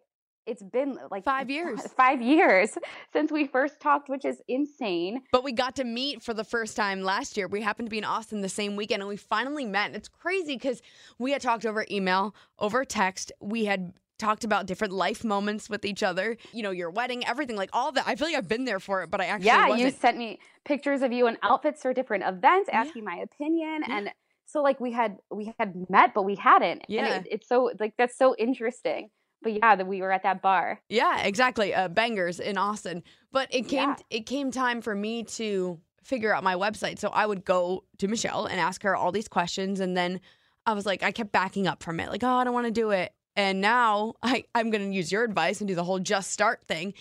it's 0.47 0.63
been 0.63 0.97
uh, 0.97 1.07
like 1.11 1.23
Five 1.23 1.49
years. 1.49 1.81
five 1.97 2.21
years 2.21 2.77
since 3.13 3.31
we 3.31 3.45
first 3.47 3.79
talked 3.79 4.09
which 4.09 4.25
is 4.25 4.41
insane 4.47 5.21
But 5.31 5.43
we 5.43 5.51
got 5.51 5.75
to 5.77 5.83
meet 5.83 6.23
for 6.23 6.33
the 6.33 6.43
first 6.43 6.75
time 6.75 7.01
last 7.03 7.37
year. 7.37 7.47
We 7.47 7.61
happened 7.61 7.87
to 7.87 7.91
be 7.91 7.97
in 7.99 8.03
Austin 8.05 8.41
the 8.41 8.49
same 8.49 8.75
weekend 8.75 9.01
and 9.01 9.09
we 9.09 9.17
finally 9.17 9.65
met. 9.65 9.87
And 9.87 9.95
it's 9.95 10.07
crazy 10.07 10.55
because 10.55 10.81
we 11.19 11.31
had 11.31 11.41
talked 11.41 11.65
over 11.65 11.85
email, 11.91 12.33
over 12.59 12.85
text. 12.85 13.31
We 13.41 13.65
had 13.65 13.93
talked 14.17 14.43
about 14.43 14.65
different 14.65 14.93
life 14.93 15.23
moments 15.23 15.69
with 15.69 15.85
each 15.85 16.01
other, 16.01 16.37
you 16.51 16.63
know, 16.63 16.71
your 16.71 16.89
wedding, 16.89 17.23
everything, 17.27 17.55
like 17.55 17.69
all 17.73 17.91
that. 17.91 18.03
I 18.07 18.15
feel 18.15 18.27
like 18.27 18.35
I've 18.35 18.47
been 18.47 18.65
there 18.65 18.79
for 18.79 19.03
it, 19.03 19.11
but 19.11 19.21
I 19.21 19.25
actually 19.25 19.47
yeah 19.47 19.67
wasn't. 19.69 19.81
you 19.81 19.91
sent 19.91 20.17
me 20.17 20.39
pictures 20.65 21.01
of 21.03 21.11
you 21.11 21.27
in 21.27 21.37
outfits 21.43 21.81
for 21.83 21.93
different 21.93 22.23
events 22.23 22.69
asking 22.73 23.03
my 23.05 23.17
opinion 23.17 23.83
and 23.87 24.09
so 24.45 24.61
like 24.63 24.79
we 24.79 24.91
had 24.91 25.17
we 25.29 25.53
had 25.59 25.75
met 25.89 26.13
but 26.15 26.23
we 26.23 26.35
hadn't 26.35 26.83
Yeah. 26.87 27.05
and 27.05 27.25
it, 27.25 27.31
it's 27.33 27.47
so 27.47 27.71
like 27.79 27.93
that's 27.97 28.17
so 28.17 28.35
interesting 28.37 29.09
but 29.41 29.53
yeah 29.53 29.75
that 29.75 29.87
we 29.87 30.01
were 30.01 30.11
at 30.11 30.23
that 30.23 30.41
bar 30.41 30.79
Yeah, 30.89 31.21
exactly. 31.21 31.73
Uh, 31.73 31.87
Banger's 31.87 32.39
in 32.39 32.57
Austin. 32.57 33.03
But 33.31 33.53
it 33.53 33.67
came 33.67 33.89
Yeah. 33.89 33.95
it 34.09 34.25
came 34.25 34.51
time 34.51 34.81
for 34.81 34.95
me 34.95 35.23
to 35.23 35.79
figure 36.03 36.33
out 36.33 36.43
my 36.43 36.55
website. 36.55 36.99
So 36.99 37.09
I 37.09 37.25
would 37.25 37.43
go 37.43 37.83
to 37.97 38.07
Michelle 38.07 38.45
and 38.45 38.59
ask 38.59 38.81
her 38.83 38.95
all 38.95 39.11
these 39.11 39.27
questions, 39.27 39.79
and 39.81 39.95
then 39.97 40.21
I 40.65 40.73
was 40.73 40.85
like, 40.85 41.03
I 41.03 41.11
kept 41.11 41.31
backing 41.31 41.67
up 41.67 41.83
from 41.83 41.99
it, 41.99 42.09
like, 42.09 42.23
oh, 42.23 42.27
I 42.29 42.43
don't 42.45 42.53
want 42.53 42.65
to 42.67 42.71
do 42.71 42.91
it. 42.91 43.13
And 43.35 43.61
now 43.61 44.13
I, 44.23 44.45
I'm 44.55 44.69
going 44.69 44.89
to 44.89 44.95
use 44.95 45.11
your 45.11 45.23
advice 45.23 45.59
and 45.61 45.67
do 45.67 45.75
the 45.75 45.83
whole 45.83 45.99
just 45.99 46.31
start 46.31 46.65
thing. 46.67 46.93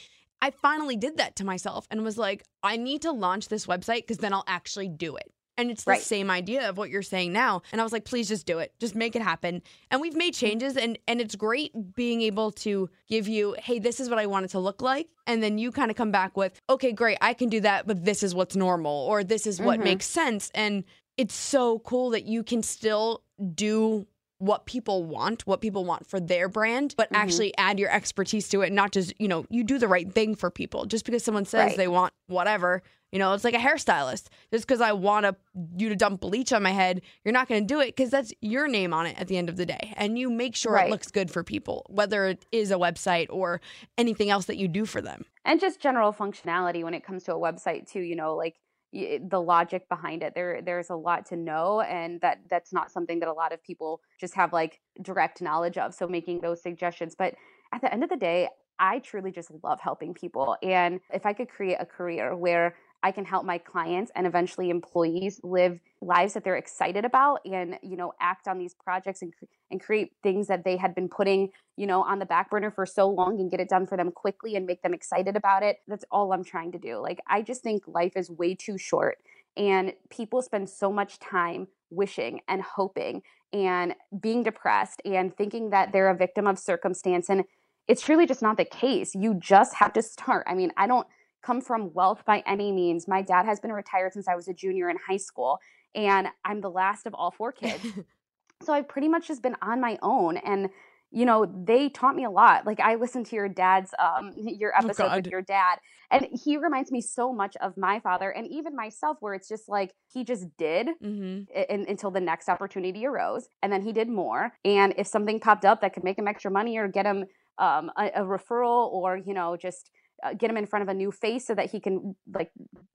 I 0.43 0.51
finally 0.51 0.97
did 0.97 1.17
that 1.17 1.37
to 1.37 1.45
myself 1.45 1.87
and 1.91 2.03
was 2.05 2.19
like, 2.19 2.45
I 2.63 2.77
need 2.77 3.03
to 3.03 3.13
launch 3.13 3.49
this 3.49 3.67
website 3.67 4.03
because 4.03 4.19
then 4.19 4.33
I'll 4.35 4.45
actually 4.47 4.89
do 4.89 5.17
it. 5.17 5.33
And 5.59 5.71
it's 5.71 5.85
the 5.85 5.93
Right. 5.93 6.03
same 6.03 6.31
idea 6.31 6.69
of 6.69 6.77
what 6.77 6.91
you're 6.91 7.03
saying 7.03 7.33
now. 7.33 7.63
And 7.73 7.81
I 7.81 7.85
was 7.85 7.93
like, 7.93 8.05
please 8.05 8.29
just 8.29 8.47
do 8.47 8.59
it. 8.59 8.75
Just 8.79 8.95
make 8.95 9.17
it 9.17 9.23
happen. 9.23 9.63
And 9.91 10.01
we've 10.01 10.15
made 10.17 10.35
changes 10.35 10.77
and 10.77 10.99
and 11.09 11.21
it's 11.21 11.35
great 11.35 11.73
being 11.95 12.21
able 12.23 12.53
to 12.53 12.91
give 13.09 13.27
you, 13.29 13.57
hey, 13.63 13.79
this 13.79 14.01
is 14.01 14.11
what 14.11 14.19
I 14.19 14.27
want 14.27 14.45
it 14.45 14.49
to 14.51 14.59
look 14.59 14.83
like. 14.83 15.09
And 15.27 15.43
then 15.43 15.59
you 15.59 15.73
kind 15.73 15.91
of 15.91 15.97
come 15.97 16.11
back 16.11 16.37
with, 16.37 16.61
okay, 16.69 16.93
great, 16.93 17.19
I 17.21 17.33
can 17.35 17.49
do 17.49 17.61
that, 17.61 17.87
but 17.87 18.05
this 18.05 18.23
is 18.23 18.35
what's 18.35 18.55
normal 18.57 18.93
or 18.93 19.25
this 19.25 19.47
is 19.47 19.61
what 19.61 19.81
Mhm. 19.81 19.85
makes 19.85 20.07
sense. 20.07 20.51
And 20.55 20.85
it's 21.17 21.35
so 21.35 21.79
cool 21.81 22.11
that 22.11 22.27
you 22.27 22.43
can 22.43 22.63
still 22.63 23.23
do 23.55 24.07
what 24.39 24.67
people 24.67 25.05
want, 25.05 25.47
what 25.47 25.61
people 25.61 25.85
want 25.85 26.07
for 26.07 26.21
their 26.21 26.49
brand, 26.49 26.95
but 26.97 27.11
Mhm. 27.11 27.17
actually 27.17 27.57
add 27.57 27.79
your 27.79 27.91
expertise 27.91 28.49
to 28.51 28.61
it, 28.63 28.73
not 28.73 28.93
just, 28.93 29.15
you 29.19 29.29
know, 29.29 29.47
you 29.49 29.65
do 29.65 29.79
the 29.79 29.89
right 29.89 30.13
thing 30.13 30.35
for 30.35 30.51
people. 30.51 30.85
Just 30.85 31.07
because 31.07 31.25
someone 31.25 31.45
says 31.47 31.69
Right. 31.71 31.77
they 31.77 31.89
want 31.89 32.13
whatever, 32.27 32.83
you 33.13 33.19
know, 33.19 33.33
it's 33.33 33.45
like 33.45 33.55
a 33.55 33.59
hairstylist. 33.59 34.27
Just 34.53 34.67
because 34.67 34.83
I 34.83 34.93
want 34.93 35.25
to, 35.25 35.37
you 35.79 35.89
to 35.89 35.97
dump 35.97 36.21
bleach 36.21 36.53
on 36.53 36.63
my 36.63 36.73
head, 36.73 37.01
you're 37.25 37.33
not 37.33 37.49
going 37.49 37.63
to 37.63 37.67
do 37.67 37.81
it 37.81 37.87
because 37.97 38.11
that's 38.11 38.33
your 38.43 38.69
name 38.69 38.93
on 38.93 39.07
it 39.07 39.19
at 39.19 39.29
the 39.29 39.39
end 39.39 39.49
of 39.49 39.57
the 39.57 39.65
day. 39.65 39.95
And 39.97 40.19
you 40.19 40.29
make 40.29 40.55
sure 40.55 40.73
Right. 40.73 40.89
it 40.89 40.91
looks 40.91 41.11
good 41.11 41.31
for 41.31 41.43
people, 41.43 41.87
whether 41.89 42.27
it 42.27 42.45
is 42.53 42.71
a 42.71 42.75
website 42.75 43.29
or 43.31 43.63
anything 43.97 44.29
else 44.29 44.45
that 44.47 44.59
you 44.59 44.69
do 44.69 44.85
for 44.85 45.01
them. 45.01 45.25
and 45.49 45.61
just 45.61 45.79
general 45.81 46.13
functionality 46.13 46.83
when 46.83 46.93
it 46.93 47.05
comes 47.05 47.23
to 47.23 47.33
a 47.33 47.39
website 47.39 47.89
too 47.89 48.01
you 48.01 48.17
know 48.17 48.35
like 48.35 48.57
the 48.93 49.41
logic 49.41 49.89
behind 49.89 50.23
it 50.23 50.35
there 50.35 50.63
there's 50.63 50.91
a 50.91 50.95
lot 50.95 51.27
to 51.27 51.37
know 51.37 51.81
and 51.83 52.21
that 52.21 52.39
that's 52.49 52.73
not 52.73 52.91
something 52.91 53.19
that 53.21 53.29
a 53.29 53.33
lot 53.33 53.53
of 53.53 53.63
people 53.63 54.01
just 54.19 54.35
have 54.35 54.53
like 54.53 54.81
direct 55.03 55.43
knowledge 55.43 55.77
of 55.77 55.93
so 55.93 56.07
making 56.07 56.41
those 56.41 56.63
suggestions 56.63 57.15
but 57.17 57.35
at 57.75 57.81
the 57.81 57.93
end 57.93 58.05
of 58.05 58.11
the 58.11 58.17
day 58.17 58.49
i 58.79 58.99
truly 59.01 59.33
just 59.33 59.51
love 59.63 59.81
helping 59.81 60.15
people 60.15 60.57
and 60.63 61.01
if 61.13 61.27
i 61.27 61.33
could 61.33 61.49
create 61.49 61.77
a 61.81 61.87
career 61.87 62.37
where 62.37 62.77
I 63.07 63.13
can 63.13 63.25
help 63.25 63.45
my 63.45 63.59
clients 63.59 64.11
and 64.17 64.27
eventually 64.27 64.69
employees 64.69 65.39
live 65.45 65.79
lives 66.01 66.35
that 66.35 66.43
they're 66.43 66.57
excited 66.57 67.05
about 67.05 67.39
and 67.45 67.79
you 67.81 67.97
know 67.97 68.13
act 68.21 68.49
on 68.49 68.59
these 68.59 68.75
projects 68.75 69.23
and, 69.23 69.33
and 69.71 69.81
create 69.81 70.11
things 70.25 70.49
that 70.49 70.65
they 70.65 70.77
had 70.77 70.93
been 70.93 71.09
putting 71.09 71.51
you 71.77 71.87
know 71.87 72.03
on 72.03 72.19
the 72.19 72.27
back 72.27 72.51
burner 72.51 72.69
for 72.69 72.85
so 72.85 73.09
long 73.09 73.39
and 73.39 73.49
get 73.49 73.61
it 73.61 73.69
done 73.69 73.87
for 73.87 73.97
them 73.97 74.11
quickly 74.11 74.57
and 74.57 74.67
make 74.67 74.83
them 74.83 74.93
excited 74.93 75.37
about 75.37 75.63
it. 75.63 75.79
That's 75.87 76.05
all 76.11 76.33
I'm 76.33 76.43
trying 76.43 76.73
to 76.73 76.81
do. 76.81 76.97
Like 76.99 77.21
I 77.29 77.43
just 77.43 77.63
think 77.63 77.85
life 77.87 78.15
is 78.17 78.29
way 78.29 78.57
too 78.57 78.77
short 78.77 79.19
and 79.57 79.93
people 80.11 80.43
spend 80.43 80.69
so 80.69 80.91
much 80.91 81.21
time 81.21 81.69
wishing 81.91 82.41
and 82.49 82.61
hoping 82.61 83.23
and 83.53 83.95
being 84.19 84.43
depressed 84.43 85.01
and 85.05 85.37
thinking 85.37 85.71
that 85.71 85.93
they're 85.93 86.11
a 86.11 86.17
victim 86.17 86.49
of 86.49 86.59
circumstance 86.59 87.31
and 87.31 87.45
it's 87.87 88.03
truly 88.03 88.27
just 88.27 88.43
not 88.43 88.57
the 88.57 88.65
case. 88.65 89.15
You 89.15 89.35
just 89.35 89.75
have 89.75 89.93
to 89.93 90.03
start. 90.03 90.45
I 90.49 90.55
mean 90.57 90.73
I 90.77 90.89
don't 90.89 91.07
come 91.47 91.61
from 91.61 91.93
wealth 91.95 92.25
by 92.25 92.43
any 92.47 92.73
means. 92.73 93.07
My 93.07 93.23
dad 93.23 93.47
has 93.47 93.61
been 93.61 93.73
retired 93.73 94.13
since 94.13 94.27
I 94.27 94.35
was 94.35 94.49
a 94.49 94.55
junior 94.55 94.91
in 94.91 94.97
high 95.09 95.17
school, 95.17 95.61
and 95.95 96.27
I'm 96.45 96.61
the 96.61 96.71
last 96.71 97.07
of 97.07 97.15
all 97.15 97.31
four 97.31 97.53
kids. 97.53 97.85
so 98.63 98.73
I've 98.73 98.89
pretty 98.89 99.09
much 99.09 99.29
just 99.29 99.43
been 99.43 99.57
on 99.63 99.81
my 99.81 99.97
own. 100.03 100.39
And, 100.39 100.71
you 101.13 101.25
know, 101.25 101.47
they 101.47 101.89
taught 101.89 102.17
me 102.17 102.25
a 102.25 102.31
lot. 102.31 102.67
Like 102.67 102.81
I 102.81 102.97
listened 102.97 103.27
to 103.27 103.37
your 103.37 103.49
dad's, 103.49 103.95
um, 103.99 104.33
your 104.37 104.77
episode 104.77 105.15
with 105.15 105.29
your 105.29 105.43
dad, 105.43 105.79
and 106.11 106.27
he 106.33 106.57
reminds 106.57 106.91
me 106.91 107.01
so 107.01 107.33
much 107.33 107.57
of 107.61 107.77
my 107.77 108.01
father 108.01 108.31
and 108.31 108.47
even 108.49 108.75
myself, 108.75 109.19
where 109.21 109.35
it's 109.35 109.49
just 109.49 109.69
like 109.69 109.95
he 110.13 110.25
just 110.25 110.47
did 110.57 110.89
Mm-hmm. 111.03 111.45
in, 111.73 111.87
until 111.89 112.11
the 112.11 112.21
next 112.21 112.49
opportunity 112.49 113.07
arose, 113.07 113.49
and 113.63 113.73
then 113.73 113.83
he 113.83 113.93
did 113.93 114.09
more. 114.09 114.53
And 114.65 114.95
if 114.99 115.07
something 115.07 115.39
popped 115.39 115.65
up 115.65 115.81
that 115.81 115.93
could 115.95 116.05
make 116.05 116.19
him 116.19 116.27
extra 116.27 116.51
money 116.51 116.77
or 116.77 116.89
get 116.89 117.07
him 117.07 117.27
um, 117.59 117.91
a, 117.97 118.07
a 118.17 118.23
referral, 118.23 118.93
or 118.93 119.17
you 119.17 119.33
know, 119.33 119.57
just 119.57 119.91
uh, 120.23 120.35
get 120.35 120.51
him 120.51 120.57
in 120.57 120.67
front 120.67 120.83
of 120.83 120.89
a 120.89 120.95
new 120.95 121.11
face 121.11 121.47
so 121.47 121.55
that 121.55 121.71
he 121.71 121.81
can 121.81 122.17
like 122.33 122.51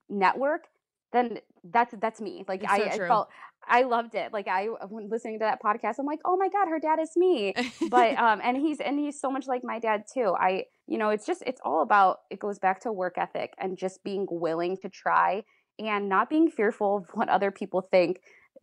network, 0.10 0.66
then 1.14 1.40
that's 1.64 1.94
that's 2.02 2.22
me. 2.22 2.46
Like 2.48 2.64
I, 2.68 2.78
so 2.78 3.04
I 3.04 3.08
felt 3.08 3.30
I 3.68 3.84
loved 3.84 4.16
it. 4.16 4.34
Like 4.34 4.48
I 4.48 4.66
when 4.90 5.10
listening 5.10 5.40
to 5.40 5.46
that 5.46 5.62
podcast, 5.62 5.96
I'm 6.00 6.06
like, 6.06 6.20
oh 6.26 6.38
my 6.38 6.50
god, 6.50 6.68
her 6.68 6.80
dad 6.80 7.00
is 7.00 7.12
me. 7.16 7.54
But 7.90 8.18
um, 8.18 8.42
and 8.44 8.58
he's 8.58 8.80
and 8.80 9.00
he's 9.00 9.20
so 9.20 9.30
much 9.30 9.48
like 9.48 9.62
my 9.64 9.80
dad 9.80 10.04
too. 10.12 10.34
I 10.38 10.66
you 10.88 10.98
know, 10.98 11.10
it's 11.10 11.26
just 11.26 11.44
it's 11.46 11.62
all 11.64 11.82
about 11.82 12.20
it 12.30 12.40
goes 12.40 12.60
back 12.60 12.82
to 12.82 12.92
work 12.92 13.16
ethic 13.18 13.54
and 13.60 13.78
just 13.78 14.04
being 14.04 14.28
willing 14.30 14.78
to 14.78 14.90
try 14.90 15.44
and 15.80 16.10
not 16.10 16.30
being 16.30 16.50
fearful 16.50 16.98
of 16.98 17.06
what 17.14 17.30
other 17.30 17.52
people 17.52 17.82
think. 17.82 18.20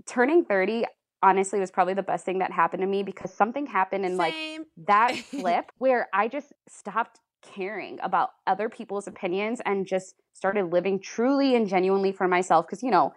Turning 0.06 0.44
30 0.44 0.84
honestly 1.22 1.58
was 1.58 1.70
probably 1.70 1.94
the 1.94 2.02
best 2.02 2.24
thing 2.24 2.38
that 2.38 2.52
happened 2.52 2.80
to 2.80 2.86
me 2.86 3.02
because 3.02 3.32
something 3.32 3.66
happened 3.66 4.04
in 4.04 4.16
like 4.16 4.34
that 4.86 5.16
flip 5.30 5.72
where 5.78 6.08
I 6.12 6.28
just 6.28 6.52
stopped 6.68 7.18
caring 7.42 7.98
about 8.02 8.30
other 8.46 8.68
people's 8.68 9.06
opinions 9.06 9.60
and 9.64 9.86
just 9.86 10.14
started 10.32 10.72
living 10.72 11.00
truly 11.00 11.54
and 11.54 11.68
genuinely 11.68 12.12
for 12.12 12.28
myself 12.28 12.66
because 12.66 12.82
you 12.82 12.90
know 12.90 13.12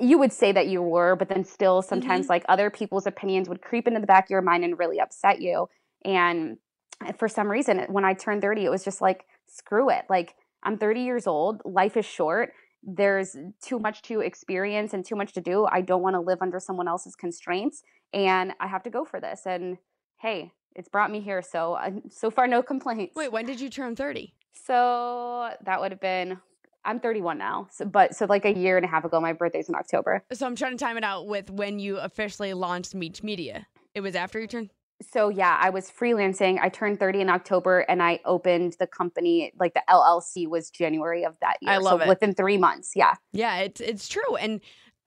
you 0.00 0.18
would 0.18 0.32
say 0.32 0.52
that 0.52 0.66
you 0.66 0.82
were 0.82 1.16
but 1.16 1.28
then 1.28 1.44
still 1.44 1.82
sometimes 1.82 2.24
mm-hmm. 2.24 2.32
like 2.32 2.44
other 2.48 2.70
people's 2.70 3.06
opinions 3.06 3.48
would 3.48 3.62
creep 3.62 3.86
into 3.86 4.00
the 4.00 4.06
back 4.06 4.24
of 4.24 4.30
your 4.30 4.42
mind 4.42 4.64
and 4.64 4.78
really 4.78 5.00
upset 5.00 5.40
you. 5.40 5.68
And 6.04 6.58
eh, 7.06 7.12
for 7.18 7.28
some 7.28 7.50
reason 7.50 7.78
when 7.88 8.04
I 8.04 8.14
turned 8.14 8.42
30 8.42 8.64
it 8.64 8.70
was 8.70 8.84
just 8.84 9.00
like 9.00 9.24
screw 9.46 9.90
it. 9.90 10.04
Like 10.08 10.34
I'm 10.62 10.76
30 10.78 11.00
years 11.02 11.26
old 11.26 11.62
life 11.64 11.96
is 11.96 12.06
short 12.06 12.52
there's 12.84 13.36
too 13.62 13.78
much 13.78 14.02
to 14.02 14.18
experience 14.20 14.92
and 14.92 15.04
too 15.04 15.14
much 15.14 15.32
to 15.34 15.40
do 15.40 15.66
I 15.70 15.82
don't 15.82 16.02
want 16.02 16.14
to 16.14 16.20
live 16.20 16.38
under 16.42 16.58
someone 16.58 16.88
else's 16.88 17.14
constraints 17.14 17.82
and 18.12 18.52
I 18.60 18.66
have 18.66 18.82
to 18.82 18.90
go 18.90 19.04
for 19.04 19.20
this. 19.20 19.42
And 19.46 19.78
hey 20.20 20.52
it's 20.76 20.88
brought 20.88 21.10
me 21.10 21.20
here 21.20 21.42
so 21.42 21.74
uh, 21.74 21.90
so 22.10 22.30
far 22.30 22.46
no 22.46 22.62
complaints 22.62 23.14
Wait, 23.16 23.30
when 23.32 23.46
did 23.46 23.60
you 23.60 23.68
turn 23.70 23.94
30? 23.96 24.34
so 24.66 25.50
that 25.64 25.80
would 25.80 25.92
have 25.92 26.00
been 26.00 26.38
i'm 26.84 27.00
31 27.00 27.38
now 27.38 27.66
so 27.70 27.84
but 27.84 28.14
so 28.14 28.26
like 28.26 28.44
a 28.44 28.52
year 28.56 28.76
and 28.76 28.84
a 28.84 28.88
half 28.88 29.04
ago 29.04 29.20
my 29.20 29.32
birthday's 29.32 29.68
in 29.68 29.74
october 29.74 30.22
So 30.32 30.46
I'm 30.46 30.56
trying 30.56 30.76
to 30.76 30.84
time 30.84 30.96
it 30.96 31.04
out 31.04 31.26
with 31.26 31.50
when 31.50 31.78
you 31.78 31.98
officially 31.98 32.54
launched 32.54 32.94
Meech 32.94 33.22
Media. 33.22 33.66
It 33.94 34.00
was 34.00 34.14
after 34.14 34.40
you 34.40 34.46
turned. 34.46 34.70
so 35.14 35.28
yeah 35.28 35.56
i 35.60 35.70
was 35.70 35.90
freelancing 35.90 36.58
i 36.60 36.68
turned 36.68 36.98
30 37.00 37.20
in 37.22 37.28
october 37.30 37.80
and 37.80 38.02
i 38.02 38.20
opened 38.24 38.76
the 38.78 38.86
company 38.86 39.52
like 39.58 39.74
the 39.74 39.82
llc 39.88 40.48
was 40.48 40.70
january 40.70 41.24
of 41.24 41.34
that 41.40 41.56
year 41.60 41.72
I 41.72 41.78
love 41.78 42.00
so 42.00 42.04
it. 42.04 42.08
within 42.08 42.34
three 42.34 42.56
months 42.58 42.92
yeah 42.94 43.14
Yeah, 43.32 43.58
it's 43.58 43.80
it's 43.80 44.08
true. 44.08 44.36
And 44.36 44.60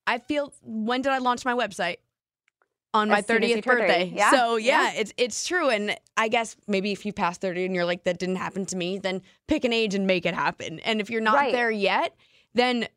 I 0.08 0.20
feel 0.20 0.54
when 0.62 1.02
did 1.02 1.12
I 1.12 1.18
launch 1.20 1.46
my 1.46 1.54
website? 1.54 1.98
On 2.96 3.10
my 3.10 3.20
As 3.20 3.28
soon 3.28 3.44
as 3.44 3.50
you 3.50 3.58
30th 3.58 3.64
turn 3.64 3.78
30. 3.78 3.88
birthday. 3.88 4.12
Yeah, 4.16 4.32
So 4.32 4.56
yeah, 4.56 4.84
yeah. 4.94 5.00
it's 5.02 5.14
it's 5.18 5.46
true. 5.48 5.70
And 5.70 5.96
I 6.18 6.28
guess 6.30 6.56
maybe 6.68 6.92
if 6.92 7.06
you 7.06 7.14
pass 7.14 7.38
30 7.38 7.66
and 7.66 7.76
you're 7.76 7.86
like, 7.86 8.04
that 8.06 8.18
didn't 8.18 8.38
happen 8.38 8.66
to 8.68 8.76
me, 8.78 8.98
then 8.98 9.22
pick 9.48 9.64
an 9.66 9.74
age 9.74 9.94
and 9.94 10.08
make 10.08 10.26
it 10.26 10.34
happen. 10.34 10.80
And 10.80 11.00
if 11.02 11.10
you're 11.10 11.22
not 11.22 11.36
Right. 11.36 11.52
there 11.52 11.70
yet, 11.70 12.16
then 12.54 12.88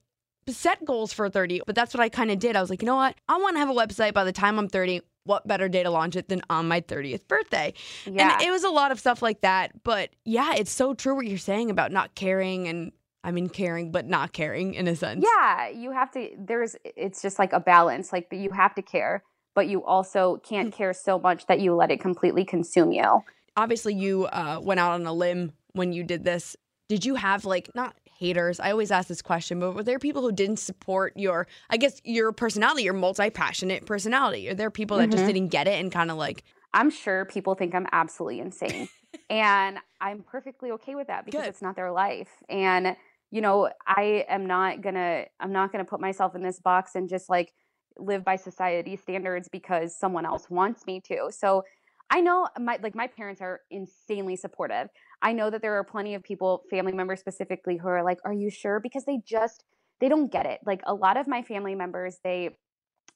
set 0.49 0.85
goals 0.85 1.13
for 1.13 1.29
30. 1.29 1.63
But 1.67 1.75
that's 1.75 1.93
what 1.93 2.01
I 2.01 2.09
kind 2.09 2.31
of 2.31 2.39
did. 2.39 2.57
I 2.57 2.61
was 2.61 2.71
like, 2.71 2.81
you 2.81 2.87
know 2.87 2.97
what? 2.97 3.17
I 3.29 3.37
want 3.39 3.57
to 3.57 3.59
have 3.61 3.69
a 3.69 3.75
website 3.75 4.15
by 4.15 4.25
the 4.25 4.33
time 4.33 4.59
I'm 4.59 4.69
30. 4.69 5.03
What 5.25 5.47
better 5.47 5.69
day 5.69 5.83
to 5.83 5.91
launch 5.91 6.17
it 6.17 6.29
than 6.31 6.41
on 6.49 6.69
my 6.69 6.81
30th 6.81 7.29
birthday? 7.29 7.75
Yeah. 8.07 8.33
And 8.35 8.43
it 8.43 8.51
was 8.51 8.65
a 8.65 8.71
lot 8.71 8.93
of 8.93 8.99
stuff 8.99 9.21
like 9.21 9.43
that. 9.43 9.73
But 9.85 10.09
yeah, 10.25 10.55
it's 10.57 10.71
so 10.71 10.95
true 10.95 11.15
what 11.17 11.27
you're 11.27 11.37
saying 11.37 11.71
about 11.71 11.93
not 11.93 12.15
caring 12.15 12.67
and 12.67 12.93
I 13.25 13.31
mean 13.33 13.51
caring 13.51 13.91
but 13.93 14.07
not 14.07 14.33
caring 14.33 14.73
in 14.73 14.89
a 14.89 14.97
sense. 14.97 15.23
Yeah, 15.27 15.69
you 15.69 15.91
have 15.93 16.11
to. 16.13 16.31
There's. 16.39 16.77
It's 16.85 17.21
just 17.21 17.39
like 17.39 17.53
a 17.53 17.61
balance. 17.61 18.11
Like 18.11 18.29
you 18.33 18.51
have 18.53 18.75
to 18.77 18.81
care, 18.83 19.23
but 19.55 19.69
you 19.69 19.85
also 19.85 20.37
can't 20.39 20.73
care 20.73 20.93
so 20.93 21.19
much 21.19 21.47
that 21.47 21.61
you 21.61 21.75
let 21.75 21.91
it 21.91 22.01
completely 22.01 22.45
consume 22.45 22.93
you. 22.93 23.23
obviously 23.57 23.95
you 23.95 24.27
uh, 24.27 24.61
went 24.63 24.79
out 24.81 24.93
on 24.93 25.05
a 25.07 25.13
limb 25.13 25.53
when 25.73 25.93
you 25.93 26.05
did 26.05 26.25
this. 26.25 26.57
Did 26.89 27.05
you 27.05 27.17
have 27.17 27.45
like 27.45 27.71
not 27.75 27.97
haters? 28.19 28.61
I 28.61 28.71
always 28.71 28.91
ask 28.91 29.09
this 29.09 29.21
question, 29.23 29.61
but 29.61 29.73
were 29.73 29.83
there 29.83 29.99
people 29.99 30.23
who 30.23 30.33
didn't 30.33 30.59
support 30.59 31.13
your, 31.17 31.47
I 31.71 31.77
guess, 31.77 32.01
your 32.05 32.33
personality, 32.33 32.85
your 32.85 32.95
multi 32.95 33.31
passionate 33.31 33.85
personality? 33.85 34.49
Are 34.49 34.55
there 34.55 34.71
people 34.71 34.97
that 34.99 35.11
just 35.11 35.25
Mhm. 35.25 35.27
didn't 35.27 35.49
get 35.49 35.67
it 35.69 35.79
and 35.81 35.93
kind 35.93 36.11
of 36.11 36.17
like, 36.17 36.45
I'm 36.73 36.91
sure 36.91 37.25
people 37.25 37.55
think 37.55 37.75
I'm 37.75 37.87
absolutely 37.93 38.41
insane. 38.41 38.89
and 39.31 39.79
I'm 40.01 40.23
perfectly 40.23 40.71
okay 40.73 40.95
with 40.95 41.09
that 41.09 41.25
because 41.27 41.43
Good. 41.43 41.49
it's 41.51 41.63
not 41.63 41.77
their 41.77 41.91
life. 41.93 42.31
And 42.49 42.97
you 43.31 43.43
know, 43.43 43.69
I 43.87 44.25
am 44.29 44.47
not 44.47 44.81
to 44.95 45.27
I'm 45.39 45.53
not 45.53 45.71
to 45.85 45.91
put 45.91 46.01
myself 46.01 46.35
in 46.35 46.43
this 46.43 46.61
box 46.61 46.95
and 46.95 47.09
just 47.09 47.29
like 47.29 47.53
live 47.99 48.25
by 48.25 48.37
society 48.37 48.97
standards 48.97 49.49
because 49.49 49.99
someone 49.99 50.25
else 50.27 50.49
wants 50.51 50.87
me 50.87 51.01
to. 51.09 51.31
So 51.31 51.65
I 52.11 52.21
know 52.21 52.49
my 52.59 52.79
like 52.83 52.95
my 52.95 53.07
parents 53.07 53.41
are 53.41 53.61
insanely 53.71 54.37
supportive. 54.37 54.89
I 55.21 55.33
know 55.33 55.51
that 55.51 55.63
there 55.63 55.75
are 55.75 55.85
plenty 55.85 56.15
of 56.15 56.23
people, 56.23 56.63
family 56.71 56.93
members 56.93 57.21
specifically, 57.21 57.77
who 57.77 57.89
are 57.89 58.03
like, 58.03 58.19
"Are 58.25 58.33
you 58.33 58.51
sure?" 58.51 58.81
Because 58.81 59.05
they 59.05 59.21
just 59.27 59.65
they 60.01 60.09
don't 60.09 60.33
get 60.33 60.47
it. 60.47 60.61
Like 60.65 60.81
a 60.87 60.95
lot 60.95 61.17
of 61.17 61.27
my 61.27 61.43
family 61.43 61.75
members, 61.75 62.19
they 62.25 62.57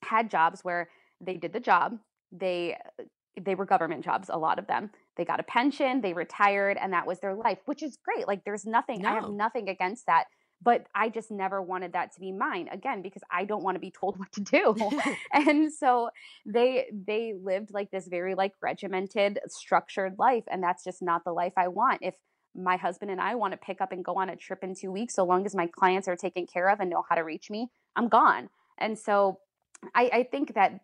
had 0.03 0.31
jobs 0.31 0.61
where 0.63 0.89
they 1.21 1.37
did 1.37 1.53
the 1.53 1.61
job, 1.61 1.99
they 2.33 2.77
they 3.41 3.55
were 3.55 3.65
government 3.65 4.05
jobs, 4.05 4.29
a 4.29 4.39
lot 4.39 4.59
of 4.59 4.67
them. 4.67 4.91
They 5.17 5.25
got 5.25 5.41
a 5.41 5.45
pension, 5.45 6.01
they 6.01 6.13
retired, 6.13 6.77
and 6.81 6.93
that 6.93 7.07
was 7.07 7.21
their 7.21 7.35
life, 7.35 7.59
which 7.65 7.83
is 7.83 7.97
great. 8.05 8.27
Like 8.29 8.45
there's 8.45 8.67
nothing, 8.67 9.07
I 9.07 9.15
have 9.15 9.31
nothing 9.31 9.69
against 9.69 10.07
that. 10.07 10.25
But 10.63 10.87
I 10.95 11.09
just 11.09 11.31
never 11.31 11.61
wanted 11.61 11.93
that 11.95 12.13
to 12.13 12.21
be 12.21 12.31
mine 12.31 12.69
again 12.71 13.03
because 13.03 13.23
I 13.31 13.45
don't 13.45 13.63
want 13.63 13.75
to 13.77 13.81
be 13.81 13.91
told 13.91 14.17
what 14.19 14.33
to 14.33 14.41
do. 14.41 14.77
and 15.33 15.73
so 15.73 16.11
they 16.47 16.87
they 16.93 17.35
lived 17.41 17.71
like 17.73 17.91
this 17.91 18.07
very 18.07 18.35
like 18.35 18.53
regimented, 18.63 19.41
structured 19.49 20.19
life. 20.19 20.45
And 20.51 20.63
that's 20.63 20.85
just 20.85 21.03
not 21.03 21.25
the 21.25 21.33
life 21.33 21.55
I 21.57 21.69
want. 21.69 22.01
If 22.03 22.15
my 22.55 22.77
husband 22.77 23.11
and 23.11 23.21
I 23.21 23.35
want 23.35 23.53
to 23.53 23.57
pick 23.57 23.81
up 23.81 23.93
and 23.93 24.05
go 24.05 24.15
on 24.15 24.29
a 24.29 24.37
trip 24.37 24.63
in 24.63 24.75
two 24.75 24.93
weeks, 24.93 25.15
so 25.15 25.25
long 25.25 25.47
as 25.47 25.55
my 25.55 25.67
clients 25.67 26.07
are 26.07 26.17
taken 26.17 26.47
care 26.47 26.69
of 26.69 26.81
and 26.81 26.91
know 26.91 27.03
how 27.09 27.15
to 27.15 27.23
reach 27.23 27.51
me, 27.51 27.69
I'm 27.97 28.09
gone. 28.09 28.51
And 28.79 28.99
so 28.99 29.39
I, 29.95 30.11
I 30.13 30.23
think 30.25 30.55
that 30.55 30.81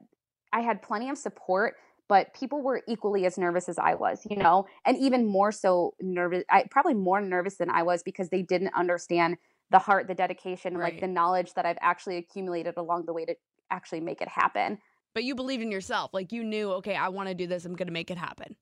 I 0.53 0.61
had 0.61 0.83
plenty 0.83 1.11
of 1.11 1.19
support, 1.19 1.75
but 2.09 2.33
people 2.33 2.63
were 2.63 2.83
equally 2.89 3.27
as 3.27 3.37
nervous 3.37 3.69
as 3.69 3.79
I 3.79 3.95
was, 3.95 4.27
you 4.29 4.37
know, 4.37 4.67
and 4.87 4.97
even 4.97 5.27
more 5.27 5.53
so 5.53 5.95
nervous. 6.01 6.45
I 6.51 6.65
probably 6.71 6.95
more 6.95 7.21
nervous 7.21 7.57
than 7.57 7.71
I 7.71 7.83
was 7.83 8.03
because 8.03 8.31
they 8.31 8.43
didn't 8.43 8.75
understand 8.75 9.37
the 9.71 9.79
heart, 9.79 10.07
the 10.09 10.15
dedication, 10.15 10.75
and 10.75 10.83
like 10.83 11.01
the 11.01 11.07
knowledge 11.09 11.55
that 11.55 11.67
I've 11.67 11.79
actually 11.81 12.17
accumulated 12.17 12.75
along 12.77 13.05
the 13.07 13.13
way 13.13 13.25
to 13.27 13.35
actually 13.71 14.01
make 14.01 14.21
it 14.21 14.29
happen. 14.29 14.79
but 15.15 15.25
you 15.25 15.35
believed 15.35 15.63
in 15.63 15.71
yourself. 15.73 16.13
Like 16.15 16.33
you 16.33 16.45
knew, 16.45 16.71
okay, 16.75 16.95
I 16.95 17.09
want 17.09 17.29
to 17.29 17.35
do 17.35 17.47
this. 17.47 17.65
I'm 17.65 17.75
going 17.75 17.89
to 17.89 17.93
make 17.93 18.11
it 18.11 18.19
happen. 18.19 18.57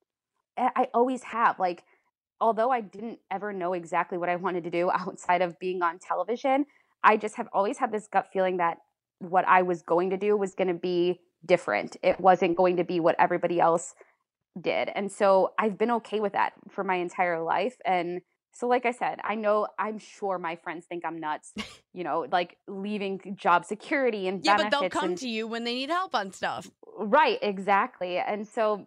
I 0.56 0.70
I 0.74 0.88
always 0.94 1.22
have. 1.24 1.58
Like, 1.58 1.84
although 2.40 2.70
I 2.70 2.80
didn't 2.80 3.18
ever 3.30 3.52
know 3.52 3.72
exactly 3.74 4.18
what 4.18 4.28
I 4.28 4.36
wanted 4.36 4.64
to 4.64 4.70
do 4.70 4.90
outside 4.94 5.42
of 5.42 5.58
being 5.58 5.82
on 5.82 5.98
television, 5.98 6.66
I 7.02 7.16
just 7.16 7.36
have 7.36 7.48
always 7.52 7.78
had 7.78 7.92
this 7.92 8.08
gut 8.10 8.28
feeling 8.32 8.56
that 8.58 8.78
what 9.18 9.46
I 9.46 9.62
was 9.62 9.82
going 9.82 10.10
to 10.10 10.16
do 10.16 10.36
was 10.36 10.54
going 10.54 10.68
to 10.68 10.74
be 10.74 11.20
different. 11.44 11.96
It 12.02 12.20
wasn't 12.20 12.56
going 12.56 12.76
to 12.78 12.84
be 12.84 13.00
what 13.00 13.16
everybody 13.18 13.60
else 13.60 13.94
did. 14.60 14.90
And 14.94 15.10
so 15.12 15.52
I've 15.58 15.78
been 15.78 15.90
okay 15.92 16.20
with 16.20 16.32
that 16.32 16.54
for 16.70 16.82
my 16.84 16.96
entire 16.96 17.42
life. 17.42 17.76
And 17.84 18.20
so, 18.58 18.66
like 18.66 18.86
I 18.86 18.90
said, 18.92 19.20
I 19.22 19.34
know, 19.34 19.66
I'm 19.78 19.98
sure 19.98 20.38
my 20.38 20.56
friends 20.56 20.86
think 20.86 21.04
I'm 21.04 21.20
nuts, 21.20 21.52
you 21.92 22.04
know, 22.04 22.26
like 22.32 22.56
leaving 22.66 23.36
job 23.38 23.66
security 23.66 24.28
and 24.28 24.42
Yeah, 24.42 24.56
but 24.56 24.70
they'll 24.70 24.88
come 24.88 25.10
and- 25.10 25.18
to 25.18 25.28
you 25.28 25.46
when 25.46 25.64
they 25.64 25.74
need 25.74 25.90
help 25.90 26.14
on 26.14 26.32
stuff. 26.32 26.70
Right, 26.98 27.38
exactly. 27.42 28.16
And 28.16 28.48
so 28.48 28.86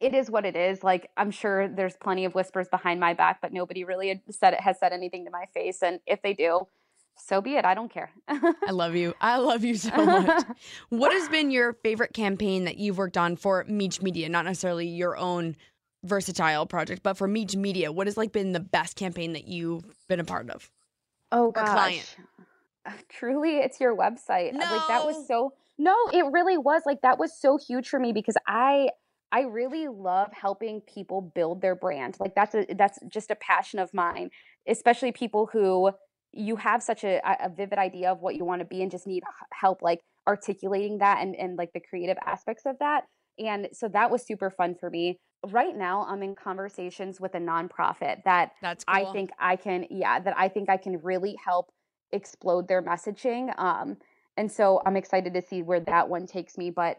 it 0.00 0.14
is 0.14 0.30
what 0.30 0.46
it 0.46 0.56
is. 0.56 0.82
Like 0.82 1.10
I'm 1.14 1.30
sure 1.30 1.68
there's 1.68 1.94
plenty 1.94 2.24
of 2.24 2.34
whispers 2.34 2.68
behind 2.68 2.98
my 2.98 3.12
back, 3.12 3.42
but 3.42 3.52
nobody 3.52 3.84
really 3.84 4.22
said 4.30 4.54
it 4.54 4.60
has 4.60 4.78
said 4.80 4.94
anything 4.94 5.26
to 5.26 5.30
my 5.30 5.44
face. 5.52 5.82
And 5.82 6.00
if 6.06 6.22
they 6.22 6.32
do, 6.32 6.66
so 7.18 7.42
be 7.42 7.56
it. 7.56 7.66
I 7.66 7.74
don't 7.74 7.92
care. 7.92 8.10
I 8.28 8.70
love 8.70 8.94
you. 8.94 9.12
I 9.20 9.36
love 9.36 9.62
you 9.62 9.74
so 9.74 9.90
much. 9.94 10.44
what 10.88 11.12
has 11.12 11.28
been 11.28 11.50
your 11.50 11.74
favorite 11.74 12.14
campaign 12.14 12.64
that 12.64 12.78
you've 12.78 12.96
worked 12.96 13.18
on 13.18 13.36
for 13.36 13.64
Meech 13.68 14.00
Media? 14.00 14.30
Not 14.30 14.46
necessarily 14.46 14.86
your 14.86 15.18
own 15.18 15.56
versatile 16.06 16.66
project, 16.66 17.02
but 17.02 17.16
for 17.16 17.28
Meech 17.28 17.56
Media, 17.56 17.92
what 17.92 18.06
has 18.06 18.16
like 18.16 18.32
been 18.32 18.52
the 18.52 18.60
best 18.60 18.96
campaign 18.96 19.32
that 19.34 19.46
you've 19.46 19.84
been 20.08 20.20
a 20.20 20.24
part 20.24 20.50
of? 20.50 20.70
oh 21.32 21.50
gosh. 21.50 21.68
client? 21.68 22.16
Truly, 23.08 23.58
it's 23.58 23.80
your 23.80 23.96
website. 23.96 24.54
Uh, 24.54 24.58
Like 24.58 24.88
that 24.88 25.04
was 25.04 25.26
so 25.26 25.52
No, 25.78 25.94
it 26.12 26.24
really 26.32 26.58
was. 26.58 26.82
Like 26.86 27.02
that 27.02 27.18
was 27.18 27.38
so 27.38 27.58
huge 27.58 27.88
for 27.88 27.98
me 27.98 28.12
because 28.12 28.36
I 28.46 28.90
I 29.32 29.42
really 29.42 29.88
love 29.88 30.32
helping 30.32 30.80
people 30.82 31.20
build 31.20 31.60
their 31.60 31.74
brand. 31.74 32.16
Like 32.20 32.34
that's 32.34 32.54
a 32.54 32.66
that's 32.74 32.98
just 33.08 33.30
a 33.30 33.36
passion 33.36 33.78
of 33.78 33.92
mine, 33.92 34.30
especially 34.68 35.12
people 35.12 35.48
who 35.52 35.90
you 36.32 36.56
have 36.56 36.82
such 36.82 37.02
a, 37.02 37.20
a 37.42 37.48
vivid 37.48 37.78
idea 37.78 38.12
of 38.12 38.20
what 38.20 38.36
you 38.36 38.44
want 38.44 38.60
to 38.60 38.66
be 38.66 38.82
and 38.82 38.90
just 38.90 39.06
need 39.06 39.22
help 39.52 39.80
like 39.80 40.00
articulating 40.26 40.98
that 40.98 41.22
and, 41.22 41.34
and 41.34 41.56
like 41.56 41.72
the 41.72 41.80
creative 41.80 42.18
aspects 42.26 42.64
of 42.66 42.76
that. 42.78 43.04
And 43.38 43.68
so 43.72 43.88
that 43.88 44.10
was 44.10 44.26
super 44.26 44.50
fun 44.50 44.74
for 44.78 44.90
me. 44.90 45.18
Right 45.46 45.76
now, 45.76 46.06
I'm 46.08 46.22
in 46.22 46.34
conversations 46.34 47.20
with 47.20 47.34
a 47.34 47.38
nonprofit 47.38 48.24
that 48.24 48.52
That's 48.62 48.84
I 48.88 49.04
think 49.12 49.30
I 49.38 49.56
can, 49.56 49.86
yeah, 49.90 50.18
that 50.18 50.34
I 50.36 50.48
think 50.48 50.68
I 50.68 50.76
can 50.76 51.00
really 51.02 51.36
help 51.44 51.70
explode 52.12 52.68
their 52.68 52.82
messaging. 52.82 53.56
Um, 53.58 53.96
and 54.36 54.50
so 54.50 54.82
I'm 54.84 54.96
excited 54.96 55.34
to 55.34 55.42
see 55.42 55.62
where 55.62 55.80
that 55.80 56.08
one 56.08 56.26
takes 56.26 56.58
me. 56.58 56.70
But 56.70 56.98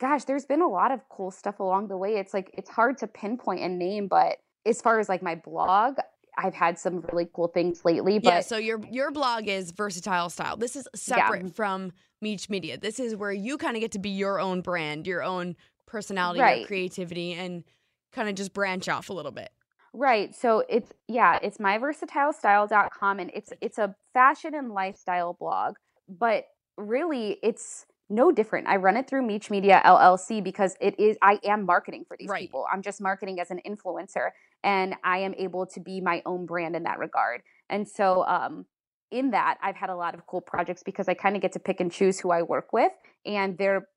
gosh, 0.00 0.24
there's 0.24 0.46
been 0.46 0.62
a 0.62 0.68
lot 0.68 0.92
of 0.92 1.00
cool 1.08 1.30
stuff 1.30 1.60
along 1.60 1.88
the 1.88 1.96
way. 1.96 2.16
It's 2.16 2.34
like 2.34 2.50
it's 2.54 2.70
hard 2.70 2.98
to 2.98 3.06
pinpoint 3.06 3.60
and 3.60 3.78
name, 3.78 4.06
but 4.06 4.38
as 4.66 4.80
far 4.80 5.00
as 5.00 5.08
like 5.08 5.22
my 5.22 5.34
blog, 5.34 5.98
I've 6.36 6.54
had 6.54 6.78
some 6.78 7.00
really 7.12 7.28
cool 7.32 7.48
things 7.48 7.84
lately. 7.84 8.18
But 8.18 8.32
yeah, 8.32 8.40
so 8.40 8.58
your 8.58 8.80
your 8.90 9.10
blog 9.10 9.48
is 9.48 9.72
versatile 9.72 10.30
style. 10.30 10.56
This 10.56 10.76
is 10.76 10.88
separate 10.94 11.54
from 11.54 11.92
Meech 12.20 12.48
Media. 12.48 12.78
This 12.78 13.00
is 13.00 13.16
where 13.16 13.32
you 13.32 13.58
kind 13.58 13.76
of 13.76 13.80
get 13.80 13.92
to 13.92 13.98
be 13.98 14.10
your 14.10 14.40
own 14.40 14.60
brand, 14.60 15.06
your 15.06 15.22
own 15.22 15.56
personality, 15.88 16.40
Right. 16.40 16.66
creativity, 16.66 17.32
and 17.32 17.64
kind 18.12 18.28
of 18.28 18.34
just 18.34 18.52
branch 18.52 18.88
off 18.88 19.10
a 19.10 19.12
little 19.12 19.32
bit. 19.32 19.50
Right. 19.94 20.34
So 20.34 20.64
it's 20.68 20.92
yeah, 21.08 21.38
it's 21.42 21.58
myversatilestyle.com 21.58 23.18
and 23.18 23.30
it's 23.34 23.52
it's 23.60 23.78
a 23.78 23.94
fashion 24.12 24.54
and 24.54 24.70
lifestyle 24.72 25.34
blog, 25.34 25.76
but 26.08 26.44
really 26.76 27.38
it's 27.42 27.86
no 28.10 28.30
different. 28.32 28.68
I 28.68 28.76
run 28.76 28.96
it 28.96 29.08
through 29.08 29.22
Meech 29.22 29.50
Media 29.50 29.82
LLC 29.84 30.42
because 30.42 30.76
it 30.80 30.98
is 30.98 31.16
I 31.22 31.40
am 31.44 31.64
marketing 31.66 32.04
for 32.06 32.16
these 32.18 32.28
Right. 32.28 32.42
people. 32.42 32.66
I'm 32.72 32.82
just 32.82 33.00
marketing 33.00 33.40
as 33.40 33.50
an 33.50 33.60
influencer 33.66 34.30
and 34.62 34.94
I 35.04 35.18
am 35.18 35.34
able 35.36 35.66
to 35.66 35.80
be 35.80 36.00
my 36.00 36.22
own 36.26 36.46
brand 36.46 36.76
in 36.76 36.84
that 36.84 36.98
regard. 36.98 37.42
And 37.68 37.88
so 37.88 38.24
um 38.26 38.66
in 39.10 39.30
that 39.30 39.56
I've 39.62 39.76
had 39.76 39.88
a 39.90 39.96
lot 39.96 40.14
of 40.14 40.26
cool 40.26 40.42
projects 40.42 40.82
because 40.82 41.08
I 41.08 41.14
kind 41.14 41.34
of 41.34 41.40
get 41.42 41.52
to 41.52 41.58
pick 41.58 41.80
and 41.80 41.90
choose 41.90 42.20
who 42.20 42.30
I 42.30 42.42
work 42.42 42.72
with 42.74 42.92
and 43.24 43.56
they're 43.56 43.88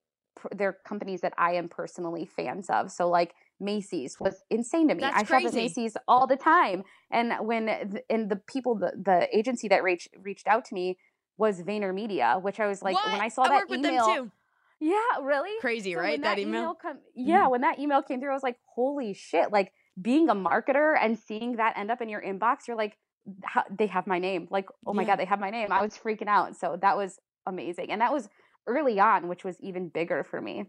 they're 0.55 0.77
companies 0.85 1.21
that 1.21 1.33
I 1.37 1.53
am 1.53 1.69
personally 1.69 2.25
fans 2.25 2.69
of. 2.69 2.91
So 2.91 3.09
like 3.09 3.33
Macy's 3.59 4.19
was 4.19 4.43
insane 4.49 4.87
to 4.89 4.95
me. 4.95 5.01
That's 5.01 5.17
I 5.17 5.23
shop 5.23 5.45
at. 5.45 5.53
Macy's 5.53 5.95
all 6.07 6.27
the 6.27 6.37
time. 6.37 6.83
And 7.11 7.33
when 7.45 7.65
th- 7.65 8.03
and 8.09 8.29
the 8.29 8.37
people 8.37 8.75
the, 8.75 8.91
the 9.01 9.27
agency 9.37 9.67
that 9.67 9.83
reached 9.83 10.09
reached 10.19 10.47
out 10.47 10.65
to 10.65 10.73
me 10.73 10.97
was 11.37 11.61
VaynerMedia, 11.61 12.41
which 12.41 12.59
I 12.59 12.67
was 12.67 12.81
like 12.81 13.03
when 13.05 13.21
I 13.21 13.27
saw 13.27 13.43
I 13.43 13.49
that 13.49 13.71
email. 13.71 14.31
Yeah, 14.79 14.95
really? 15.21 15.51
Crazy, 15.59 15.93
So 15.93 15.99
right? 15.99 16.13
when 16.13 16.21
That 16.21 16.39
email? 16.39 16.73
come, 16.73 16.97
yeah, 17.15 17.41
mm-hmm. 17.41 17.51
when 17.51 17.61
that 17.61 17.77
email 17.77 18.01
came 18.01 18.19
through, 18.19 18.31
I 18.31 18.33
was 18.33 18.41
like, 18.41 18.57
holy 18.65 19.13
shit. 19.13 19.51
Like 19.51 19.71
being 20.01 20.27
a 20.27 20.33
marketer 20.33 20.95
and 20.99 21.19
seeing 21.19 21.57
that 21.57 21.77
end 21.77 21.91
up 21.91 22.01
in 22.01 22.09
your 22.09 22.21
inbox, 22.21 22.67
you're 22.67 22.75
like, 22.77 22.97
how, 23.43 23.63
they 23.69 23.85
have 23.85 24.07
my 24.07 24.17
name. 24.17 24.47
Like, 24.49 24.69
oh 24.87 24.93
my 24.93 25.03
Yeah. 25.03 25.09
God, 25.09 25.19
they 25.19 25.25
have 25.25 25.39
my 25.39 25.51
name. 25.51 25.71
I 25.71 25.81
was 25.81 25.95
freaking 25.95 26.27
out. 26.27 26.55
So 26.55 26.79
that 26.81 26.97
was 26.97 27.19
amazing. 27.45 27.91
And 27.91 28.01
that 28.01 28.11
was 28.11 28.27
early 28.67 28.99
on, 28.99 29.27
which 29.27 29.43
was 29.43 29.59
even 29.59 29.89
bigger 29.89 30.23
for 30.23 30.41
me. 30.41 30.65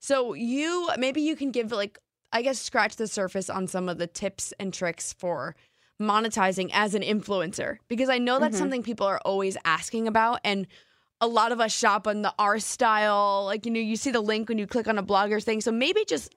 So 0.00 0.34
you 0.34 0.90
maybe 0.98 1.20
you 1.22 1.36
can 1.36 1.50
give 1.50 1.72
like 1.72 1.98
I 2.32 2.42
guess 2.42 2.58
scratch 2.60 2.96
the 2.96 3.08
surface 3.08 3.48
on 3.50 3.66
some 3.66 3.88
of 3.88 3.98
the 3.98 4.06
tips 4.06 4.52
and 4.60 4.72
tricks 4.72 5.12
for 5.14 5.56
monetizing 6.00 6.70
as 6.72 6.94
an 6.94 7.02
influencer 7.02 7.78
because 7.88 8.08
I 8.08 8.18
know 8.18 8.38
that's 8.38 8.56
Mhm. 8.56 8.58
something 8.58 8.82
people 8.82 9.06
are 9.06 9.20
always 9.24 9.56
asking 9.64 10.06
about 10.06 10.40
and 10.44 10.66
a 11.20 11.26
lot 11.26 11.50
of 11.50 11.60
us 11.60 11.72
shop 11.72 12.06
on 12.06 12.22
the 12.22 12.32
R 12.38 12.60
style. 12.60 13.44
Like, 13.46 13.66
you 13.66 13.72
know, 13.72 13.80
you 13.80 13.96
see 13.96 14.12
the 14.12 14.20
link 14.20 14.48
when 14.48 14.58
you 14.58 14.66
click 14.68 14.86
on 14.86 14.98
a 14.98 15.02
blogger's 15.02 15.44
thing. 15.44 15.60
So 15.60 15.72
maybe 15.72 16.04
just, 16.04 16.32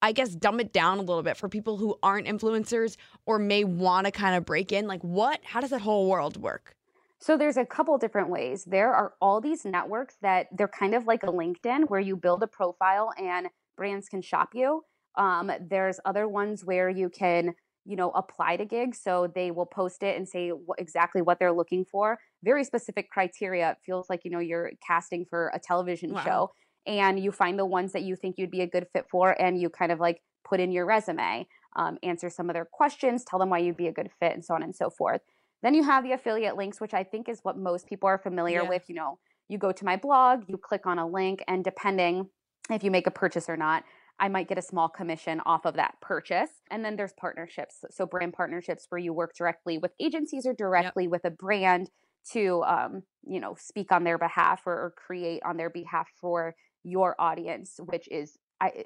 I 0.00 0.12
guess, 0.12 0.34
dumb 0.34 0.60
it 0.60 0.72
down 0.72 0.98
a 0.98 1.02
little 1.02 1.22
bit 1.22 1.36
for 1.36 1.48
people 1.50 1.76
who 1.76 1.98
aren't 2.02 2.26
influencers 2.26 2.96
or 3.26 3.38
may 3.38 3.64
want 3.64 4.06
to 4.06 4.12
kind 4.12 4.36
of 4.36 4.44
break 4.46 4.72
in. 4.72 4.86
Like, 4.86 5.02
what, 5.02 5.44
how 5.44 5.60
does 5.60 5.70
that 5.70 5.82
whole 5.82 6.08
world 6.08 6.38
work? 6.38 6.75
So 7.18 7.36
there's 7.36 7.56
a 7.56 7.64
couple 7.64 7.96
different 7.98 8.28
ways. 8.28 8.64
There 8.64 8.92
are 8.92 9.14
all 9.20 9.40
these 9.40 9.64
networks 9.64 10.16
that 10.22 10.48
they're 10.56 10.68
kind 10.68 10.94
of 10.94 11.06
like 11.06 11.22
a 11.22 11.28
LinkedIn 11.28 11.88
where 11.88 12.00
you 12.00 12.16
build 12.16 12.42
a 12.42 12.46
profile 12.46 13.12
and 13.18 13.48
brands 13.76 14.08
can 14.08 14.22
shop 14.22 14.50
you. 14.54 14.82
Um, 15.16 15.50
there's 15.60 15.98
other 16.04 16.28
ones 16.28 16.64
where 16.64 16.90
you 16.90 17.08
can 17.08 17.54
you 17.86 17.96
know 17.96 18.10
apply 18.10 18.56
to 18.56 18.64
gigs 18.64 19.00
so 19.02 19.30
they 19.34 19.50
will 19.50 19.64
post 19.64 20.02
it 20.02 20.16
and 20.16 20.28
say 20.28 20.50
what, 20.50 20.78
exactly 20.80 21.22
what 21.22 21.38
they're 21.38 21.52
looking 21.52 21.84
for 21.84 22.18
very 22.42 22.64
specific 22.64 23.08
criteria 23.10 23.70
it 23.70 23.76
feels 23.86 24.10
like 24.10 24.24
you 24.24 24.30
know 24.30 24.40
you're 24.40 24.72
casting 24.86 25.24
for 25.24 25.50
a 25.54 25.58
television 25.58 26.12
wow. 26.12 26.24
show 26.24 26.50
and 26.86 27.18
you 27.18 27.30
find 27.30 27.58
the 27.58 27.64
ones 27.64 27.92
that 27.92 28.02
you 28.02 28.16
think 28.16 28.36
you'd 28.38 28.50
be 28.50 28.60
a 28.60 28.66
good 28.66 28.86
fit 28.92 29.06
for 29.08 29.40
and 29.40 29.60
you 29.60 29.70
kind 29.70 29.92
of 29.92 30.00
like 30.00 30.20
put 30.44 30.60
in 30.60 30.72
your 30.72 30.84
resume 30.84 31.46
um, 31.76 31.96
answer 32.02 32.28
some 32.28 32.50
of 32.50 32.54
their 32.54 32.66
questions 32.70 33.24
tell 33.24 33.38
them 33.38 33.50
why 33.50 33.58
you'd 33.58 33.76
be 33.76 33.86
a 33.86 33.92
good 33.92 34.10
fit 34.18 34.32
and 34.32 34.44
so 34.44 34.54
on 34.54 34.62
and 34.62 34.74
so 34.74 34.90
forth 34.90 35.20
then 35.62 35.74
you 35.74 35.82
have 35.82 36.04
the 36.04 36.12
affiliate 36.12 36.56
links 36.56 36.80
which 36.80 36.94
i 36.94 37.02
think 37.02 37.28
is 37.28 37.40
what 37.42 37.58
most 37.58 37.86
people 37.86 38.08
are 38.08 38.18
familiar 38.18 38.62
yeah. 38.62 38.68
with 38.68 38.82
you 38.88 38.94
know 38.94 39.18
you 39.48 39.58
go 39.58 39.72
to 39.72 39.84
my 39.84 39.96
blog 39.96 40.44
you 40.48 40.56
click 40.56 40.86
on 40.86 40.98
a 40.98 41.06
link 41.06 41.42
and 41.48 41.64
depending 41.64 42.28
if 42.70 42.82
you 42.82 42.90
make 42.90 43.06
a 43.06 43.10
purchase 43.10 43.48
or 43.48 43.56
not 43.56 43.84
I 44.18 44.28
might 44.28 44.48
get 44.48 44.58
a 44.58 44.62
small 44.62 44.88
commission 44.88 45.40
off 45.44 45.66
of 45.66 45.74
that 45.74 45.96
purchase. 46.00 46.50
And 46.70 46.84
then 46.84 46.96
there's 46.96 47.12
partnerships. 47.12 47.84
So 47.90 48.06
brand 48.06 48.32
partnerships 48.32 48.86
where 48.88 48.98
you 48.98 49.12
work 49.12 49.34
directly 49.36 49.78
with 49.78 49.92
agencies 50.00 50.46
or 50.46 50.54
directly 50.54 51.04
yep. 51.04 51.10
with 51.10 51.24
a 51.24 51.30
brand 51.30 51.90
to 52.32 52.64
um, 52.64 53.02
you 53.26 53.40
know, 53.40 53.54
speak 53.58 53.92
on 53.92 54.04
their 54.04 54.18
behalf 54.18 54.62
or, 54.66 54.72
or 54.72 54.94
create 54.96 55.42
on 55.44 55.56
their 55.56 55.70
behalf 55.70 56.08
for 56.20 56.54
your 56.82 57.14
audience, 57.20 57.78
which 57.84 58.08
is 58.10 58.38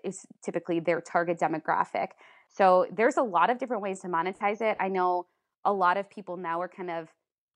is 0.02 0.26
typically 0.42 0.80
their 0.80 1.00
target 1.00 1.38
demographic. 1.38 2.08
So 2.48 2.86
there's 2.92 3.16
a 3.16 3.22
lot 3.22 3.50
of 3.50 3.58
different 3.58 3.82
ways 3.82 4.00
to 4.00 4.08
monetize 4.08 4.60
it. 4.60 4.76
I 4.80 4.88
know 4.88 5.26
a 5.64 5.72
lot 5.72 5.96
of 5.96 6.08
people 6.08 6.36
now 6.36 6.60
are 6.60 6.68
kind 6.68 6.90
of 6.90 7.08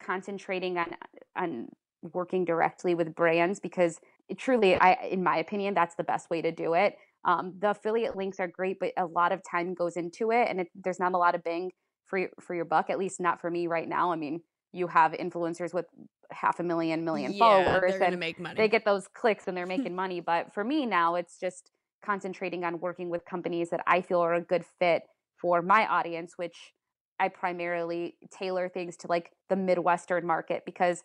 concentrating 0.02 0.78
on 0.78 0.94
on 1.36 1.68
working 2.12 2.44
directly 2.44 2.94
with 2.94 3.14
brands 3.14 3.60
because 3.60 3.98
it 4.28 4.38
truly 4.38 4.74
I 4.74 5.08
in 5.10 5.22
my 5.22 5.38
opinion 5.38 5.74
that's 5.74 5.94
the 5.94 6.04
best 6.04 6.30
way 6.30 6.42
to 6.42 6.52
do 6.52 6.74
it. 6.74 6.96
Um, 7.24 7.54
the 7.58 7.70
affiliate 7.70 8.16
links 8.16 8.38
are 8.38 8.48
great, 8.48 8.78
but 8.78 8.92
a 8.98 9.06
lot 9.06 9.32
of 9.32 9.40
time 9.48 9.74
goes 9.74 9.96
into 9.96 10.30
it, 10.30 10.48
and 10.48 10.60
it, 10.60 10.68
there's 10.74 11.00
not 11.00 11.14
a 11.14 11.18
lot 11.18 11.34
of 11.34 11.42
bang 11.42 11.70
for 12.06 12.18
your, 12.18 12.28
for 12.40 12.54
your 12.54 12.66
buck. 12.66 12.90
At 12.90 12.98
least 12.98 13.20
not 13.20 13.40
for 13.40 13.50
me 13.50 13.66
right 13.66 13.88
now. 13.88 14.12
I 14.12 14.16
mean, 14.16 14.42
you 14.72 14.88
have 14.88 15.12
influencers 15.12 15.72
with 15.72 15.86
half 16.30 16.60
a 16.60 16.62
million, 16.62 17.04
million 17.04 17.32
yeah, 17.32 17.38
followers, 17.38 17.94
and 17.94 18.20
make 18.20 18.38
money. 18.38 18.56
they 18.56 18.68
get 18.68 18.84
those 18.84 19.08
clicks 19.08 19.48
and 19.48 19.56
they're 19.56 19.66
making 19.76 19.94
money. 19.94 20.20
But 20.20 20.52
for 20.52 20.64
me 20.64 20.84
now, 20.84 21.14
it's 21.14 21.38
just 21.38 21.70
concentrating 22.04 22.64
on 22.64 22.80
working 22.80 23.08
with 23.08 23.24
companies 23.24 23.70
that 23.70 23.80
I 23.86 24.02
feel 24.02 24.20
are 24.20 24.34
a 24.34 24.42
good 24.42 24.64
fit 24.78 25.04
for 25.40 25.62
my 25.62 25.86
audience, 25.86 26.34
which 26.36 26.74
I 27.20 27.28
primarily 27.28 28.16
tailor 28.30 28.68
things 28.68 28.96
to 28.98 29.06
like 29.08 29.32
the 29.48 29.56
Midwestern 29.56 30.26
market 30.26 30.64
because 30.64 31.02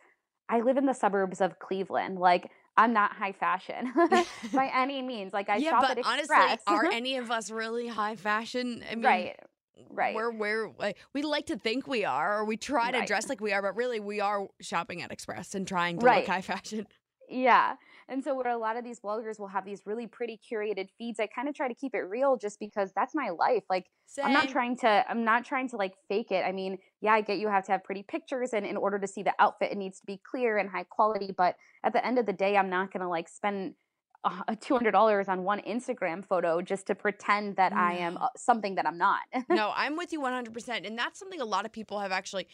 I 0.49 0.61
live 0.61 0.77
in 0.77 0.85
the 0.85 0.93
suburbs 0.93 1.41
of 1.41 1.59
Cleveland. 1.59 2.17
Like 2.19 2.49
I'm 2.77 2.93
not 2.93 3.13
high 3.13 3.33
fashion 3.33 3.91
by 4.53 4.71
any 4.75 5.01
means. 5.01 5.33
Like 5.33 5.49
I 5.49 5.57
yeah, 5.57 5.71
shop 5.71 5.81
but 5.81 5.91
at 5.91 5.97
Express. 5.99 6.29
honestly, 6.29 6.65
are 6.67 6.85
any 6.91 7.17
of 7.17 7.29
us 7.31 7.51
really 7.51 7.87
high 7.87 8.15
fashion? 8.15 8.83
I 8.89 8.95
mean, 8.95 9.03
right. 9.05 9.35
Right. 9.91 10.13
We're 10.13 10.31
we're 10.31 10.71
like, 10.77 10.97
we 11.13 11.21
like 11.21 11.45
to 11.45 11.57
think 11.57 11.87
we 11.87 12.03
are, 12.03 12.39
or 12.39 12.45
we 12.45 12.57
try 12.57 12.91
to 12.91 12.97
Right. 12.97 13.07
dress 13.07 13.29
like 13.29 13.39
we 13.39 13.53
are, 13.53 13.61
but 13.61 13.77
really 13.77 13.99
we 14.01 14.19
are 14.19 14.47
shopping 14.59 15.01
at 15.01 15.09
Express 15.11 15.55
and 15.55 15.65
trying 15.65 15.99
to 15.99 16.05
Right. 16.05 16.17
look 16.17 16.27
high 16.27 16.41
fashion. 16.41 16.85
Yeah. 17.29 17.75
And 18.09 18.23
so 18.23 18.35
where 18.35 18.47
a 18.47 18.57
lot 18.57 18.75
of 18.77 18.83
these 18.83 18.99
bloggers 18.99 19.39
will 19.39 19.47
have 19.47 19.65
these 19.65 19.81
really 19.85 20.07
pretty 20.07 20.39
curated 20.51 20.89
feeds, 20.97 21.19
I 21.19 21.27
kind 21.27 21.47
of 21.47 21.55
try 21.55 21.67
to 21.67 21.75
keep 21.75 21.93
it 21.93 22.01
real 22.01 22.37
just 22.37 22.59
because 22.59 22.91
that's 22.95 23.13
my 23.13 23.29
life. 23.29 23.63
Like 23.69 23.85
I'm 24.23 24.33
not 24.33 24.49
trying 24.49 24.77
to 24.77 25.05
I'm 25.07 25.23
not 25.23 25.45
trying 25.45 25.69
to 25.69 25.77
like 25.77 25.93
fake 26.07 26.31
it. 26.31 26.43
I 26.45 26.51
mean, 26.51 26.77
yeah, 27.01 27.13
I 27.13 27.21
get 27.21 27.37
you 27.37 27.47
have 27.47 27.65
to 27.65 27.71
have 27.71 27.83
pretty 27.83 28.03
pictures 28.03 28.53
and 28.53 28.65
in 28.65 28.77
order 28.77 28.99
to 28.99 29.07
see 29.07 29.23
the 29.23 29.33
outfit 29.39 29.71
it 29.71 29.77
needs 29.77 29.99
to 29.99 30.05
be 30.05 30.19
clear 30.29 30.57
and 30.57 30.69
high 30.69 30.85
quality, 30.89 31.33
but 31.35 31.55
at 31.83 31.93
the 31.93 32.05
end 32.05 32.19
of 32.19 32.25
the 32.25 32.33
day, 32.33 32.57
I'm 32.57 32.69
not 32.69 32.91
going 32.91 33.01
to 33.01 33.07
like 33.07 33.29
spend 33.29 33.75
a 34.25 34.55
$200 34.55 35.29
on 35.29 35.43
one 35.43 35.61
Instagram 35.61 36.25
photo 36.25 36.61
just 36.61 36.87
to 36.87 36.95
pretend 36.95 37.55
that 37.55 37.73
I 37.73 37.93
am 37.93 38.17
uh, 38.21 38.27
something 38.35 38.75
that 38.75 38.85
I'm 38.85 38.97
not. 38.97 39.21
no, 39.49 39.71
I'm 39.75 39.95
with 39.95 40.11
you 40.11 40.21
100%. 40.21 40.85
And 40.85 40.97
that's 40.97 41.19
something 41.19 41.41
a 41.41 41.45
lot 41.45 41.65
of 41.65 41.71
people 41.71 41.99
have 41.99 42.11
actually 42.11 42.47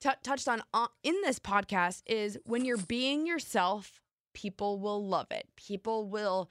t- 0.00 0.10
touched 0.22 0.48
on 0.48 0.62
uh, 0.74 0.88
in 1.02 1.14
this 1.22 1.38
podcast 1.38 2.02
is 2.06 2.38
when 2.44 2.64
you're 2.64 2.76
being 2.76 3.26
yourself, 3.26 4.00
people 4.34 4.78
will 4.78 5.06
love 5.06 5.26
it. 5.30 5.46
People 5.56 6.08
will 6.08 6.50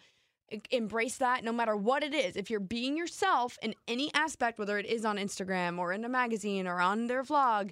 embrace 0.70 1.18
that 1.18 1.44
no 1.44 1.52
matter 1.52 1.76
what 1.76 2.04
it 2.04 2.14
is. 2.14 2.36
If 2.36 2.50
you're 2.50 2.60
being 2.60 2.98
yourself 2.98 3.58
in 3.62 3.74
any 3.88 4.14
aspect, 4.14 4.60
whether 4.60 4.78
it 4.78 4.86
is 4.86 5.06
on 5.06 5.18
Instagram 5.18 5.80
or 5.80 5.94
in 5.94 6.04
a 6.04 6.10
magazine 6.10 6.68
or 6.68 6.82
on 6.82 7.08
their 7.08 7.24
vlog, 7.24 7.72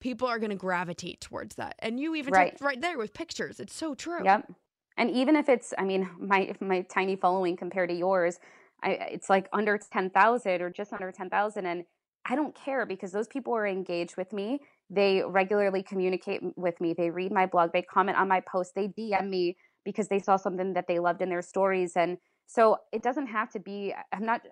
people 0.00 0.28
are 0.28 0.38
going 0.38 0.50
to 0.50 0.56
gravitate 0.56 1.20
towards 1.20 1.56
that. 1.56 1.74
And 1.80 1.98
you 1.98 2.14
even 2.14 2.32
Right. 2.32 2.56
right 2.60 2.80
there 2.80 2.98
with 2.98 3.12
pictures. 3.12 3.58
It's 3.58 3.74
so 3.74 3.94
true. 3.94 4.24
Yep. 4.24 4.52
And 4.96 5.10
even 5.10 5.34
if 5.36 5.48
it's, 5.48 5.72
I 5.78 5.84
mean, 5.84 6.08
my 6.18 6.54
my 6.60 6.82
tiny 6.82 7.16
following 7.16 7.56
compared 7.56 7.88
to 7.88 7.94
yours, 7.94 8.38
I 8.82 8.90
it's 8.92 9.28
like 9.28 9.48
under 9.52 9.78
ten 9.78 10.10
thousand 10.10 10.62
or 10.62 10.70
just 10.70 10.92
under 10.92 11.10
ten 11.10 11.30
thousand, 11.30 11.66
and 11.66 11.84
I 12.24 12.36
don't 12.36 12.54
care 12.54 12.86
because 12.86 13.12
those 13.12 13.26
people 13.28 13.54
are 13.54 13.66
engaged 13.66 14.16
with 14.16 14.32
me. 14.32 14.60
They 14.90 15.22
regularly 15.24 15.82
communicate 15.82 16.42
with 16.56 16.80
me. 16.80 16.92
They 16.92 17.10
read 17.10 17.32
my 17.32 17.46
blog. 17.46 17.72
They 17.72 17.82
comment 17.82 18.18
on 18.18 18.28
my 18.28 18.40
posts. 18.40 18.72
They 18.74 18.88
DM 18.88 19.28
me 19.28 19.56
because 19.84 20.08
they 20.08 20.18
saw 20.18 20.36
something 20.36 20.74
that 20.74 20.88
they 20.88 20.98
loved 20.98 21.22
in 21.22 21.28
their 21.28 21.42
stories. 21.42 21.96
And 21.96 22.18
so 22.46 22.78
it 22.92 23.02
doesn't 23.02 23.28
have 23.28 23.50
to 23.50 23.60
be. 23.60 23.94
I'm 24.12 24.24
not. 24.26 24.42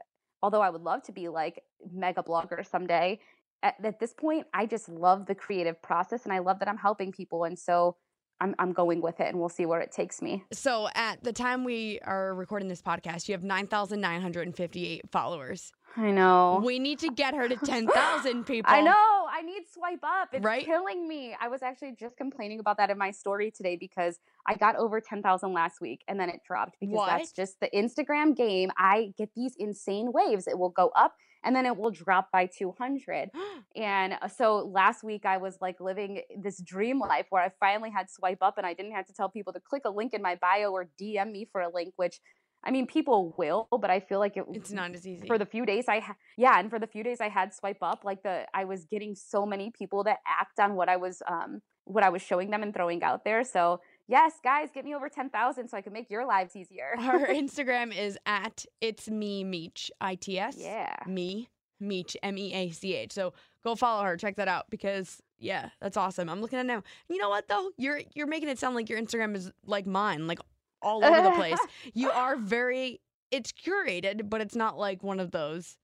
Although 0.40 0.62
I 0.62 0.70
would 0.70 0.82
love 0.82 1.02
to 1.04 1.12
be 1.12 1.28
like 1.28 1.62
mega 1.92 2.22
blogger 2.22 2.64
someday. 2.68 3.18
At, 3.64 3.74
at 3.84 3.98
this 3.98 4.14
point, 4.14 4.46
I 4.54 4.66
just 4.66 4.88
love 4.88 5.26
the 5.26 5.34
creative 5.34 5.82
process, 5.82 6.22
and 6.24 6.32
I 6.32 6.38
love 6.38 6.60
that 6.60 6.68
I'm 6.68 6.78
helping 6.78 7.10
people. 7.10 7.42
And 7.42 7.58
so 7.58 7.96
I'm 8.40 8.54
I'm 8.58 8.72
going 8.72 9.00
with 9.00 9.20
it, 9.20 9.28
and 9.28 9.38
we'll 9.40 9.48
see 9.48 9.66
where 9.66 9.80
it 9.80 9.90
takes 9.92 10.22
me. 10.22 10.44
So 10.52 10.88
at 10.94 11.22
the 11.24 11.32
time 11.32 11.64
we 11.64 12.00
are 12.04 12.34
recording 12.34 12.68
this 12.68 12.82
podcast, 12.82 13.28
you 13.28 13.32
have 13.34 13.42
9,958 13.44 15.10
followers. 15.10 15.72
I 15.96 16.10
know. 16.10 16.62
We 16.64 16.78
need 16.78 16.98
to 17.00 17.10
get 17.10 17.34
her 17.34 17.48
to 17.48 17.56
10,000 17.64 18.44
people. 18.44 18.72
I 18.72 18.82
know. 18.82 19.26
I 19.30 19.42
need 19.42 19.62
swipe 19.72 20.02
up. 20.04 20.28
It's 20.32 20.44
Right? 20.44 20.64
killing 20.64 21.08
me. 21.08 21.34
I 21.40 21.48
was 21.48 21.62
actually 21.62 21.92
just 21.98 22.16
complaining 22.16 22.60
about 22.60 22.76
that 22.76 22.90
in 22.90 22.98
my 22.98 23.10
story 23.10 23.50
today 23.50 23.76
because 23.76 24.18
I 24.46 24.54
got 24.54 24.76
over 24.76 25.00
10,000 25.00 25.52
last 25.52 25.80
week 25.80 26.02
and 26.06 26.20
then 26.20 26.28
it 26.28 26.40
dropped 26.46 26.76
because 26.80 27.00
that's 27.06 27.32
just 27.32 27.60
the 27.60 27.68
Instagram 27.74 28.36
game. 28.36 28.70
I 28.76 29.12
get 29.16 29.30
these 29.34 29.54
insane 29.58 30.12
waves. 30.12 30.46
It 30.46 30.58
will 30.58 30.70
go 30.70 30.88
up 30.94 31.14
and 31.44 31.54
then 31.54 31.66
it 31.66 31.76
will 31.76 31.90
drop 31.90 32.30
by 32.32 32.46
200. 32.46 33.30
And 33.76 34.14
uh, 34.20 34.28
so 34.28 34.56
last 34.72 35.04
week 35.04 35.24
I 35.24 35.36
was 35.36 35.58
like 35.60 35.78
living 35.78 36.22
this 36.36 36.60
dream 36.60 36.98
life 36.98 37.26
where 37.30 37.42
I 37.42 37.50
finally 37.60 37.90
had 37.90 38.10
swipe 38.10 38.38
up 38.42 38.56
and 38.58 38.66
I 38.66 38.72
didn't 38.74 38.92
have 38.92 39.06
to 39.06 39.12
tell 39.12 39.28
people 39.28 39.52
to 39.52 39.60
click 39.60 39.82
a 39.84 39.90
link 39.90 40.14
in 40.14 40.22
my 40.22 40.34
bio 40.36 40.72
or 40.72 40.88
DM 41.00 41.30
me 41.32 41.46
for 41.52 41.60
a 41.60 41.68
link, 41.72 41.92
which 41.96 42.18
I 42.64 42.72
mean, 42.72 42.86
people 42.88 43.34
will, 43.38 43.68
but 43.70 43.88
I 43.88 44.00
feel 44.00 44.18
like 44.18 44.36
it, 44.36 44.44
It's 44.52 44.72
not 44.72 44.92
as 44.92 45.06
easy. 45.06 45.28
for 45.28 45.38
the 45.38 45.46
few 45.46 45.64
days 45.64 45.84
I 45.86 46.00
ha- 46.00 46.16
yeah, 46.36 46.58
and 46.58 46.68
for 46.70 46.78
the 46.80 46.88
few 46.88 47.04
days 47.04 47.20
I 47.20 47.28
had 47.28 47.54
swipe 47.54 47.82
up, 47.82 48.00
like 48.04 48.22
the 48.24 48.46
I 48.52 48.64
was 48.64 48.84
getting 48.84 49.14
so 49.14 49.46
many 49.46 49.70
people 49.70 50.02
that 50.04 50.18
act 50.26 50.58
on 50.58 50.74
what 50.74 50.88
I 50.88 50.96
was 50.96 51.22
um 51.28 51.60
what 51.84 52.02
I 52.02 52.08
was 52.08 52.20
showing 52.20 52.50
them 52.50 52.62
and 52.62 52.74
throwing 52.74 53.02
out 53.02 53.24
there. 53.24 53.44
So 53.44 53.80
yes, 54.08 54.34
guys, 54.42 54.70
get 54.72 54.84
me 54.84 54.94
over 54.94 55.08
ten 55.08 55.30
thousand 55.30 55.68
so 55.68 55.76
I 55.76 55.82
can 55.82 55.92
make 55.92 56.10
your 56.10 56.26
lives 56.26 56.56
easier. 56.56 56.94
Her 56.98 57.26
Instagram 57.28 57.96
is 57.96 58.18
at 58.26 58.64
it's 58.80 59.08
me 59.08 59.44
Meech 59.44 59.90
I 60.00 60.16
T 60.16 60.38
S. 60.38 60.56
Yeah. 60.58 60.94
Me 61.06 61.48
Meech 61.80 62.16
M 62.22 62.36
E 62.36 62.52
A 62.54 62.70
C 62.70 62.94
H. 62.94 63.12
So 63.12 63.32
go 63.62 63.76
follow 63.76 64.02
her. 64.04 64.16
Check 64.16 64.36
that 64.36 64.48
out 64.48 64.66
because 64.70 65.22
yeah, 65.38 65.70
that's 65.80 65.96
awesome. 65.96 66.28
I'm 66.28 66.40
looking 66.40 66.58
at 66.58 66.66
now. 66.66 66.82
You 67.08 67.18
know 67.18 67.28
what 67.28 67.46
though? 67.48 67.70
You're 67.76 68.00
you're 68.14 68.26
making 68.26 68.48
it 68.48 68.58
sound 68.58 68.74
like 68.74 68.88
your 68.88 69.00
Instagram 69.00 69.36
is 69.36 69.52
like 69.64 69.86
mine, 69.86 70.26
like 70.26 70.40
all 70.82 71.04
over 71.04 71.22
the 71.22 71.30
place. 71.32 71.58
You 71.94 72.10
are 72.10 72.36
very. 72.36 73.00
It's 73.30 73.52
curated, 73.52 74.30
but 74.30 74.40
it's 74.40 74.56
not 74.56 74.78
like 74.78 75.02
one 75.02 75.20
of 75.20 75.30
those. 75.32 75.76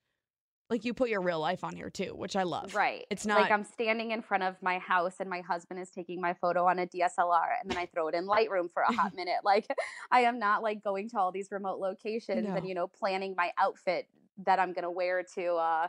Like 0.74 0.84
you 0.84 0.92
put 0.92 1.08
your 1.08 1.20
real 1.20 1.38
life 1.38 1.62
on 1.62 1.76
here 1.76 1.88
too, 1.88 2.14
which 2.16 2.34
I 2.34 2.42
love. 2.42 2.74
Right. 2.74 3.06
It's 3.08 3.24
not. 3.24 3.40
like 3.40 3.52
I'm 3.52 3.62
standing 3.62 4.10
in 4.10 4.22
front 4.22 4.42
of 4.42 4.56
my 4.60 4.80
house 4.80 5.14
and 5.20 5.30
my 5.30 5.40
husband 5.40 5.78
is 5.78 5.88
taking 5.88 6.20
my 6.20 6.34
photo 6.34 6.66
on 6.66 6.80
a 6.80 6.86
DSLR 6.88 7.46
and 7.62 7.70
then 7.70 7.78
I 7.78 7.86
throw 7.86 8.08
it 8.08 8.14
in 8.16 8.26
Lightroom 8.26 8.72
for 8.72 8.82
a 8.82 8.92
hot 8.92 9.14
minute. 9.20 9.36
Like 9.44 9.68
I 10.10 10.22
am 10.22 10.40
not 10.40 10.64
like 10.64 10.82
going 10.82 11.08
to 11.10 11.18
all 11.20 11.30
these 11.30 11.52
remote 11.52 11.78
locations 11.78 12.48
No. 12.48 12.56
and 12.56 12.66
you 12.66 12.74
know 12.74 12.88
planning 12.88 13.34
my 13.36 13.52
outfit 13.56 14.08
that 14.46 14.58
I'm 14.58 14.72
going 14.72 14.82
to 14.82 14.90
wear 14.90 15.22
to 15.36 15.44
uh 15.54 15.86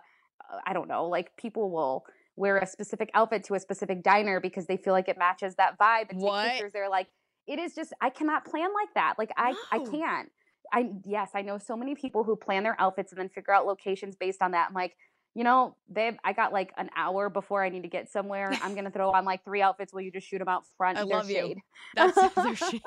uh, 0.52 0.60
I 0.68 0.74
don't 0.74 0.88
know, 0.88 1.06
like 1.08 1.36
people 1.36 1.72
will 1.72 2.06
wear 2.36 2.58
a 2.60 2.68
specific 2.68 3.10
outfit 3.16 3.44
to 3.46 3.56
a 3.56 3.60
specific 3.60 4.04
diner 4.04 4.40
because 4.40 4.68
they 4.68 4.78
feel 4.78 4.94
like 4.94 5.08
it 5.10 5.18
matches 5.18 5.56
that 5.56 5.80
vibe 5.80 6.12
and 6.12 6.22
What? 6.22 6.44
take 6.44 6.52
pictures. 6.52 6.74
They're 6.74 6.90
like 6.90 7.08
it 7.48 7.58
is 7.58 7.74
just 7.74 7.92
I 8.02 8.12
cannot 8.12 8.46
plan 8.46 8.70
like 8.72 8.94
that. 8.94 9.16
Like 9.18 9.32
I 9.36 9.56
I 9.72 9.80
can't. 9.80 10.30
I 10.72 10.90
yes, 11.06 11.32
I 11.34 11.42
know 11.42 11.58
so 11.58 11.76
many 11.76 11.96
people 11.96 12.24
who 12.24 12.36
plan 12.36 12.64
their 12.64 12.80
outfits 12.80 13.12
and 13.12 13.20
then 13.20 13.30
figure 13.30 13.54
out 13.54 13.66
locations 13.66 14.16
based 14.16 14.42
on 14.42 14.52
that. 14.52 14.68
I'm 14.70 14.74
like 14.76 14.96
you 15.36 15.44
know, 15.44 15.76
babe, 15.92 16.16
I 16.24 16.32
got 16.32 16.54
like 16.54 16.72
an 16.78 16.90
hour 16.96 17.30
before 17.30 17.62
I 17.62 17.68
need 17.68 17.84
to 17.84 17.90
get 17.90 18.10
somewhere. 18.10 18.50
I'm 18.64 18.74
gonna 18.74 18.90
throw 18.92 19.12
on 19.12 19.26
like 19.26 19.44
three 19.44 19.62
outfits. 19.62 19.94
Will 19.94 20.02
you 20.02 20.12
just 20.12 20.28
shoot 20.28 20.40
them 20.40 20.48
out 20.48 20.64
front? 20.78 20.98
I 20.98 21.04
love 21.04 21.28
shade. 21.28 21.58
you. 21.58 21.62
That's 21.96 22.34
their 22.36 22.56
shade. 22.56 22.82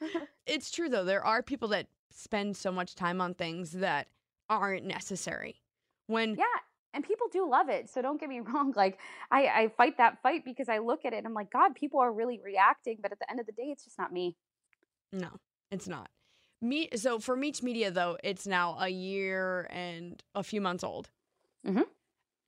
it's 0.46 0.70
true 0.70 0.88
though. 0.88 1.04
There 1.04 1.24
are 1.24 1.42
people 1.42 1.68
that 1.68 1.88
spend 2.12 2.56
so 2.56 2.70
much 2.70 2.94
time 2.94 3.20
on 3.20 3.34
things 3.34 3.72
that 3.72 4.06
aren't 4.48 4.86
necessary. 4.86 5.60
When 6.06 6.36
yeah, 6.36 6.44
and 6.94 7.04
people 7.04 7.26
do 7.32 7.50
love 7.50 7.68
it. 7.68 7.90
So 7.90 8.00
don't 8.00 8.20
get 8.20 8.28
me 8.28 8.40
wrong. 8.40 8.72
Like 8.76 8.98
I, 9.30 9.46
I 9.46 9.72
fight 9.76 9.98
that 9.98 10.22
fight 10.22 10.44
because 10.44 10.68
I 10.68 10.78
look 10.78 11.04
at 11.04 11.12
it 11.12 11.18
and 11.18 11.26
I'm 11.26 11.34
like, 11.34 11.50
God, 11.50 11.74
people 11.74 11.98
are 12.00 12.12
really 12.12 12.40
reacting. 12.42 12.98
But 13.02 13.10
at 13.10 13.18
the 13.18 13.28
end 13.28 13.40
of 13.40 13.46
the 13.46 13.52
day, 13.52 13.70
it's 13.72 13.84
just 13.84 13.98
not 13.98 14.12
me. 14.12 14.36
No, 15.12 15.30
it's 15.72 15.88
not. 15.88 16.10
Me. 16.60 16.88
So 16.96 17.18
for 17.18 17.36
Meech 17.36 17.62
Media 17.62 17.90
though, 17.90 18.18
it's 18.24 18.46
now 18.46 18.76
a 18.80 18.88
year 18.88 19.68
and 19.70 20.22
a 20.34 20.42
few 20.42 20.60
months 20.60 20.82
old. 20.82 21.10
Mm-hmm. 21.66 21.82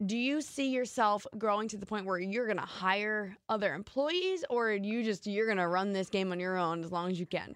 Do 0.04 0.16
you 0.16 0.40
see 0.40 0.70
yourself 0.70 1.26
growing 1.36 1.68
to 1.68 1.76
the 1.76 1.86
point 1.86 2.06
where 2.06 2.18
you're 2.18 2.46
gonna 2.46 2.64
hire 2.64 3.36
other 3.48 3.74
employees, 3.74 4.44
or 4.48 4.72
you 4.72 5.04
just 5.04 5.26
you're 5.26 5.46
gonna 5.46 5.68
run 5.68 5.92
this 5.92 6.08
game 6.08 6.32
on 6.32 6.40
your 6.40 6.56
own 6.56 6.82
as 6.82 6.90
long 6.90 7.10
as 7.10 7.20
you 7.20 7.26
can? 7.26 7.54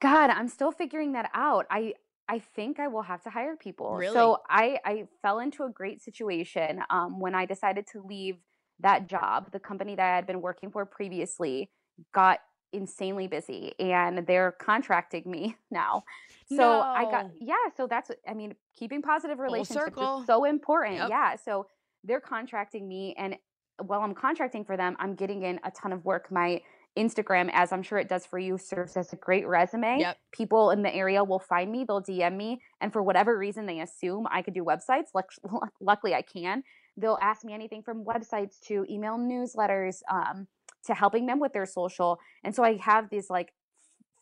God, 0.00 0.30
I'm 0.30 0.48
still 0.48 0.70
figuring 0.70 1.12
that 1.12 1.30
out. 1.34 1.66
I 1.70 1.94
I 2.28 2.38
think 2.38 2.78
I 2.78 2.88
will 2.88 3.02
have 3.02 3.22
to 3.22 3.30
hire 3.30 3.56
people. 3.56 3.96
Really? 3.96 4.14
So 4.14 4.38
I 4.48 4.78
I 4.84 5.08
fell 5.22 5.40
into 5.40 5.64
a 5.64 5.70
great 5.70 6.00
situation 6.00 6.82
um, 6.90 7.18
when 7.18 7.34
I 7.34 7.46
decided 7.46 7.86
to 7.88 8.02
leave 8.02 8.36
that 8.80 9.08
job. 9.08 9.50
The 9.50 9.58
company 9.58 9.96
that 9.96 10.12
I 10.12 10.14
had 10.14 10.26
been 10.26 10.40
working 10.40 10.70
for 10.70 10.84
previously 10.86 11.70
got 12.14 12.38
insanely 12.72 13.26
busy, 13.26 13.72
and 13.78 14.26
they're 14.26 14.52
contracting 14.52 15.24
me 15.26 15.56
now. 15.70 16.04
So 16.48 16.80
I 16.80 17.04
got 17.04 17.30
yeah. 17.40 17.54
So 17.76 17.86
that's 17.86 18.10
I 18.28 18.34
mean. 18.34 18.54
Keeping 18.76 19.02
positive 19.02 19.40
relationships 19.40 19.98
is 20.00 20.26
so 20.26 20.44
important. 20.44 20.98
Yep. 20.98 21.08
Yeah. 21.10 21.34
So 21.36 21.66
they're 22.04 22.20
contracting 22.20 22.86
me, 22.86 23.14
and 23.18 23.36
while 23.84 24.02
I'm 24.02 24.14
contracting 24.14 24.64
for 24.64 24.76
them, 24.76 24.96
I'm 25.00 25.16
getting 25.16 25.42
in 25.42 25.58
a 25.64 25.70
ton 25.72 25.92
of 25.92 26.04
work. 26.04 26.30
My 26.30 26.60
Instagram, 26.96 27.50
as 27.52 27.72
I'm 27.72 27.82
sure 27.82 27.98
it 27.98 28.08
does 28.08 28.26
for 28.26 28.38
you, 28.38 28.58
serves 28.58 28.96
as 28.96 29.12
a 29.12 29.16
great 29.16 29.46
resume. 29.46 30.00
Yep. 30.00 30.18
People 30.32 30.70
in 30.70 30.82
the 30.82 30.94
area 30.94 31.22
will 31.22 31.38
find 31.38 31.70
me, 31.70 31.84
they'll 31.84 32.02
DM 32.02 32.36
me, 32.36 32.60
and 32.80 32.92
for 32.92 33.02
whatever 33.02 33.38
reason 33.38 33.66
they 33.66 33.80
assume 33.80 34.26
I 34.30 34.42
could 34.42 34.54
do 34.54 34.64
websites. 34.64 35.06
Luckily, 35.80 36.14
I 36.14 36.22
can. 36.22 36.62
They'll 36.96 37.18
ask 37.22 37.44
me 37.44 37.52
anything 37.52 37.82
from 37.82 38.04
websites 38.04 38.60
to 38.66 38.84
email 38.90 39.16
newsletters 39.16 40.02
um, 40.10 40.48
to 40.88 40.94
helping 40.94 41.26
them 41.26 41.40
with 41.40 41.52
their 41.52 41.66
social. 41.66 42.18
And 42.44 42.54
so 42.54 42.64
I 42.64 42.76
have 42.76 43.10
this 43.10 43.30
like 43.30 43.52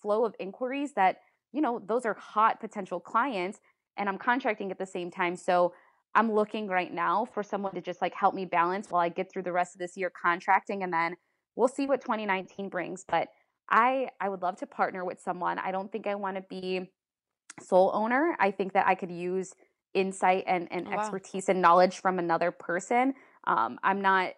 flow 0.03 0.25
of 0.25 0.35
inquiries 0.39 0.93
that, 0.95 1.19
you 1.53 1.61
know, 1.63 1.81
those 1.87 2.07
are 2.07 2.15
hot 2.15 2.61
potential 2.61 3.01
clients, 3.01 3.61
and 3.97 4.09
I'm 4.09 4.19
contracting 4.19 4.71
at 4.71 4.79
the 4.79 4.87
same 4.87 5.11
time. 5.11 5.37
So 5.37 5.73
I'm 6.15 6.33
looking 6.33 6.69
right 6.69 6.93
now 6.93 7.27
for 7.27 7.43
someone 7.43 7.75
to 7.75 7.81
just 7.81 8.03
like 8.03 8.15
help 8.15 8.35
me 8.35 8.45
balance 8.45 8.91
while 8.91 9.03
I 9.03 9.09
get 9.09 9.33
through 9.33 9.43
the 9.45 9.53
rest 9.53 9.75
of 9.75 9.81
this 9.81 9.97
year 9.97 10.11
contracting 10.23 10.83
and 10.83 10.93
then 10.93 11.17
we'll 11.57 11.69
see 11.69 11.87
what 11.87 12.01
2019 12.01 12.69
brings 12.69 13.05
but 13.09 13.29
i 13.69 14.09
i 14.21 14.29
would 14.29 14.43
love 14.43 14.57
to 14.57 14.67
partner 14.67 15.05
with 15.05 15.21
someone 15.21 15.59
i 15.59 15.73
don't 15.73 15.91
think 15.91 16.07
i 16.07 16.15
want 16.15 16.37
to 16.37 16.45
be 16.49 16.89
sole 17.61 17.91
owner 17.95 18.37
i 18.39 18.51
think 18.51 18.73
that 18.75 18.87
i 18.87 18.95
could 18.95 19.11
use 19.11 19.55
insight 19.95 20.45
and, 20.47 20.69
and 20.71 20.87
Oh, 20.87 20.91
wow. 20.93 20.95
expertise 20.95 21.49
and 21.49 21.61
knowledge 21.63 22.01
from 22.01 22.19
another 22.19 22.51
person 22.51 23.15
um, 23.47 23.79
i'm 23.83 24.01
not 24.03 24.33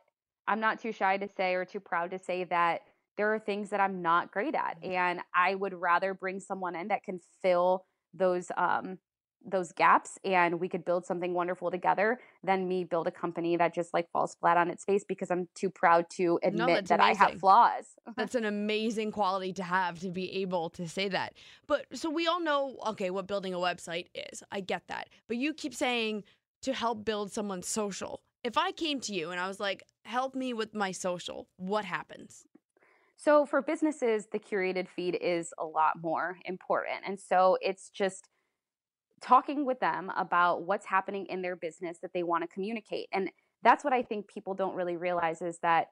i'm 0.49 0.59
not 0.61 0.81
too 0.81 0.91
shy 0.93 1.17
to 1.17 1.29
say 1.37 1.55
or 1.55 1.65
too 1.65 1.81
proud 1.81 2.11
to 2.11 2.19
say 2.19 2.43
that 2.45 2.81
there 3.17 3.33
are 3.33 3.39
things 3.39 3.71
that 3.71 3.81
i'm 3.81 4.03
not 4.03 4.33
great 4.33 4.55
at 4.57 4.77
Mm-hmm. 4.83 4.93
and 4.93 5.21
i 5.35 5.55
would 5.55 5.75
rather 5.75 6.15
bring 6.15 6.41
someone 6.41 6.75
in 6.75 6.89
that 6.89 7.05
can 7.05 7.21
fill 7.43 7.85
those 8.15 8.51
um, 8.57 8.99
those 9.47 9.71
gaps 9.73 10.19
and 10.25 10.59
we 10.59 10.69
could 10.69 10.85
build 10.85 11.07
something 11.07 11.33
wonderful 11.33 11.71
together 11.71 12.19
than 12.43 12.67
me 12.67 12.83
build 12.85 13.07
a 13.07 13.11
company 13.11 13.57
that 13.57 13.73
just 13.73 13.95
like 13.95 14.11
falls 14.13 14.37
flat 14.41 14.57
on 14.57 14.69
its 14.69 14.85
face 14.85 15.05
because 15.07 15.31
I'm 15.31 15.49
too 15.55 15.71
proud 15.71 16.07
to 16.17 16.41
admit 16.43 16.67
that's 16.67 16.89
that 16.89 17.01
I 17.01 17.13
have 17.15 17.39
flaws. 17.39 17.87
That's 18.17 18.35
an 18.35 18.45
amazing 18.45 19.13
quality 19.13 19.53
to 19.55 19.63
have 19.63 20.01
to 20.01 20.11
be 20.11 20.43
able 20.43 20.71
to 20.71 20.89
say 20.89 21.09
that. 21.09 21.35
But 21.69 21.87
so 21.95 22.11
we 22.11 22.27
all 22.27 22.41
know, 22.41 22.79
okay, 22.89 23.11
what 23.11 23.29
building 23.29 23.55
a 23.55 23.59
website 23.59 24.07
is. 24.33 24.43
I 24.51 24.61
get 24.61 24.83
that. 24.89 25.09
But 25.29 25.37
you 25.37 25.55
keep 25.55 25.73
saying 25.75 26.25
to 26.63 26.73
help 26.73 27.05
build 27.05 27.31
someone's 27.33 27.69
social. 27.69 28.21
If 28.45 28.57
I 28.57 28.73
came 28.73 29.01
to 29.01 29.13
you 29.13 29.31
and 29.31 29.41
I 29.41 29.49
was 29.49 29.61
like, 29.61 29.83
help 30.05 30.35
me 30.35 30.53
with 30.53 30.75
my 30.75 30.93
social, 30.93 31.49
what 31.57 31.85
happens? 31.85 32.45
So 33.17 33.45
for 33.45 33.61
businesses, 33.61 34.29
the 34.31 34.39
curated 34.39 34.89
feed 34.89 35.19
is 35.21 35.53
a 35.59 35.65
lot 35.65 36.01
more 36.01 36.39
important. 36.45 37.01
And 37.05 37.19
so 37.19 37.59
it's 37.61 37.91
just 37.91 38.29
talking 39.21 39.67
with 39.67 39.81
them 39.81 40.13
about 40.17 40.63
what's 40.63 40.87
happening 40.87 41.27
in 41.27 41.43
their 41.43 41.57
business 41.57 41.99
that 42.03 42.13
they 42.15 42.23
want 42.23 42.43
to 42.43 42.49
communicate. 42.49 43.09
And 43.13 43.31
that's 43.63 43.83
what 43.83 43.93
I 43.93 44.03
think 44.03 44.29
people 44.29 44.55
don't 44.55 44.77
really 44.77 44.97
realize 44.97 45.43
is 45.43 45.59
that 45.63 45.89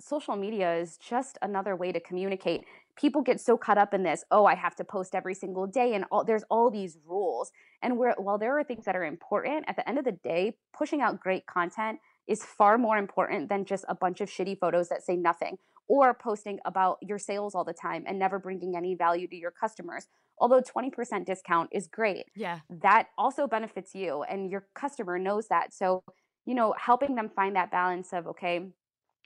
social 0.00 0.36
media 0.36 0.76
is 0.76 0.96
just 0.98 1.38
another 1.42 1.74
way 1.76 1.92
to 1.92 2.00
communicate. 2.00 2.64
People 2.96 3.22
get 3.22 3.40
so 3.40 3.56
caught 3.56 3.78
up 3.78 3.92
in 3.92 4.02
this, 4.02 4.24
oh, 4.30 4.46
I 4.46 4.54
have 4.54 4.74
to 4.76 4.84
post 4.84 5.14
every 5.14 5.34
single 5.34 5.66
day 5.66 5.94
and 5.94 6.04
all 6.10 6.24
there's 6.24 6.44
all 6.50 6.70
these 6.70 6.98
rules. 7.06 7.50
And 7.82 7.98
where 7.98 8.14
while 8.18 8.38
there 8.38 8.58
are 8.58 8.64
things 8.64 8.84
that 8.86 8.96
are 8.96 9.04
important, 9.04 9.64
at 9.68 9.76
the 9.76 9.88
end 9.88 9.98
of 9.98 10.04
the 10.04 10.12
day, 10.12 10.56
pushing 10.76 11.00
out 11.00 11.20
great 11.20 11.46
content 11.46 11.98
is 12.26 12.42
far 12.44 12.78
more 12.78 12.96
important 12.96 13.48
than 13.48 13.64
just 13.64 13.84
a 13.88 13.94
bunch 13.94 14.20
of 14.20 14.28
shitty 14.28 14.58
photos 14.58 14.88
that 14.88 15.02
say 15.02 15.16
nothing 15.16 15.58
or 15.88 16.14
posting 16.14 16.58
about 16.64 16.98
your 17.00 17.18
sales 17.18 17.54
all 17.54 17.64
the 17.64 17.72
time 17.72 18.04
and 18.06 18.18
never 18.18 18.38
bringing 18.38 18.76
any 18.76 18.94
value 18.94 19.28
to 19.28 19.36
your 19.36 19.52
customers. 19.52 20.08
Although 20.38 20.60
20% 20.60 21.24
discount 21.24 21.70
is 21.72 21.86
great, 21.86 22.26
Yeah. 22.34 22.60
that 22.68 23.08
also 23.16 23.46
benefits 23.46 23.94
you 23.94 24.22
and 24.24 24.50
your 24.50 24.66
customer 24.74 25.18
knows 25.18 25.48
that. 25.48 25.72
So, 25.72 26.02
you 26.44 26.54
know, 26.54 26.74
helping 26.78 27.14
them 27.14 27.28
find 27.28 27.54
that 27.56 27.70
balance 27.70 28.12
of, 28.12 28.26
okay, 28.26 28.72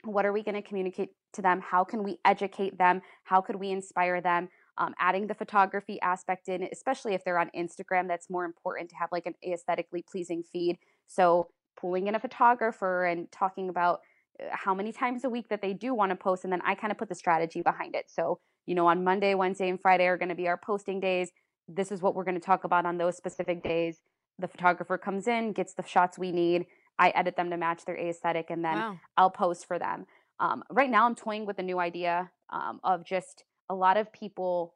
what 0.03 0.25
are 0.25 0.33
we 0.33 0.43
going 0.43 0.55
to 0.55 0.61
communicate 0.61 1.09
to 1.33 1.41
them? 1.41 1.61
How 1.61 1.83
can 1.83 2.03
we 2.03 2.17
educate 2.25 2.77
them? 2.77 3.01
How 3.23 3.41
could 3.41 3.55
we 3.55 3.71
inspire 3.71 4.21
them? 4.21 4.49
Um, 4.77 4.93
adding 4.99 5.27
the 5.27 5.33
photography 5.33 5.99
aspect 6.01 6.47
in, 6.47 6.67
especially 6.71 7.13
if 7.13 7.23
they're 7.23 7.37
on 7.37 7.51
Instagram, 7.55 8.07
that's 8.07 8.29
more 8.29 8.45
important 8.45 8.89
to 8.89 8.95
have 8.95 9.09
like 9.11 9.25
an 9.25 9.35
aesthetically 9.45 10.03
pleasing 10.09 10.43
feed. 10.43 10.77
So, 11.07 11.49
pulling 11.79 12.07
in 12.07 12.15
a 12.15 12.19
photographer 12.19 13.05
and 13.05 13.31
talking 13.31 13.69
about 13.69 14.01
uh, 14.41 14.45
how 14.51 14.73
many 14.73 14.91
times 14.91 15.23
a 15.23 15.29
week 15.29 15.47
that 15.49 15.61
they 15.61 15.73
do 15.73 15.93
want 15.93 16.09
to 16.09 16.15
post. 16.15 16.43
And 16.43 16.51
then 16.51 16.61
I 16.65 16.75
kind 16.75 16.91
of 16.91 16.97
put 16.97 17.09
the 17.09 17.15
strategy 17.15 17.61
behind 17.61 17.95
it. 17.95 18.05
So, 18.09 18.39
you 18.65 18.75
know, 18.75 18.87
on 18.87 19.03
Monday, 19.03 19.33
Wednesday, 19.35 19.69
and 19.69 19.79
Friday 19.79 20.05
are 20.05 20.17
going 20.17 20.29
to 20.29 20.35
be 20.35 20.47
our 20.47 20.57
posting 20.57 20.99
days. 20.99 21.31
This 21.67 21.91
is 21.91 22.01
what 22.01 22.15
we're 22.15 22.23
going 22.23 22.39
to 22.39 22.45
talk 22.45 22.63
about 22.63 22.85
on 22.85 22.97
those 22.97 23.17
specific 23.17 23.63
days. 23.63 23.99
The 24.39 24.47
photographer 24.47 24.97
comes 24.97 25.27
in, 25.27 25.53
gets 25.53 25.73
the 25.73 25.83
shots 25.83 26.17
we 26.17 26.31
need. 26.31 26.65
I 26.99 27.09
edit 27.09 27.35
them 27.35 27.49
to 27.49 27.57
match 27.57 27.85
their 27.85 27.97
aesthetic, 27.97 28.49
and 28.49 28.63
then 28.63 28.77
Wow. 28.77 28.99
I'll 29.17 29.31
post 29.31 29.65
for 29.67 29.79
them. 29.79 30.05
Um, 30.39 30.63
right 30.69 30.89
now, 30.89 31.05
I'm 31.05 31.15
toying 31.15 31.45
with 31.45 31.59
a 31.59 31.63
new 31.63 31.79
idea 31.79 32.31
um, 32.49 32.79
of 32.83 33.03
just 33.03 33.43
a 33.69 33.75
lot 33.75 33.97
of 33.97 34.11
people 34.11 34.75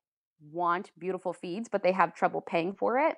want 0.52 0.92
beautiful 0.98 1.34
feeds, 1.34 1.70
but 1.70 1.84
they 1.84 1.92
have 1.92 2.14
trouble 2.14 2.42
paying 2.42 2.74
for 2.74 3.00
it. 3.00 3.18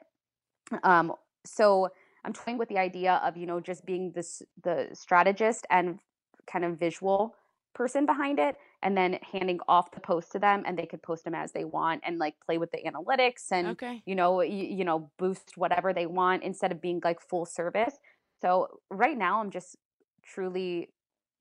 Um, 0.83 1.13
so 1.45 1.89
I'm 2.23 2.33
toying 2.33 2.57
with 2.57 2.69
the 2.69 2.77
idea 2.77 3.15
of 3.23 3.37
you 3.37 3.45
know 3.45 3.59
just 3.59 3.85
being 3.85 4.11
this 4.11 4.41
the 4.63 4.89
strategist 4.93 5.65
and 5.69 5.99
kind 6.45 6.65
of 6.65 6.77
visual 6.77 7.35
person 7.73 8.05
behind 8.05 8.39
it 8.39 8.57
and 8.81 8.97
then 8.97 9.19
handing 9.31 9.59
off 9.67 9.91
the 9.91 9.99
post 9.99 10.31
to 10.31 10.39
them 10.39 10.63
and 10.65 10.77
they 10.77 10.85
could 10.85 11.01
post 11.03 11.23
them 11.23 11.35
as 11.35 11.51
they 11.51 11.63
want 11.63 12.01
and 12.03 12.17
like 12.17 12.33
play 12.43 12.57
with 12.57 12.71
the 12.71 12.79
analytics 12.79 13.51
and 13.51 13.67
Okay. 13.67 14.01
you 14.05 14.15
know 14.15 14.41
you, 14.41 14.65
you 14.65 14.83
know 14.83 15.11
boost 15.19 15.57
whatever 15.57 15.93
they 15.93 16.07
want 16.07 16.41
instead 16.43 16.71
of 16.71 16.81
being 16.81 16.99
like 17.03 17.21
full 17.21 17.45
service 17.45 17.97
so 18.41 18.67
right 18.89 19.17
now 19.17 19.39
i'm 19.39 19.51
just 19.51 19.75
truly 20.23 20.89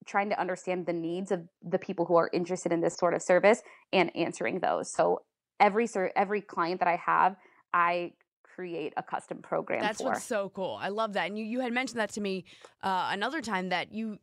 trying 0.06 0.30
to 0.30 0.40
understand 0.40 0.86
the 0.86 0.92
needs 0.92 1.32
of 1.32 1.42
the 1.62 1.78
people 1.78 2.04
who 2.04 2.16
are 2.16 2.30
interested 2.32 2.72
in 2.72 2.80
this 2.80 2.94
sort 2.94 3.14
of 3.14 3.22
service 3.22 3.62
and 3.92 4.14
answering 4.16 4.60
those 4.60 4.92
so 4.92 5.20
every 5.58 5.86
ser- 5.86 6.12
every 6.16 6.40
client 6.40 6.80
that 6.80 6.88
i 6.88 6.96
have 6.96 7.36
i 7.72 8.12
create 8.56 8.94
a 8.96 9.02
custom 9.02 9.42
program 9.42 9.82
That's 9.82 10.00
for 10.00 10.12
what's 10.12 10.24
so 10.24 10.50
cool. 10.54 10.78
I 10.80 10.88
love 10.88 11.12
that. 11.12 11.26
And 11.26 11.38
you, 11.38 11.44
you 11.44 11.60
had 11.60 11.74
mentioned 11.74 12.00
that 12.00 12.10
to 12.12 12.22
me 12.22 12.46
uh, 12.82 13.10
another 13.12 13.42
time 13.42 13.68
that 13.68 13.92
you, 13.92 14.18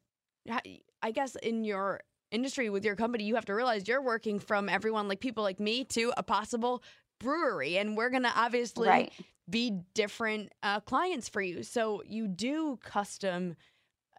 I 1.03 1.11
guess, 1.11 1.35
in 1.35 1.63
your 1.63 2.01
industry 2.31 2.71
with 2.71 2.83
your 2.83 2.95
company, 2.95 3.25
you 3.25 3.35
have 3.35 3.45
to 3.45 3.53
realize 3.53 3.87
you're 3.87 4.01
working 4.01 4.39
from 4.39 4.69
everyone 4.69 5.07
like 5.07 5.19
people 5.19 5.43
like 5.43 5.59
me 5.59 5.83
to 5.85 6.11
a 6.17 6.23
possible 6.23 6.81
brewery. 7.19 7.77
And 7.77 7.95
we're 7.95 8.09
going 8.09 8.23
to 8.23 8.33
obviously 8.35 8.87
Right. 8.87 9.13
Be 9.49 9.81
different 9.93 10.51
uh, 10.63 10.79
clients 10.79 11.29
for 11.29 11.41
you. 11.41 11.63
So 11.63 12.01
you 12.05 12.27
do 12.27 12.79
custom, 12.83 13.55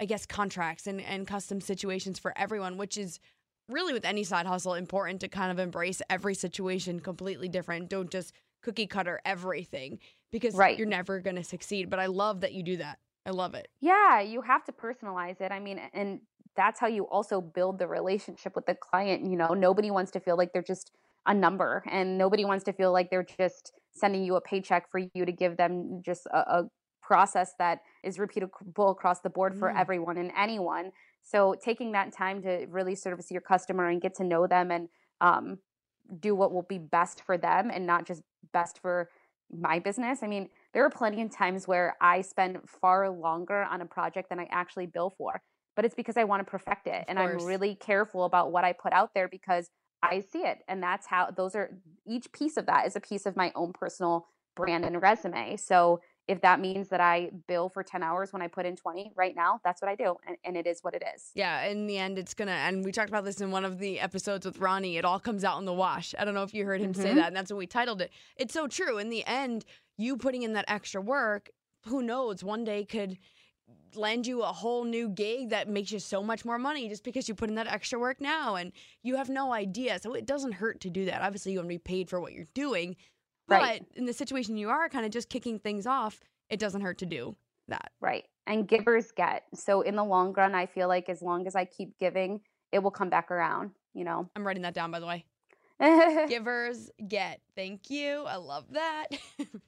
I 0.01 0.05
guess, 0.05 0.27
contracts 0.27 0.87
and, 0.87 1.01
and 1.01 1.27
custom 1.27 1.61
situations 1.61 2.19
for 2.19 2.37
everyone, 2.37 2.77
which 2.77 2.99
is 2.99 3.21
really 3.69 3.93
with 3.95 4.05
any 4.05 4.25
side 4.25 4.47
hustle 4.47 4.75
important 4.75 5.21
to 5.21 5.29
kind 5.29 5.51
of 5.51 5.59
embrace 5.59 6.03
every 6.11 6.35
situation 6.35 7.01
completely 7.01 7.49
different. 7.49 7.89
Don't 7.89 8.11
just 8.11 8.35
cookie 8.63 8.87
cutter 8.87 9.21
everything 9.25 9.99
because 10.31 10.55
Right. 10.55 10.77
you're 10.79 10.87
never 10.87 11.21
going 11.21 11.37
to 11.37 11.45
succeed. 11.45 11.89
But 11.89 11.99
I 12.01 12.07
love 12.07 12.41
that 12.43 12.53
you 12.53 12.63
do 12.63 12.77
that. 12.79 12.99
I 13.27 13.31
love 13.31 13.55
it. 13.55 13.69
Yeah, 13.81 14.21
you 14.21 14.43
have 14.43 14.65
to 14.65 14.73
personalize 14.73 15.41
it. 15.41 15.51
I 15.51 15.61
mean, 15.61 15.81
and 15.95 16.21
that's 16.57 16.79
how 16.79 16.87
you 16.87 17.05
also 17.05 17.41
build 17.41 17.79
the 17.79 17.87
relationship 17.89 18.55
with 18.55 18.67
the 18.67 18.75
client. 18.75 19.25
You 19.25 19.37
know, 19.37 19.55
nobody 19.55 19.91
wants 19.91 20.11
to 20.13 20.21
feel 20.21 20.37
like 20.37 20.53
they're 20.53 20.63
just 20.63 20.93
a 21.27 21.35
number, 21.35 21.83
and 21.91 22.19
nobody 22.19 22.45
wants 22.45 22.65
to 22.65 22.73
feel 22.73 22.93
like 22.93 23.11
they're 23.11 23.27
just 23.39 23.73
sending 23.93 24.25
you 24.25 24.37
a 24.37 24.41
paycheck 24.41 24.91
for 24.91 24.99
you 24.99 25.25
to 25.25 25.33
give 25.33 25.57
them 25.57 26.03
just 26.05 26.27
a, 26.27 26.39
a 26.39 26.69
process 27.03 27.55
that 27.59 27.81
is 28.03 28.19
repeatable 28.19 28.91
across 28.91 29.21
the 29.21 29.31
board 29.31 29.55
for 29.55 29.69
Mm. 29.69 29.79
everyone 29.79 30.17
and 30.17 30.33
anyone. 30.37 30.91
So 31.23 31.55
taking 31.63 31.93
that 31.93 32.13
time 32.13 32.43
to 32.43 32.67
really 32.69 32.95
service 32.95 33.31
your 33.31 33.41
customer 33.41 33.89
and 33.89 34.01
get 34.01 34.15
to 34.17 34.25
know 34.25 34.47
them 34.47 34.71
and 34.71 34.89
um, 35.21 35.59
do 36.21 36.35
what 36.35 36.53
will 36.53 36.63
be 36.63 36.79
best 36.79 37.23
for 37.23 37.39
them 37.39 37.71
and 37.71 37.87
not 37.87 38.07
just 38.07 38.23
best 38.53 38.79
for 38.81 39.09
my 39.51 39.79
business. 39.79 40.23
I 40.23 40.27
mean, 40.27 40.49
there 40.73 40.85
are 40.85 40.91
plenty 40.91 41.23
of 41.23 41.31
times 41.31 41.69
where 41.69 41.97
I 42.01 42.23
spend 42.23 42.59
far 42.69 43.09
longer 43.11 43.63
on 43.63 43.81
a 43.81 43.87
project 43.87 44.29
than 44.31 44.41
I 44.41 44.49
actually 44.51 44.87
bill 44.87 45.15
for, 45.17 45.41
but 45.77 45.85
it's 45.85 45.95
because 45.95 46.17
I 46.17 46.25
want 46.25 46.41
to 46.45 46.51
perfect 46.51 46.87
it. 46.87 47.03
Of 47.03 47.05
and 47.09 47.19
I'm 47.19 47.45
really 47.45 47.75
careful 47.75 48.25
about 48.25 48.53
what 48.53 48.65
I 48.65 48.73
put 48.73 48.93
out 48.93 49.11
there 49.15 49.29
because 49.29 49.69
I 50.11 50.21
see 50.21 50.41
it. 50.41 50.59
And 50.69 50.83
that's 50.83 51.07
how 51.07 51.31
those 51.31 51.55
are 51.55 51.71
each 52.07 52.31
piece 52.33 52.57
of 52.57 52.67
that 52.67 52.87
is 52.87 52.97
a 52.97 53.01
piece 53.01 53.27
of 53.27 53.37
my 53.37 53.53
own 53.55 53.73
personal 53.73 54.27
brand 54.55 54.85
and 54.85 55.01
resume. 55.03 55.57
So 55.57 56.01
if 56.27 56.41
that 56.41 56.59
means 56.59 56.89
that 56.89 57.01
I 57.01 57.31
bill 57.49 57.69
for 57.69 57.83
10 57.83 58.03
hours 58.03 58.33
when 58.33 58.41
I 58.41 58.49
put 58.49 58.65
in 58.65 58.77
20 58.77 59.13
right 59.15 59.35
now, 59.37 59.61
that's 59.63 59.83
what 59.83 59.91
I 59.91 59.95
do. 59.95 60.17
And, 60.27 60.37
and 60.45 60.57
it 60.57 60.67
is 60.67 60.79
what 60.83 60.95
it 60.95 61.03
is. 61.15 61.31
Yeah, 61.35 61.65
in 61.67 61.87
the 61.87 61.99
end, 61.99 62.19
it's 62.19 62.33
gonna, 62.33 62.53
and 62.53 62.85
we 62.85 62.93
talked 62.93 63.11
about 63.11 63.25
this 63.25 63.41
in 63.43 63.51
one 63.51 63.65
of 63.65 63.79
the 63.79 64.01
episodes 64.01 64.47
with 64.47 64.59
Ronnie. 64.59 64.97
It 64.97 65.05
all 65.05 65.21
comes 65.21 65.45
out 65.45 65.59
in 65.59 65.67
the 65.67 65.73
wash. 65.73 66.15
I 66.19 66.25
don't 66.25 66.33
know 66.35 66.43
if 66.43 66.55
you 66.55 66.65
heard 66.65 66.81
him 66.81 66.95
say 66.95 67.11
Mhm. 67.11 67.17
that, 67.17 67.27
and 67.29 67.37
that's 67.37 67.51
what 67.51 67.59
we 67.59 67.67
titled 67.67 68.01
it. 68.01 68.11
It's 68.37 68.55
so 68.55 68.67
true. 68.67 68.97
In 68.99 69.11
the 69.11 69.25
end, 69.27 69.65
you 69.99 70.17
putting 70.17 70.43
in 70.43 70.55
that 70.55 70.65
extra 70.67 71.01
work, 71.01 71.51
who 71.87 72.01
knows, 72.01 72.43
one 72.43 72.65
day 72.65 72.85
could 72.87 73.19
lend 73.97 74.27
you 74.27 74.43
a 74.43 74.47
whole 74.53 74.85
new 74.85 75.09
gig 75.09 75.51
that 75.51 75.69
makes 75.69 75.91
you 75.93 75.99
so 75.99 76.23
much 76.23 76.45
more 76.45 76.59
money 76.59 76.89
just 76.89 77.05
because 77.05 77.29
you 77.29 77.35
put 77.35 77.49
in 77.49 77.55
that 77.57 77.67
extra 77.67 77.99
work 77.99 78.21
now 78.21 78.57
and 78.57 78.73
you 79.03 79.17
have 79.17 79.29
no 79.29 79.53
idea. 79.53 79.99
So 79.99 80.15
it 80.15 80.27
doesn't 80.27 80.53
hurt 80.53 80.81
to 80.81 80.91
do 80.91 81.05
that. 81.07 81.23
Obviously, 81.23 81.53
you 81.53 81.59
want 81.59 81.67
to 81.67 81.75
be 81.75 81.79
paid 81.79 82.09
for 82.09 82.21
what 82.21 82.33
you're 82.33 82.47
doing, 82.55 82.97
Right. 83.49 83.81
but 83.91 83.99
in 83.99 84.07
the 84.07 84.13
situation 84.13 84.57
you 84.57 84.71
are 84.71 84.89
kind 84.89 85.05
of 85.05 85.11
just 85.13 85.29
kicking 85.29 85.59
things 85.59 85.87
off, 85.87 86.21
it 86.49 86.59
doesn't 86.59 86.81
hurt 86.81 86.99
to 86.99 87.07
do 87.07 87.37
that. 87.69 87.93
Right. 88.01 88.25
And 88.47 88.69
givers 88.69 89.11
get. 89.13 89.45
So 89.55 89.81
in 89.83 89.97
the 89.97 90.05
long 90.05 90.33
run, 90.33 90.55
I 90.55 90.67
feel 90.67 90.89
like 90.89 91.09
as 91.09 91.23
long 91.23 91.47
as 91.47 91.55
I 91.55 91.65
keep 91.65 91.99
giving, 91.99 92.41
it 92.73 92.81
will 92.83 92.91
come 92.91 93.09
back 93.11 93.31
around, 93.31 93.71
you 93.95 94.05
know? 94.05 94.29
I'm 94.37 94.47
writing 94.47 94.63
that 94.63 94.75
down, 94.75 94.91
by 94.91 95.01
the 95.01 95.07
way. 95.07 95.25
Givers 96.29 96.91
get. 97.07 97.41
Thank 97.57 97.91
you. 97.91 98.25
I 98.27 98.37
love 98.37 98.65
that. 98.73 99.07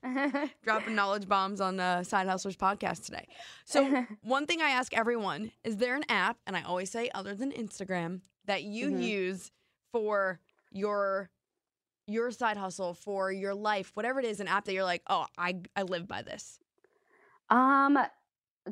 Dropping 0.64 0.94
knowledge 0.94 1.28
bombs 1.28 1.60
on 1.60 1.76
the 1.76 2.02
Side 2.04 2.26
Hustlers 2.26 2.56
podcast 2.56 3.04
today. 3.04 3.26
So, 3.64 4.04
one 4.22 4.46
thing 4.46 4.60
I 4.62 4.70
ask 4.70 4.92
everyone 4.94 5.52
is 5.64 5.76
there 5.76 5.96
an 5.96 6.04
app, 6.08 6.38
and 6.46 6.56
I 6.56 6.62
always 6.62 6.90
say 6.90 7.10
other 7.14 7.34
than 7.34 7.52
Instagram, 7.52 8.20
that 8.46 8.62
you 8.62 8.88
Mhm. 8.90 9.02
use 9.02 9.50
for 9.92 10.40
your 10.70 11.30
your 12.08 12.30
side 12.30 12.56
hustle, 12.56 12.94
for 12.94 13.32
your 13.32 13.52
life, 13.54 13.90
whatever 13.94 14.20
it 14.20 14.26
is, 14.26 14.38
an 14.38 14.46
app 14.46 14.64
that 14.66 14.72
you're 14.72 14.84
like, 14.84 15.02
oh, 15.08 15.26
I 15.36 15.56
I 15.74 15.82
live 15.82 16.06
by 16.06 16.22
this. 16.22 16.58
um, 17.50 17.98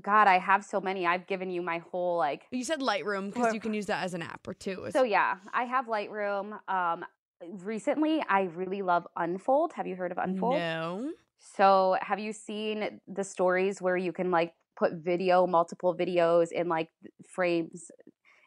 God, 0.01 0.27
I 0.27 0.39
have 0.39 0.65
so 0.65 0.81
many. 0.81 1.07
I've 1.07 1.27
given 1.29 1.51
you 1.51 1.63
my 1.63 1.79
whole 1.79 2.17
like. 2.17 2.47
You 2.51 2.65
said 2.65 2.81
Lightroom 2.81 3.33
because 3.33 3.55
you 3.55 3.61
can 3.61 3.73
use 3.75 3.87
that 3.87 4.03
as 4.05 4.13
an 4.15 4.23
app 4.23 4.47
or 4.47 4.55
two. 4.55 4.89
So 4.91 5.03
yeah, 5.05 5.37
I 5.53 5.65
have 5.65 5.87
Lightroom. 5.87 6.59
Um, 6.69 7.05
recently, 7.43 8.23
I 8.29 8.43
really 8.55 8.83
love 8.83 9.07
Unfold. 9.17 9.73
Have 9.75 9.87
you 9.87 9.97
heard 9.97 10.13
of 10.13 10.19
Unfold? 10.19 10.57
No. 10.57 11.13
So 11.57 11.97
have 12.01 12.19
you 12.19 12.33
seen 12.33 13.01
the 13.07 13.25
stories 13.25 13.83
where 13.83 13.97
you 13.97 14.13
can 14.13 14.31
like 14.31 14.55
put 14.77 14.95
video, 14.95 15.47
multiple 15.47 15.95
videos 15.97 16.53
in 16.53 16.69
like 16.69 16.89
frames? 17.29 17.91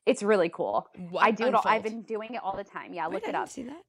It's 0.06 0.24
really 0.24 0.50
cool. 0.50 0.88
What? 1.10 1.24
I 1.24 1.32
do 1.32 1.46
it 1.46 1.54
all. 1.54 1.62
I've 1.66 1.84
been 1.84 2.04
doing 2.04 2.34
it 2.34 2.42
all 2.44 2.56
the 2.56 2.64
time. 2.64 2.94
Yeah, 2.94 3.08
Wait, 3.08 3.16
look 3.16 3.26
I 3.26 3.30
it 3.30 3.36
up. 3.36 3.50
See 3.50 3.64
that? 3.64 3.82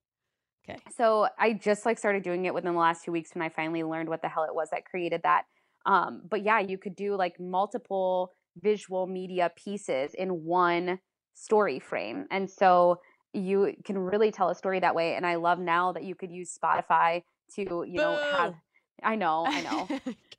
Okay. 0.69 0.79
So 0.95 1.29
I 1.39 1.55
just 1.55 1.87
like 1.87 1.99
started 1.99 2.23
doing 2.23 2.45
it 2.45 2.53
within 2.53 2.75
the 2.75 2.79
last 2.79 3.05
two 3.05 3.13
weeks 3.13 3.31
when 3.35 3.43
I 3.43 3.49
finally 3.49 3.83
learned 3.83 4.09
what 4.09 4.21
the 4.21 4.29
hell 4.29 4.45
it 4.45 4.55
was 4.55 4.69
that 4.71 4.85
created 4.85 5.23
that. 5.23 5.45
Um, 5.87 6.23
but 6.29 6.43
yeah, 6.43 6.59
you 6.61 6.77
could 6.77 6.95
do 6.95 7.17
like 7.17 7.41
multiple 7.41 8.33
visual 8.61 9.07
media 9.07 9.51
pieces 9.57 10.13
in 10.15 10.45
one 10.45 10.99
story 11.35 11.79
frame. 11.79 12.27
And 12.31 12.51
so 12.51 13.01
you 13.33 13.75
can 13.85 13.99
really 13.99 14.31
tell 14.31 14.49
a 14.49 14.55
story 14.55 14.81
that 14.81 14.95
way. 14.95 15.15
And 15.15 15.27
I 15.27 15.37
love 15.37 15.59
now 15.59 15.93
that 15.93 16.05
you 16.05 16.15
could 16.15 16.31
use 16.31 16.57
Spotify 16.57 17.23
to, 17.55 17.63
you 17.87 17.97
know, 17.97 18.19
have 18.31 18.55
I 19.03 19.15
know, 19.15 19.45
I 19.47 19.61
know. 19.63 19.89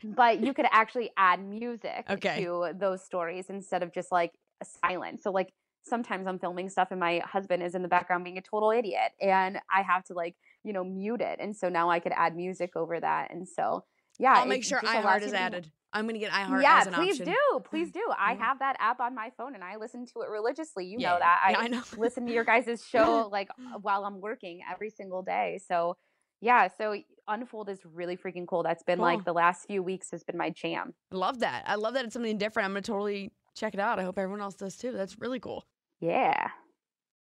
but 0.03 0.39
you 0.43 0.53
could 0.53 0.65
actually 0.71 1.11
add 1.17 1.43
music 1.43 2.05
Okay. 2.09 2.43
to 2.43 2.71
those 2.77 3.03
stories 3.03 3.49
instead 3.49 3.83
of 3.83 3.93
just 3.93 4.11
like 4.11 4.33
a 4.61 4.65
silent. 4.65 5.23
So 5.23 5.31
like 5.31 5.53
sometimes 5.83 6.27
I'm 6.27 6.39
filming 6.39 6.69
stuff 6.69 6.89
and 6.91 6.99
my 6.99 7.19
husband 7.19 7.63
is 7.63 7.73
in 7.75 7.81
the 7.81 7.87
background 7.87 8.23
being 8.23 8.37
a 8.37 8.41
total 8.41 8.71
idiot 8.71 9.13
and 9.21 9.59
I 9.73 9.81
have 9.81 10.03
to 10.05 10.13
like, 10.13 10.35
you 10.63 10.73
know, 10.73 10.83
mute 10.83 11.21
it. 11.21 11.39
And 11.39 11.55
so 11.55 11.69
now 11.69 11.89
I 11.89 11.99
could 11.99 12.11
add 12.15 12.35
music 12.35 12.75
over 12.75 12.99
that. 12.99 13.31
And 13.31 13.47
so 13.47 13.85
yeah, 14.19 14.33
I'll 14.33 14.45
make 14.45 14.63
sure 14.65 14.81
iHeart 14.81 15.21
is 15.21 15.33
added. 15.33 15.71
I'm 15.91 16.05
gonna 16.05 16.19
get 16.19 16.31
iHeart 16.31 16.61
yeah, 16.61 16.79
as 16.81 16.87
an 16.87 16.93
please 16.93 17.19
option. 17.19 17.33
do. 17.33 17.59
Please 17.63 17.89
mm, 17.89 17.93
do. 17.93 18.03
I 18.17 18.35
mm. 18.35 18.39
have 18.39 18.59
that 18.59 18.75
app 18.79 18.99
on 18.99 19.15
my 19.15 19.31
phone 19.37 19.55
and 19.55 19.63
I 19.63 19.77
listen 19.77 20.05
to 20.07 20.21
it 20.21 20.29
religiously. 20.29 20.85
You 20.85 20.97
Yeah, 20.99 21.13
know 21.13 21.19
that. 21.19 21.47
yeah, 21.51 21.59
I 21.59 21.67
know. 21.67 21.81
listen 21.97 22.25
to 22.27 22.33
your 22.33 22.43
guys' 22.45 22.85
show 22.87 23.27
like 23.31 23.49
while 23.81 24.05
I'm 24.05 24.21
working 24.21 24.61
every 24.71 24.89
single 24.91 25.23
day. 25.23 25.59
So 25.67 25.97
yeah, 26.41 26.67
so 26.77 26.95
Unfold 27.27 27.69
is 27.69 27.79
really 27.85 28.17
freaking 28.17 28.47
cool. 28.47 28.63
That's 28.63 28.83
been 28.83 28.97
Cool. 28.97 29.05
like 29.05 29.25
the 29.25 29.33
last 29.33 29.67
few 29.67 29.83
weeks 29.83 30.11
has 30.11 30.23
been 30.23 30.37
my 30.37 30.49
jam. 30.49 30.93
Love 31.11 31.39
that. 31.39 31.63
I 31.67 31.75
love 31.75 31.93
that 31.95 32.05
it's 32.05 32.13
something 32.13 32.37
different. 32.37 32.65
I'm 32.65 32.71
gonna 32.71 32.81
totally 32.81 33.31
check 33.55 33.73
it 33.73 33.79
out. 33.79 33.99
I 33.99 34.03
hope 34.03 34.17
everyone 34.17 34.41
else 34.41 34.55
does 34.55 34.77
too. 34.77 34.91
That's 34.91 35.19
really 35.19 35.39
cool. 35.39 35.65
Yeah. 35.99 36.49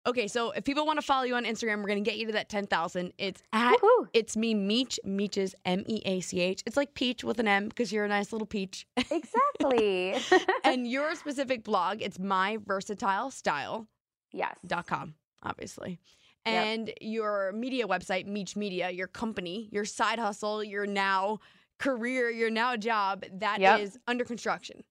Okay, 0.08 0.28
so 0.28 0.50
if 0.52 0.64
people 0.64 0.86
want 0.88 0.98
to 1.00 1.06
follow 1.06 1.24
you 1.26 1.36
on 1.36 1.46
Instagram, 1.46 1.78
we're 1.82 1.88
gonna 1.88 2.02
get 2.02 2.18
you 2.18 2.26
to 2.26 2.32
that 2.34 2.50
ten 2.50 2.66
thousand. 2.66 3.14
It's 3.20 3.44
at 3.54 3.78
Woohoo. 3.80 4.08
it's 4.14 4.36
me 4.36 4.56
Meech. 4.56 5.00
Meech 5.04 5.38
is 5.38 5.56
M 5.64 5.84
E 5.88 6.02
A 6.06 6.22
C 6.22 6.40
H. 6.40 6.64
It's 6.66 6.76
like 6.76 6.96
peach 6.96 7.24
with 7.24 7.40
an 7.40 7.48
M 7.48 7.68
because 7.70 7.92
you're 7.94 8.06
a 8.06 8.08
nice 8.08 8.32
little 8.32 8.48
peach. 8.48 8.88
Exactly. 8.98 10.16
and 10.64 10.88
your 10.88 11.14
specific 11.24 11.64
blog, 11.64 12.02
it's 12.02 12.18
my 12.18 12.58
versatile 12.66 13.30
style 13.30 13.88
yes. 14.34 14.56
dot 14.66 14.88
com, 14.88 15.14
obviously. 15.44 16.00
Yep. 16.48 16.56
And 16.66 16.94
your 17.02 17.52
media 17.52 17.86
website, 17.88 18.26
Meech 18.26 18.56
Media, 18.56 18.90
your 18.90 19.06
company, 19.06 19.70
your 19.72 19.86
side 19.86 20.18
hustle, 20.18 20.64
your 20.64 20.88
now 20.88 21.38
career, 21.78 22.32
your 22.32 22.50
now 22.50 22.76
job, 22.76 23.24
that 23.34 23.62
is 23.80 23.94
Yep. 23.94 24.02
under 24.08 24.26
construction. 24.26 24.84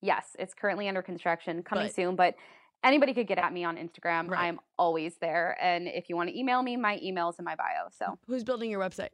Yes, 0.00 0.36
it's 0.38 0.54
currently 0.54 0.86
under 0.86 1.02
construction, 1.02 1.64
coming 1.64 1.86
But- 1.86 1.94
soon, 1.96 2.14
but 2.14 2.36
anybody 2.84 3.14
could 3.14 3.26
get 3.26 3.38
at 3.38 3.52
me 3.52 3.64
on 3.64 3.76
Instagram. 3.76 4.28
Right. 4.28 4.46
I'm 4.46 4.60
always 4.78 5.16
there. 5.16 5.56
And 5.60 5.88
if 5.88 6.08
you 6.08 6.16
want 6.16 6.28
to 6.28 6.38
email 6.38 6.62
me, 6.62 6.76
my 6.76 7.00
email's 7.02 7.38
in 7.38 7.44
my 7.44 7.56
bio. 7.56 7.88
So 7.90 8.18
Who's 8.26 8.44
building 8.44 8.70
your 8.70 8.80
website? 8.80 9.08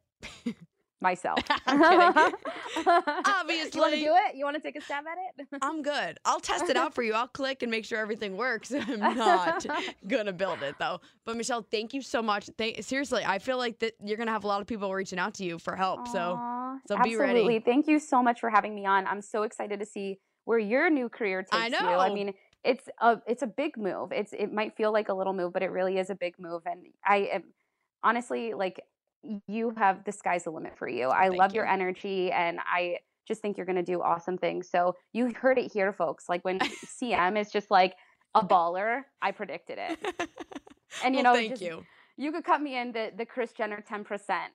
myself. 1.01 1.39
Kidding. 1.67 2.13
You 2.77 2.85
want 2.85 3.05
to 3.05 3.31
Obviously. 3.41 4.01
do 4.01 4.15
it? 4.15 4.37
You 4.37 4.45
want 4.45 4.57
to 4.57 4.63
take 4.63 4.77
a 4.77 4.81
stab 4.81 5.05
at 5.07 5.43
it? 5.43 5.59
I'm 5.61 5.83
good. 5.83 6.19
I'll 6.25 6.41
test 6.41 6.69
it 6.69 6.77
out 6.77 6.95
for 6.95 7.03
you. 7.03 7.15
I'll 7.15 7.27
click 7.29 7.63
and 7.63 7.71
make 7.71 7.85
sure 7.85 7.99
everything 7.99 8.37
works. 8.37 8.73
I'm 8.73 9.01
not 9.17 9.67
gonna 10.07 10.33
build 10.33 10.63
it 10.63 10.77
though. 10.79 11.01
But 11.25 11.37
Michelle, 11.37 11.67
thank 11.69 11.93
you 11.95 12.01
so 12.01 12.23
much. 12.23 12.49
Thank, 12.57 12.83
seriously, 12.85 13.23
I 13.27 13.39
feel 13.39 13.59
like 13.59 13.81
that 13.81 13.95
you're 14.03 14.17
gonna 14.17 14.31
have 14.31 14.45
a 14.45 14.47
lot 14.47 14.61
of 14.61 14.67
people 14.67 14.93
reaching 14.95 15.19
out 15.19 15.35
to 15.35 15.45
you 15.45 15.59
for 15.59 15.75
help. 15.75 16.07
So, 16.09 16.37
Aw, 16.39 16.79
so 16.87 16.97
be 17.03 17.17
ready. 17.17 17.41
Absolutely. 17.41 17.59
Thank 17.61 17.89
you 17.89 17.99
so 17.99 18.23
much 18.23 18.41
for 18.41 18.51
having 18.51 18.75
me 18.75 18.87
on. 18.87 19.07
I'm 19.07 19.23
so 19.23 19.43
excited 19.43 19.81
to 19.81 19.87
see 19.87 20.21
where 20.45 20.59
your 20.59 20.91
new 20.91 21.09
career 21.09 21.43
takes 21.43 21.53
I 21.53 21.67
you. 21.67 21.77
I 21.77 22.15
mean, 22.15 22.33
it's 22.65 22.89
a 23.01 23.19
it's 23.27 23.43
a 23.43 23.47
big 23.47 23.77
move. 23.77 24.13
It's 24.13 24.33
it 24.33 24.53
might 24.53 24.77
feel 24.77 24.93
like 24.93 25.09
a 25.09 25.15
little 25.15 25.33
move, 25.33 25.53
but 25.53 25.63
it 25.63 25.71
really 25.71 25.99
is 25.99 26.11
a 26.11 26.15
big 26.15 26.35
move. 26.39 26.63
And 26.67 26.87
I 27.07 27.29
am 27.33 27.45
honestly 28.03 28.53
like 28.55 28.81
you 29.47 29.75
have 29.77 30.05
the 30.05 30.13
sky's 30.13 30.45
the 30.45 30.51
limit 30.51 30.77
for 30.79 30.89
you. 30.89 31.09
I 31.11 31.29
Thank 31.29 31.39
love 31.39 31.55
your 31.55 31.67
energy 31.67 32.33
and 32.33 32.59
I 32.65 32.99
just 33.29 33.43
think 33.43 33.57
you're 33.57 33.67
going 33.67 33.77
to 33.77 33.83
do 33.83 34.01
awesome 34.03 34.39
things. 34.39 34.69
So 34.71 34.95
you 35.13 35.33
heard 35.35 35.59
it 35.59 35.71
here 35.73 35.93
folks. 35.93 36.29
Like 36.29 36.45
when 36.45 36.59
CM 37.01 37.39
is 37.39 37.51
just 37.51 37.71
like 37.71 37.95
a 38.35 38.45
baller, 38.45 39.03
I 39.23 39.31
predicted 39.33 39.79
it. 39.79 40.29
And 41.05 41.15
you 41.15 41.23
Well, 41.23 41.35
know, 41.35 41.39
thank 41.39 41.51
just- 41.51 41.63
you. 41.63 41.85
You 42.21 42.33
could 42.33 42.45
cut 42.45 42.61
me 42.61 42.77
in 42.77 42.93
the 42.93 43.11
the 43.17 43.25
Kris 43.25 43.51
Jenner 43.53 43.83
10%. 43.91 44.05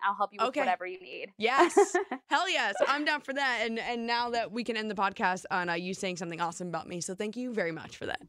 I'll 0.08 0.14
help 0.14 0.32
you 0.32 0.38
with 0.40 0.50
Okay. 0.50 0.60
whatever 0.60 0.86
you 0.86 1.00
need. 1.00 1.32
Yes, 1.40 1.74
hell 2.30 2.48
yes, 2.48 2.76
I'm 2.88 3.04
down 3.06 3.22
for 3.22 3.34
that. 3.34 3.62
And 3.64 3.80
and 3.80 4.06
now 4.06 4.30
that 4.30 4.52
we 4.52 4.64
can 4.64 4.78
end 4.78 4.92
the 4.92 4.94
podcast 4.96 5.46
on 5.50 5.68
uh, 5.70 5.74
you 5.74 5.96
saying 5.96 6.18
something 6.18 6.40
awesome 6.40 6.68
about 6.68 6.88
me, 6.88 7.02
so 7.02 7.16
thank 7.16 7.36
you 7.36 7.52
very 7.56 7.72
much 7.72 7.98
for 7.98 8.06
that. 8.06 8.22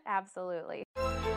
Absolutely. 0.06 0.84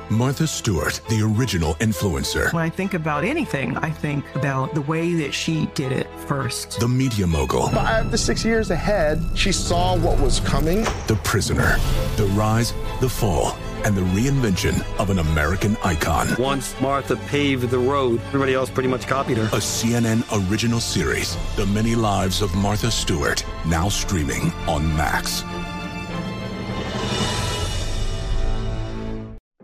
Martha 0.09 0.47
Stewart, 0.47 1.01
the 1.09 1.21
original 1.21 1.73
influencer. 1.75 2.51
When 2.53 2.63
I 2.63 2.69
think 2.69 2.93
about 2.93 3.25
anything, 3.25 3.75
I 3.77 3.89
think 3.89 4.23
about 4.35 4.73
the 4.73 4.81
way 4.81 5.13
that 5.15 5.33
she 5.33 5.65
did 5.73 5.91
it 5.91 6.07
first. 6.27 6.79
The 6.79 6.87
media 6.87 7.27
mogul. 7.27 7.67
Five 7.69 8.09
to 8.11 8.17
six 8.17 8.45
years 8.45 8.71
ahead, 8.71 9.21
she 9.35 9.51
saw 9.51 9.97
what 9.97 10.17
was 10.19 10.39
coming. 10.41 10.83
The 11.07 11.19
prisoner. 11.25 11.75
The 12.15 12.25
rise, 12.35 12.73
the 13.01 13.09
fall, 13.09 13.57
and 13.83 13.95
the 13.95 14.01
reinvention 14.01 14.83
of 14.99 15.09
an 15.09 15.19
American 15.19 15.77
icon. 15.83 16.27
Once 16.37 16.79
Martha 16.81 17.15
paved 17.15 17.69
the 17.69 17.79
road, 17.79 18.19
everybody 18.27 18.53
else 18.53 18.69
pretty 18.69 18.89
much 18.89 19.07
copied 19.07 19.37
her. 19.37 19.45
A 19.45 19.61
CNN 19.61 20.23
original 20.49 20.79
series, 20.79 21.37
The 21.55 21.65
Many 21.65 21.95
Lives 21.95 22.41
of 22.41 22.53
Martha 22.55 22.91
Stewart, 22.91 23.45
now 23.65 23.89
streaming 23.89 24.51
on 24.67 24.87
Max. 24.95 25.43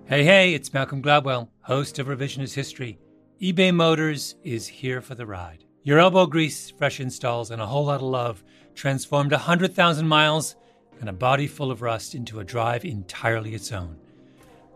Hey, 0.05 0.23
hey, 0.23 0.53
it's 0.53 0.73
Malcolm 0.73 1.01
Gladwell, 1.01 1.49
host 1.61 1.99
of 1.99 2.07
Revisionist 2.07 2.53
History. 2.53 2.97
eBay 3.41 3.73
Motors 3.73 4.35
is 4.43 4.65
here 4.65 5.01
for 5.01 5.15
the 5.15 5.25
ride. 5.25 5.65
Your 5.83 5.99
elbow 5.99 6.25
grease, 6.25 6.69
fresh 6.69 6.99
installs, 6.99 7.51
and 7.51 7.61
a 7.61 7.65
whole 7.65 7.85
lot 7.85 7.97
of 7.97 8.03
love 8.03 8.43
transformed 8.73 9.31
100,000 9.31 10.07
miles 10.07 10.55
and 10.99 11.09
a 11.09 11.13
body 11.13 11.47
full 11.47 11.71
of 11.71 11.81
rust 11.81 12.15
into 12.15 12.39
a 12.39 12.43
drive 12.43 12.85
entirely 12.85 13.53
its 13.53 13.71
own. 13.71 13.97